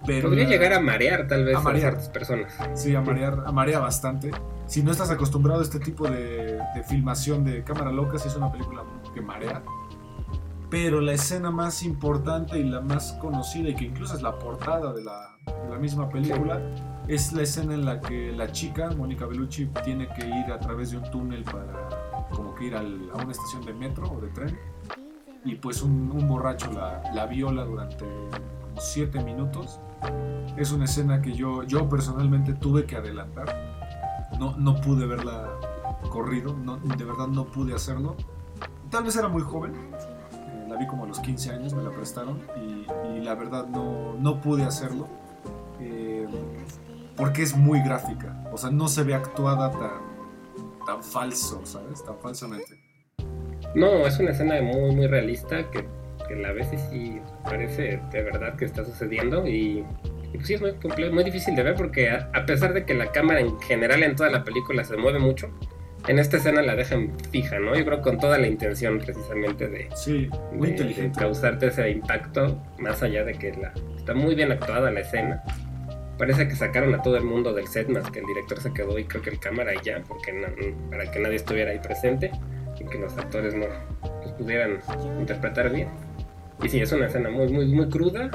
Pero 0.05 0.29
Podría 0.29 0.47
llegar 0.47 0.73
a 0.73 0.79
marear 0.79 1.27
tal 1.27 1.45
vez 1.45 1.55
a, 1.55 1.60
marear. 1.60 1.93
a 1.93 1.99
ciertas 1.99 2.10
personas. 2.10 2.53
Sí, 2.73 2.95
a 2.95 3.01
marear, 3.01 3.43
a 3.45 3.51
marear 3.51 3.81
bastante. 3.81 4.31
Si 4.65 4.81
no 4.81 4.91
estás 4.91 5.12
acostumbrado 5.12 5.60
a 5.60 5.63
este 5.63 5.79
tipo 5.79 6.10
de, 6.10 6.60
de 6.73 6.84
filmación 6.84 7.43
de 7.43 7.63
cámara 7.63 7.91
loca, 7.91 8.17
si 8.17 8.27
es 8.27 8.36
una 8.36 8.51
película 8.51 8.84
que 9.13 9.21
marea. 9.21 9.62
Pero 10.71 11.01
la 11.01 11.12
escena 11.12 11.51
más 11.51 11.84
importante 11.84 12.57
y 12.57 12.63
la 12.63 12.81
más 12.81 13.12
conocida, 13.21 13.69
y 13.69 13.75
que 13.75 13.86
incluso 13.86 14.15
es 14.15 14.23
la 14.23 14.39
portada 14.39 14.93
de 14.93 15.03
la, 15.03 15.38
de 15.45 15.69
la 15.69 15.77
misma 15.77 16.10
película, 16.10 16.60
sí. 16.75 16.84
Es 17.07 17.33
la 17.33 17.41
escena 17.43 17.73
en 17.73 17.85
la 17.85 17.99
que 17.99 18.31
la 18.31 18.51
chica, 18.51 18.89
Mónica 18.91 19.25
Bellucci, 19.25 19.67
tiene 19.83 20.07
que 20.13 20.25
ir 20.25 20.51
a 20.51 20.59
través 20.59 20.91
de 20.91 20.97
un 20.97 21.09
túnel 21.11 21.43
para 21.43 22.27
como 22.31 22.55
que 22.55 22.65
ir 22.65 22.75
al, 22.75 23.09
a 23.13 23.17
una 23.21 23.31
estación 23.31 23.65
de 23.65 23.73
metro 23.73 24.09
o 24.11 24.21
de 24.21 24.27
tren. 24.29 24.57
Y 25.43 25.55
pues 25.55 25.81
un, 25.81 26.11
un 26.11 26.27
borracho 26.27 26.71
la, 26.71 27.01
la 27.13 27.25
viola 27.25 27.63
durante 27.65 28.05
como 28.05 28.79
siete 28.79 29.23
minutos. 29.23 29.79
Es 30.57 30.71
una 30.71 30.85
escena 30.85 31.21
que 31.21 31.33
yo, 31.33 31.63
yo 31.63 31.89
personalmente 31.89 32.53
tuve 32.53 32.85
que 32.85 32.95
adelantar. 32.95 34.29
No, 34.39 34.55
no 34.57 34.79
pude 34.81 35.05
verla 35.05 35.49
corrido, 36.09 36.55
no, 36.55 36.77
de 36.77 37.03
verdad 37.03 37.27
no 37.27 37.45
pude 37.45 37.73
hacerlo. 37.73 38.15
Tal 38.89 39.03
vez 39.03 39.15
era 39.15 39.27
muy 39.27 39.41
joven, 39.41 39.73
eh, 39.73 40.65
la 40.69 40.75
vi 40.75 40.85
como 40.87 41.05
a 41.05 41.07
los 41.07 41.19
15 41.19 41.51
años, 41.51 41.73
me 41.73 41.83
la 41.83 41.91
prestaron 41.91 42.39
y, 42.57 42.85
y 43.17 43.21
la 43.23 43.35
verdad 43.35 43.67
no, 43.67 44.13
no 44.19 44.41
pude 44.41 44.63
hacerlo. 44.63 45.07
Eh, 45.79 46.27
porque 47.21 47.43
es 47.43 47.55
muy 47.55 47.79
gráfica, 47.84 48.36
o 48.51 48.57
sea, 48.57 48.71
no 48.71 48.88
se 48.88 49.03
ve 49.03 49.13
actuada 49.13 49.69
tan, 49.69 50.01
tan 50.88 51.03
falso, 51.03 51.62
¿sabes? 51.63 52.03
Tan 52.03 52.17
falsamente. 52.17 52.81
No, 53.75 54.07
es 54.07 54.17
una 54.17 54.31
escena 54.31 54.60
muy, 54.60 54.95
muy 54.95 55.05
realista 55.05 55.69
que, 55.69 55.86
que 56.27 56.36
la 56.36 56.51
ves 56.51 56.73
y 56.73 56.77
sí 56.79 57.21
parece 57.43 58.01
de 58.12 58.23
verdad 58.23 58.55
que 58.55 58.65
está 58.65 58.84
sucediendo 58.84 59.47
y, 59.47 59.86
y 60.34 60.36
pues 60.36 60.47
sí 60.47 60.55
es 60.55 60.62
muy, 60.62 60.73
muy 61.12 61.23
difícil 61.23 61.55
de 61.55 61.62
ver 61.62 61.75
porque 61.75 62.10
a, 62.10 62.31
a, 62.34 62.43
pesar 62.47 62.73
de 62.73 62.86
que 62.86 62.95
la 62.95 63.12
cámara 63.12 63.39
en 63.39 63.55
general 63.60 64.01
en 64.01 64.15
toda 64.15 64.31
la 64.31 64.43
película 64.43 64.84
se 64.84 64.97
mueve 64.97 65.19
mucho, 65.19 65.51
en 66.07 66.17
esta 66.17 66.38
escena 66.38 66.63
la 66.63 66.75
dejan 66.75 67.15
fija, 67.31 67.60
¿no? 67.60 67.75
Yo 67.75 67.86
creo 67.86 68.01
con 68.01 68.17
toda 68.17 68.39
la 68.39 68.47
intención 68.47 68.97
precisamente 68.97 69.67
de, 69.67 69.89
sí, 69.93 70.27
muy 70.53 70.69
de, 70.69 70.73
inteligente. 70.73 71.19
de 71.19 71.25
causarte 71.27 71.67
ese 71.67 71.88
impacto, 71.91 72.60
más 72.79 73.03
allá 73.03 73.23
de 73.23 73.34
que 73.34 73.51
la, 73.51 73.73
está 73.95 74.15
muy 74.15 74.34
bien 74.34 74.51
actuada 74.51 74.89
la 74.89 75.01
escena. 75.01 75.43
Parece 76.21 76.47
que 76.47 76.55
sacaron 76.55 76.93
a 76.93 77.01
todo 77.01 77.17
el 77.17 77.23
mundo 77.23 77.51
del 77.51 77.67
set, 77.67 77.89
más 77.89 78.12
que 78.12 78.19
el 78.19 78.27
director 78.27 78.60
se 78.60 78.71
quedó 78.71 78.99
y 78.99 79.05
creo 79.05 79.23
que 79.23 79.31
el 79.31 79.39
cámara 79.39 79.74
y 79.74 79.80
ya, 79.84 80.03
porque 80.07 80.32
no, 80.32 80.49
para 80.91 81.09
que 81.09 81.17
nadie 81.17 81.38
estuviera 81.38 81.72
ahí 81.72 81.80
presente 81.80 82.30
y 82.80 82.86
que 82.86 82.99
los 82.99 83.17
actores 83.17 83.55
no 83.55 83.65
pues, 84.22 84.32
pudieran 84.34 84.78
interpretar 85.19 85.72
bien. 85.72 85.89
Y 86.61 86.69
sí, 86.69 86.80
es 86.80 86.91
una 86.91 87.07
escena 87.07 87.32
muy, 87.32 87.51
muy, 87.51 87.65
muy 87.74 87.89
cruda, 87.89 88.30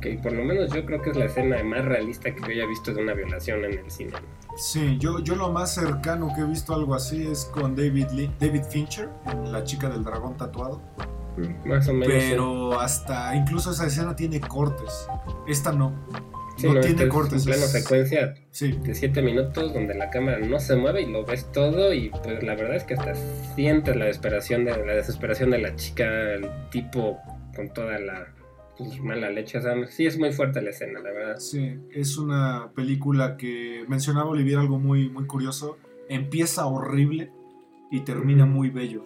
que 0.00 0.14
por 0.14 0.32
lo 0.32 0.42
menos 0.42 0.72
yo 0.72 0.86
creo 0.86 1.02
que 1.02 1.10
es 1.10 1.16
la 1.18 1.26
escena 1.26 1.62
más 1.62 1.84
realista 1.84 2.34
que 2.34 2.40
yo 2.40 2.46
haya 2.46 2.66
visto 2.66 2.94
de 2.94 3.02
una 3.02 3.12
violación 3.12 3.66
en 3.66 3.80
el 3.80 3.90
cine. 3.90 4.14
Sí, 4.56 4.96
yo, 4.98 5.18
yo 5.18 5.36
lo 5.36 5.52
más 5.52 5.74
cercano 5.74 6.32
que 6.34 6.40
he 6.40 6.46
visto 6.46 6.74
algo 6.74 6.94
así 6.94 7.26
es 7.26 7.44
con 7.44 7.76
David, 7.76 8.06
Lee, 8.12 8.30
David 8.40 8.62
Fincher, 8.62 9.10
en 9.26 9.52
La 9.52 9.62
chica 9.62 9.90
del 9.90 10.04
dragón 10.04 10.38
tatuado. 10.38 10.80
Más 11.66 11.86
o 11.86 11.92
menos. 11.92 12.08
Pero 12.08 12.70
sí. 12.72 12.78
hasta 12.80 13.36
incluso 13.36 13.72
esa 13.72 13.86
escena 13.86 14.16
tiene 14.16 14.40
cortes. 14.40 15.06
Esta 15.46 15.70
no. 15.70 15.92
Sí, 16.58 16.66
no, 16.66 16.80
tiene 16.80 17.04
es 17.04 17.08
cortes. 17.08 17.46
Es- 17.46 17.70
secuencia 17.70 18.34
Sí, 18.50 18.72
de 18.82 18.94
7 18.94 19.22
minutos 19.22 19.72
donde 19.72 19.94
la 19.94 20.10
cámara 20.10 20.38
no 20.40 20.58
se 20.60 20.76
mueve 20.76 21.02
y 21.02 21.06
lo 21.10 21.24
ves 21.24 21.50
todo 21.52 21.92
y 21.94 22.10
pues 22.10 22.42
la 22.42 22.54
verdad 22.56 22.76
es 22.76 22.84
que 22.84 22.94
hasta 22.94 23.14
sientes 23.54 23.96
la 23.96 24.06
desesperación 24.06 24.64
de 24.64 24.72
la 24.84 24.94
desesperación 24.94 25.50
de 25.50 25.58
la 25.58 25.76
chica, 25.76 26.04
el 26.34 26.48
tipo 26.70 27.18
con 27.54 27.72
toda 27.72 27.98
la 27.98 28.34
pues, 28.76 29.00
mala 29.00 29.30
leche, 29.30 29.58
o 29.58 29.62
sea, 29.62 29.74
sí 29.86 30.06
es 30.06 30.18
muy 30.18 30.32
fuerte 30.32 30.60
la 30.62 30.70
escena, 30.70 31.00
la 31.00 31.10
verdad. 31.10 31.36
sí. 31.38 31.78
Es 31.92 32.16
una 32.18 32.70
película 32.74 33.36
que 33.36 33.84
mencionaba 33.88 34.30
Olivier 34.30 34.58
algo 34.58 34.78
muy, 34.78 35.08
muy 35.08 35.26
curioso. 35.26 35.78
Empieza 36.08 36.66
horrible 36.66 37.30
y 37.90 38.00
termina 38.00 38.46
muy 38.46 38.70
bello. 38.70 39.04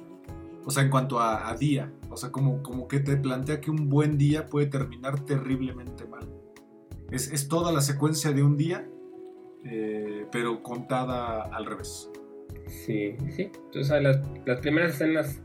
O 0.65 0.71
sea, 0.71 0.83
en 0.85 0.91
cuanto 0.91 1.21
a, 1.21 1.49
a 1.51 1.57
día. 1.57 1.91
O 2.11 2.17
sea, 2.17 2.31
como, 2.31 2.63
como 2.63 2.87
que 2.87 3.01
te 3.01 3.17
plantea 3.17 3.61
que 3.61 3.71
un 3.71 3.89
buen 3.89 4.19
día 4.19 4.47
puede 4.49 4.67
terminar 4.67 5.25
terriblemente 5.25 6.05
mal. 6.07 6.29
Es, 7.13 7.31
es 7.31 7.49
toda 7.49 7.73
la 7.73 7.81
secuencia 7.81 8.33
de 8.33 8.43
un 8.43 8.57
día, 8.57 8.89
eh, 9.65 10.27
pero 10.33 10.63
contada 10.63 11.43
al 11.43 11.67
revés. 11.67 12.11
Sí, 12.67 13.17
sí. 13.37 13.51
O 13.79 13.85
sea, 13.85 14.01
las, 14.01 14.19
las 14.45 14.61
primeras 14.61 14.95
escenas 14.95 15.41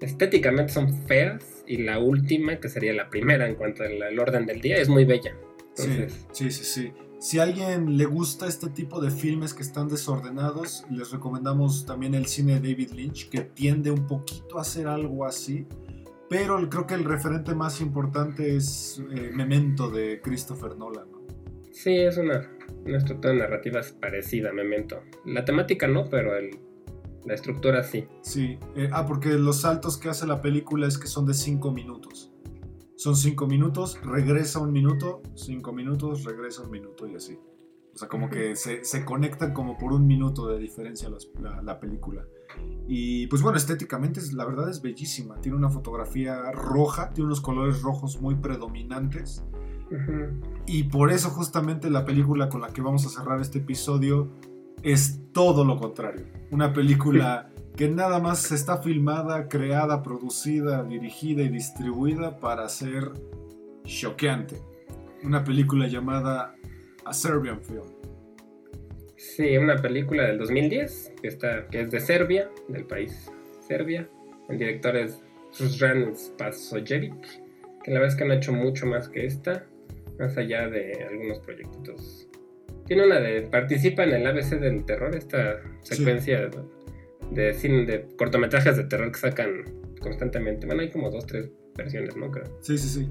estéticamente 0.00 0.72
son 0.72 0.92
feas 1.06 1.64
y 1.66 1.78
la 1.78 1.98
última, 1.98 2.58
que 2.58 2.68
sería 2.68 2.92
la 2.92 3.08
primera 3.10 3.46
en 3.46 3.54
cuanto 3.54 3.84
al, 3.84 4.18
orden 4.18 4.46
del 4.46 4.60
día, 4.60 4.76
es 4.76 4.88
muy 4.88 5.04
bella. 5.04 5.36
Sí, 5.74 6.06
sí, 6.32 6.50
sí, 6.50 6.64
sí. 6.64 6.92
Si 7.20 7.38
a 7.38 7.42
alguien 7.42 7.98
le 7.98 8.06
gusta 8.06 8.46
este 8.46 8.70
tipo 8.70 9.00
de 9.00 9.10
filmes 9.10 9.52
que 9.52 9.62
están 9.62 9.88
desordenados, 9.88 10.84
les 10.90 11.10
recomendamos 11.10 11.84
también 11.84 12.14
el 12.14 12.26
cine 12.26 12.58
de 12.58 12.70
David 12.70 12.92
Lynch, 12.92 13.28
que 13.28 13.42
tiende 13.42 13.90
un 13.90 14.06
poquito 14.06 14.58
a 14.58 14.62
hacer 14.62 14.88
algo 14.88 15.26
así. 15.26 15.66
Pero 16.30 16.58
el- 16.58 16.68
creo 16.70 16.86
que 16.86 16.94
el 16.94 17.04
referente 17.04 17.54
más 17.54 17.80
importante 17.82 18.56
es 18.56 19.02
eh, 19.12 19.30
Memento 19.34 19.90
de 19.90 20.20
Christopher 20.22 20.76
Nolan. 20.78 21.10
¿no? 21.12 21.20
sí, 21.72 21.96
es 21.96 22.16
una, 22.18 22.48
una 22.86 22.96
estructura 22.98 23.34
narrativa 23.34 23.80
parecida 24.00 24.50
a 24.50 24.52
Memento. 24.52 25.00
La 25.26 25.44
temática 25.44 25.86
no, 25.88 26.04
pero 26.08 26.36
el, 26.36 26.58
la 27.24 27.34
estructura 27.34 27.82
sí. 27.82 28.06
Sí. 28.22 28.58
eh, 28.76 28.88
ah, 28.92 29.04
porque 29.06 29.30
los 29.30 29.62
saltos 29.62 29.98
que 29.98 30.08
hace 30.08 30.26
la 30.26 30.40
película 30.40 30.86
es 30.86 30.96
que 30.98 31.06
son 31.08 31.26
de 31.26 31.34
5 31.34 31.72
minutos. 31.72 32.32
Son 32.96 33.16
5 33.16 33.46
minutos, 33.46 33.98
regresa 34.04 34.58
un 34.60 34.72
minuto, 34.72 35.22
5 35.34 35.72
minutos, 35.72 36.24
regresa 36.24 36.62
un 36.62 36.70
minuto 36.70 37.06
y 37.08 37.14
así. 37.16 37.38
O 37.94 37.98
sea, 37.98 38.08
como 38.08 38.28
que 38.30 38.54
se, 38.56 38.84
se 38.84 39.04
conectan 39.04 39.52
como 39.54 39.76
por 39.78 39.92
un 39.92 40.06
minuto 40.06 40.46
de 40.48 40.58
diferencia 40.58 41.08
las- 41.08 41.28
la, 41.40 41.60
la 41.62 41.80
película. 41.80 42.24
Y 42.88 43.26
pues 43.28 43.40
bueno, 43.42 43.56
estéticamente 43.56 44.18
es- 44.20 44.32
la 44.32 44.44
verdad 44.44 44.68
es 44.68 44.82
bellísima. 44.82 45.36
Tiene 45.40 45.56
una 45.56 45.68
fotografía 45.70 46.50
roja, 46.52 47.10
tiene 47.10 47.26
unos 47.26 47.40
colores 47.40 47.82
rojos 47.82 48.20
muy 48.20 48.34
predominantes. 48.34 49.44
Y 50.66 50.84
por 50.84 51.10
eso 51.10 51.30
justamente 51.30 51.90
la 51.90 52.04
película 52.04 52.48
con 52.48 52.60
la 52.60 52.68
que 52.68 52.80
vamos 52.80 53.04
a 53.06 53.08
cerrar 53.08 53.40
este 53.40 53.58
episodio 53.58 54.28
es 54.82 55.20
todo 55.32 55.64
lo 55.64 55.78
contrario. 55.78 56.26
Una 56.50 56.72
película 56.72 57.50
que 57.76 57.88
nada 57.88 58.18
más 58.20 58.52
está 58.52 58.78
filmada, 58.78 59.48
creada, 59.48 60.02
producida, 60.02 60.82
dirigida 60.84 61.42
y 61.42 61.48
distribuida 61.48 62.38
para 62.38 62.68
ser 62.68 63.12
choqueante. 63.84 64.60
Una 65.22 65.44
película 65.44 65.86
llamada 65.88 66.54
A 67.04 67.12
Serbian 67.12 67.60
Film. 67.60 67.82
Sí, 69.20 69.56
una 69.58 69.76
película 69.76 70.24
del 70.26 70.38
2010 70.38 71.12
que, 71.20 71.28
está, 71.28 71.66
que 71.68 71.82
es 71.82 71.90
de 71.90 72.00
Serbia, 72.00 72.48
del 72.68 72.84
país 72.86 73.30
Serbia. 73.60 74.08
El 74.48 74.58
director 74.58 74.96
es 74.96 75.22
Suzran 75.50 76.16
Spasojevic, 76.16 77.12
que 77.84 77.90
la 77.90 78.00
verdad 78.00 78.14
es 78.14 78.18
que 78.18 78.24
no 78.24 78.32
ha 78.32 78.36
hecho 78.36 78.52
mucho 78.54 78.86
más 78.86 79.08
que 79.10 79.26
esta, 79.26 79.66
más 80.18 80.36
allá 80.38 80.68
de 80.68 81.04
algunos 81.08 81.38
proyectitos. 81.40 82.28
Tiene 82.86 83.04
una 83.06 83.20
de. 83.20 83.42
Participa 83.42 84.04
en 84.04 84.12
el 84.14 84.26
ABC 84.26 84.58
del 84.58 84.84
terror, 84.86 85.14
esta 85.14 85.60
secuencia 85.82 86.48
de, 86.48 86.50
de, 87.30 87.54
cine- 87.54 87.84
de 87.86 88.06
cortometrajes 88.16 88.76
de 88.78 88.84
terror 88.84 89.12
que 89.12 89.18
sacan 89.18 89.64
constantemente. 90.00 90.66
Bueno, 90.66 90.80
hay 90.82 90.90
como 90.90 91.10
dos, 91.10 91.26
tres 91.26 91.50
versiones, 91.76 92.16
¿no? 92.16 92.30
Creo. 92.30 92.46
Sí, 92.62 92.78
sí, 92.78 92.88
sí. 92.88 93.08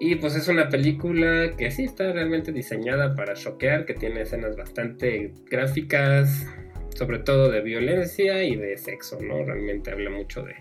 Y 0.00 0.14
pues 0.16 0.36
es 0.36 0.48
una 0.48 0.68
película 0.68 1.56
que 1.56 1.70
sí 1.70 1.84
está 1.84 2.12
realmente 2.12 2.52
diseñada 2.52 3.14
para 3.14 3.34
choquear, 3.34 3.84
que 3.84 3.94
tiene 3.94 4.22
escenas 4.22 4.56
bastante 4.56 5.34
gráficas, 5.50 6.46
sobre 6.94 7.18
todo 7.18 7.50
de 7.50 7.60
violencia 7.62 8.44
y 8.44 8.54
de 8.54 8.76
sexo, 8.76 9.18
¿no? 9.20 9.44
Realmente 9.44 9.90
habla 9.90 10.10
mucho 10.10 10.42
de, 10.42 10.54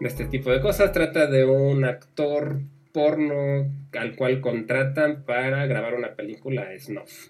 de 0.00 0.06
este 0.06 0.26
tipo 0.26 0.50
de 0.50 0.60
cosas. 0.60 0.92
Trata 0.92 1.26
de 1.26 1.46
un 1.46 1.84
actor 1.84 2.60
porno 2.92 3.72
al 3.92 4.16
cual 4.16 4.40
contratan 4.40 5.24
para 5.24 5.66
grabar 5.66 5.94
una 5.94 6.14
película 6.14 6.66
snuff. 6.78 7.28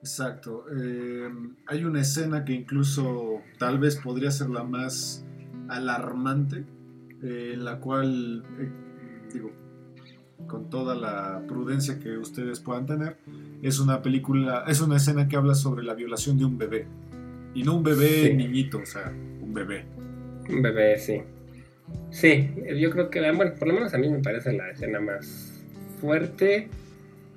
Exacto. 0.00 0.64
Eh, 0.74 1.28
hay 1.66 1.84
una 1.84 2.00
escena 2.00 2.44
que 2.44 2.52
incluso 2.52 3.42
tal 3.58 3.78
vez 3.78 3.96
podría 3.96 4.30
ser 4.30 4.50
la 4.50 4.64
más 4.64 5.26
alarmante, 5.68 6.64
eh, 7.22 7.52
en 7.54 7.64
la 7.64 7.80
cual, 7.80 8.42
eh, 8.58 8.70
digo, 9.32 9.52
con 10.46 10.68
toda 10.70 10.94
la 10.94 11.42
prudencia 11.46 11.98
que 11.98 12.16
ustedes 12.18 12.60
puedan 12.60 12.86
tener, 12.86 13.16
es 13.62 13.78
una 13.78 14.02
película, 14.02 14.64
es 14.66 14.80
una 14.80 14.96
escena 14.96 15.28
que 15.28 15.36
habla 15.36 15.54
sobre 15.54 15.84
la 15.84 15.94
violación 15.94 16.38
de 16.38 16.44
un 16.44 16.58
bebé. 16.58 16.86
Y 17.54 17.62
no 17.62 17.76
un 17.76 17.82
bebé 17.82 18.28
Sí. 18.28 18.34
niñito, 18.34 18.78
o 18.78 18.86
sea, 18.86 19.12
un 19.42 19.52
bebé. 19.54 19.84
Un 20.48 20.62
bebé, 20.62 20.98
sí. 20.98 21.20
Sí, 22.10 22.50
yo 22.78 22.90
creo 22.90 23.10
que, 23.10 23.20
bueno, 23.32 23.52
por 23.58 23.68
lo 23.68 23.74
menos 23.74 23.92
a 23.94 23.98
mí 23.98 24.08
me 24.08 24.20
parece 24.20 24.52
la 24.52 24.70
escena 24.70 25.00
más 25.00 25.52
fuerte. 26.00 26.68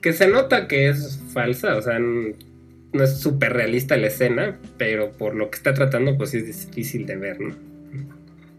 Que 0.01 0.13
se 0.13 0.27
nota 0.27 0.67
que 0.67 0.89
es 0.89 1.19
falsa, 1.33 1.77
o 1.77 1.81
sea, 1.81 1.97
no 1.97 3.03
es 3.03 3.19
súper 3.19 3.53
realista 3.53 3.95
la 3.97 4.07
escena, 4.07 4.59
pero 4.77 5.11
por 5.11 5.33
lo 5.35 5.49
que 5.49 5.57
está 5.57 5.73
tratando, 5.73 6.15
pues 6.17 6.31
sí 6.31 6.37
es 6.37 6.67
difícil 6.67 7.05
de 7.05 7.15
ver, 7.15 7.39
¿no? 7.39 7.55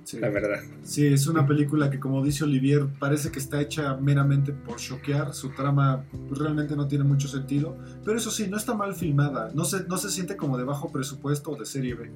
Sí. 0.04 0.18
La 0.18 0.28
verdad. 0.28 0.60
Sí, 0.82 1.06
es 1.06 1.26
una 1.26 1.46
película 1.46 1.90
que, 1.90 1.98
como 1.98 2.22
dice 2.22 2.44
Olivier, 2.44 2.86
parece 2.98 3.30
que 3.30 3.38
está 3.38 3.60
hecha 3.60 3.96
meramente 3.96 4.52
por 4.52 4.76
choquear. 4.76 5.34
Su 5.34 5.50
trama 5.50 6.04
pues, 6.28 6.38
realmente 6.38 6.76
no 6.76 6.86
tiene 6.86 7.04
mucho 7.04 7.26
sentido. 7.26 7.76
Pero 8.04 8.16
eso 8.16 8.30
sí, 8.30 8.46
no 8.48 8.56
está 8.56 8.74
mal 8.74 8.94
filmada. 8.94 9.50
No 9.54 9.64
se, 9.64 9.84
no 9.84 9.96
se 9.96 10.10
siente 10.10 10.36
como 10.36 10.58
de 10.58 10.64
bajo 10.64 10.92
presupuesto 10.92 11.52
o 11.52 11.56
de 11.56 11.64
serie 11.64 11.94
B. 11.94 12.10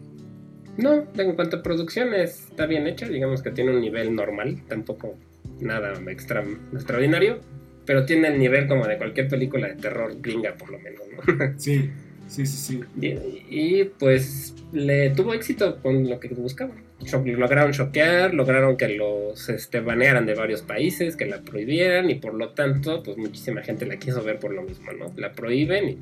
No, 0.78 1.05
en 1.14 1.34
cuanto 1.34 1.57
a 1.57 1.62
producción 1.62 2.14
está 2.14 2.66
bien 2.66 2.86
hecha, 2.86 3.09
digamos 3.09 3.43
que 3.43 3.51
tiene 3.51 3.74
un 3.74 3.80
nivel 3.80 4.14
normal, 4.14 4.62
tampoco 4.68 5.16
nada 5.61 5.93
extra, 6.09 6.45
extraordinario, 6.72 7.41
pero 7.84 8.07
tiene 8.07 8.28
el 8.28 8.39
nivel 8.39 8.68
como 8.68 8.86
de 8.86 8.97
cualquier 8.97 9.26
película 9.26 9.66
de 9.66 9.74
terror 9.74 10.14
gringa, 10.20 10.55
por 10.55 10.70
lo 10.70 10.78
menos, 10.78 11.03
¿no? 11.11 11.55
Sí, 11.59 11.91
sí, 12.28 12.47
sí, 12.47 12.57
sí. 12.57 12.80
Y, 13.01 13.80
y, 13.80 13.84
pues 13.99 14.55
le 14.72 15.11
tuvo 15.11 15.34
éxito 15.34 15.80
con 15.82 16.09
lo 16.09 16.20
que 16.20 16.28
buscaban. 16.28 16.88
Lograron 17.25 17.73
choquear, 17.73 18.35
lograron 18.35 18.77
que 18.77 18.89
los 18.89 19.49
este, 19.49 19.81
banearan 19.81 20.27
de 20.27 20.35
varios 20.35 20.63
países, 20.63 21.17
que 21.17 21.27
la 21.27 21.41
prohibieran 21.43 22.11
y 22.11 22.17
por 22.17 22.35
lo 22.35 22.51
tanto, 22.51 23.03
pues 23.03 23.17
muchísima 23.17 23.63
gente 23.63 23.87
la 23.87 23.99
quiso 23.99 24.23
ver 24.23 24.39
por 24.41 24.53
lo 24.53 24.63
mismo, 24.63 24.93
¿no? 24.93 25.13
La 25.17 25.33
prohíben 25.33 25.89
y 25.89 25.99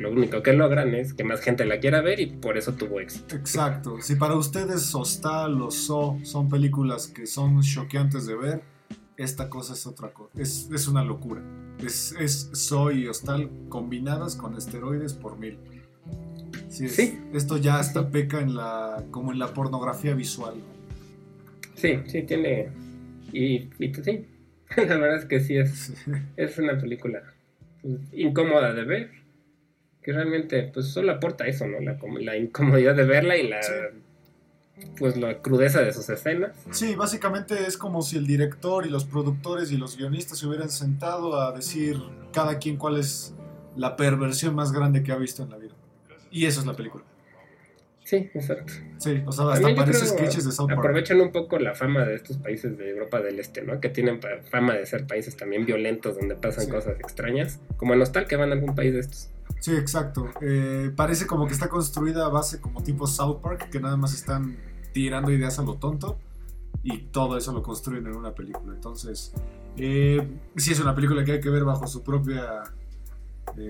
lo 0.00 0.10
único 0.10 0.42
que 0.42 0.52
logran 0.52 0.94
es 0.94 1.14
que 1.14 1.24
más 1.24 1.40
gente 1.40 1.64
la 1.64 1.80
quiera 1.80 2.00
ver 2.00 2.20
y 2.20 2.26
por 2.26 2.56
eso 2.56 2.74
tuvo 2.74 3.00
éxito. 3.00 3.36
Exacto. 3.36 3.98
Si 4.00 4.16
para 4.16 4.34
ustedes 4.34 4.94
Hostal 4.94 5.60
o 5.60 5.70
So 5.70 6.18
son 6.22 6.48
películas 6.48 7.06
que 7.06 7.26
son 7.26 7.62
choqueantes 7.62 8.26
de 8.26 8.36
ver, 8.36 8.62
esta 9.16 9.48
cosa 9.48 9.72
es 9.72 9.86
otra 9.86 10.12
cosa. 10.12 10.30
Es, 10.38 10.70
es 10.72 10.88
una 10.88 11.02
locura. 11.02 11.42
Es, 11.82 12.14
es 12.18 12.50
So 12.52 12.90
y 12.90 13.06
Hostal 13.06 13.50
combinadas 13.68 14.36
con 14.36 14.56
esteroides 14.56 15.14
por 15.14 15.38
mil. 15.38 15.58
Sí, 16.78 16.84
es- 16.86 16.94
Sí. 16.96 17.18
Esto 17.32 17.56
ya 17.58 17.78
hasta 17.78 18.08
peca 18.10 18.40
en 18.40 18.54
la, 18.54 19.04
como 19.10 19.32
en 19.32 19.38
la 19.38 19.52
pornografía 19.54 20.14
visual. 20.14 20.54
Sí, 21.74 21.98
sí, 22.06 22.22
tiene. 22.22 22.68
Y, 23.32 23.68
y 23.78 23.92
sí, 24.02 24.26
la 24.76 24.96
verdad 24.96 25.16
es 25.18 25.24
que 25.26 25.40
sí 25.40 25.56
es, 25.56 25.92
es 26.36 26.58
una 26.58 26.78
película 26.78 27.22
pues, 27.82 27.94
incómoda 28.12 28.72
de 28.72 28.84
ver. 28.84 29.10
Que 30.02 30.12
realmente, 30.12 30.70
pues 30.72 30.86
solo 30.86 31.10
aporta 31.12 31.46
eso, 31.48 31.66
¿no? 31.66 31.80
La, 31.80 31.98
la 32.20 32.36
incomodidad 32.36 32.94
de 32.94 33.04
verla 33.04 33.36
y 33.36 33.48
la. 33.48 33.62
Sí. 33.62 33.72
Pues 34.98 35.16
la 35.16 35.40
crudeza 35.40 35.80
de 35.80 35.92
sus 35.92 36.08
escenas. 36.10 36.52
Sí, 36.70 36.94
básicamente 36.94 37.54
es 37.66 37.76
como 37.78 38.02
si 38.02 38.16
el 38.18 38.26
director 38.26 38.86
y 38.86 38.90
los 38.90 39.04
productores 39.06 39.72
y 39.72 39.78
los 39.78 39.96
guionistas 39.96 40.38
se 40.38 40.46
hubieran 40.46 40.68
sentado 40.68 41.40
a 41.40 41.50
decir 41.52 41.96
cada 42.32 42.58
quien 42.58 42.76
cuál 42.76 42.98
es 42.98 43.34
la 43.74 43.96
perversión 43.96 44.54
más 44.54 44.72
grande 44.72 45.02
que 45.02 45.12
ha 45.12 45.16
visto 45.16 45.42
en 45.42 45.50
la 45.50 45.56
vida. 45.56 45.72
Y 46.36 46.46
eso 46.46 46.60
es 46.60 46.66
la 46.66 46.74
película. 46.74 47.02
Sí, 48.04 48.30
exacto. 48.34 48.72
Sí, 48.98 49.22
o 49.26 49.32
sea, 49.32 49.50
hasta 49.52 49.74
parece 49.74 50.06
sketches 50.06 50.44
de 50.44 50.52
South 50.52 50.68
Park. 50.68 50.78
Aprovechan 50.78 51.20
un 51.20 51.32
poco 51.32 51.58
la 51.58 51.74
fama 51.74 52.04
de 52.04 52.14
estos 52.14 52.36
países 52.36 52.76
de 52.78 52.90
Europa 52.90 53.20
del 53.20 53.40
Este, 53.40 53.62
¿no? 53.62 53.80
Que 53.80 53.88
tienen 53.88 54.20
fama 54.50 54.74
de 54.74 54.86
ser 54.86 55.06
países 55.06 55.36
también 55.36 55.66
violentos 55.66 56.14
donde 56.16 56.36
pasan 56.36 56.66
Sí. 56.66 56.70
cosas 56.70 57.00
extrañas. 57.00 57.58
Como 57.78 57.94
en 57.94 58.02
Hostal, 58.02 58.26
que 58.26 58.36
van 58.36 58.50
a 58.50 58.52
algún 58.52 58.74
país 58.76 58.92
de 58.92 59.00
estos. 59.00 59.30
Sí, 59.60 59.74
exacto. 59.74 60.28
Eh, 60.42 60.92
parece 60.94 61.26
como 61.26 61.46
que 61.48 61.54
está 61.54 61.68
construida 61.68 62.26
a 62.26 62.28
base 62.28 62.60
como 62.60 62.82
tipo 62.82 63.06
South 63.08 63.40
Park, 63.42 63.70
que 63.70 63.80
nada 63.80 63.96
más 63.96 64.14
están 64.14 64.56
tirando 64.92 65.32
ideas 65.32 65.58
a 65.58 65.62
lo 65.62 65.74
tonto 65.74 66.18
y 66.84 66.98
todo 67.10 67.36
eso 67.38 67.52
lo 67.52 67.62
construyen 67.62 68.06
en 68.06 68.14
una 68.14 68.34
película. 68.34 68.72
Entonces, 68.74 69.32
Eh, 69.78 70.26
sí 70.56 70.72
es 70.72 70.80
una 70.80 70.94
película 70.94 71.22
que 71.24 71.32
hay 71.32 71.40
que 71.40 71.50
ver 71.50 71.64
bajo 71.64 71.86
su 71.86 72.02
propia 72.02 72.62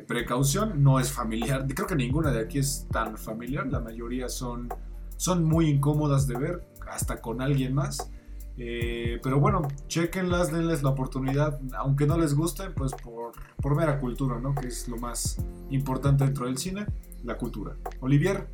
precaución, 0.06 0.82
no 0.82 0.98
es 1.00 1.12
familiar, 1.12 1.66
creo 1.74 1.86
que 1.86 1.96
ninguna 1.96 2.30
de 2.30 2.40
aquí 2.40 2.58
es 2.58 2.86
tan 2.90 3.16
familiar, 3.16 3.66
la 3.66 3.80
mayoría 3.80 4.28
son, 4.28 4.68
son 5.16 5.44
muy 5.44 5.68
incómodas 5.68 6.26
de 6.26 6.38
ver, 6.38 6.66
hasta 6.90 7.20
con 7.20 7.40
alguien 7.40 7.74
más. 7.74 8.10
Eh, 8.58 9.20
pero 9.22 9.38
bueno, 9.38 9.68
chequenlas, 9.86 10.50
denles 10.50 10.82
la 10.82 10.90
oportunidad, 10.90 11.60
aunque 11.76 12.06
no 12.06 12.16
les 12.16 12.34
gusten, 12.34 12.72
pues 12.72 12.92
por, 12.94 13.32
por 13.60 13.76
mera 13.76 13.98
cultura, 13.98 14.40
¿no? 14.40 14.54
Que 14.54 14.68
es 14.68 14.88
lo 14.88 14.96
más 14.96 15.38
importante 15.70 16.24
dentro 16.24 16.46
del 16.46 16.56
cine, 16.56 16.86
la 17.22 17.36
cultura. 17.36 17.76
Olivier, 18.00 18.46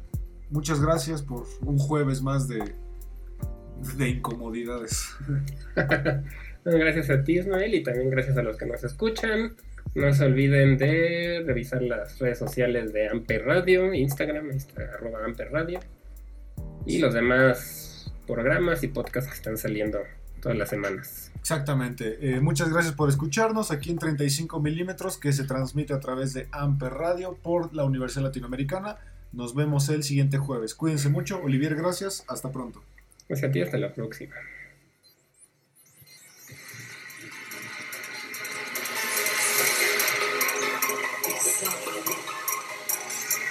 muchas 0.50 0.80
gracias 0.80 1.22
por 1.22 1.46
un 1.64 1.78
jueves 1.78 2.20
más 2.20 2.48
de, 2.48 2.74
de 3.96 4.08
incomodidades. 4.08 5.08
gracias 6.64 7.10
a 7.10 7.22
ti, 7.22 7.38
Ismael, 7.38 7.74
y 7.74 7.82
también 7.84 8.10
gracias 8.10 8.36
a 8.36 8.42
los 8.42 8.56
que 8.56 8.66
nos 8.66 8.82
escuchan. 8.82 9.54
No 9.94 10.12
se 10.14 10.24
olviden 10.24 10.78
de 10.78 11.42
revisar 11.46 11.82
las 11.82 12.18
redes 12.18 12.38
sociales 12.38 12.92
de 12.92 13.08
Amper 13.08 13.44
Radio, 13.44 13.92
Instagram, 13.92 14.50
arroba 14.94 15.24
Amper 15.24 15.52
Radio, 15.52 15.80
y 16.86 16.98
los 16.98 17.12
demás 17.12 18.10
programas 18.26 18.82
y 18.82 18.88
podcasts 18.88 19.30
que 19.30 19.36
están 19.36 19.58
saliendo 19.58 20.00
todas 20.40 20.56
las 20.56 20.70
semanas. 20.70 21.30
Exactamente. 21.38 22.18
Eh, 22.20 22.40
muchas 22.40 22.72
gracias 22.72 22.94
por 22.94 23.08
escucharnos 23.08 23.70
aquí 23.70 23.90
en 23.90 23.98
35 23.98 24.60
milímetros 24.60 25.18
que 25.18 25.32
se 25.32 25.44
transmite 25.44 25.92
a 25.92 26.00
través 26.00 26.32
de 26.32 26.48
Amper 26.52 26.92
Radio 26.94 27.36
por 27.42 27.74
la 27.74 27.84
Universidad 27.84 28.24
Latinoamericana. 28.24 28.96
Nos 29.32 29.54
vemos 29.54 29.88
el 29.88 30.02
siguiente 30.04 30.38
jueves. 30.38 30.74
Cuídense 30.74 31.08
mucho. 31.08 31.40
Olivier, 31.42 31.74
gracias. 31.74 32.24
Hasta 32.28 32.50
pronto. 32.50 32.82
Gracias 33.28 33.50
a 33.50 33.52
ti. 33.52 33.60
Hasta 33.60 33.78
la 33.78 33.92
próxima. 33.92 34.34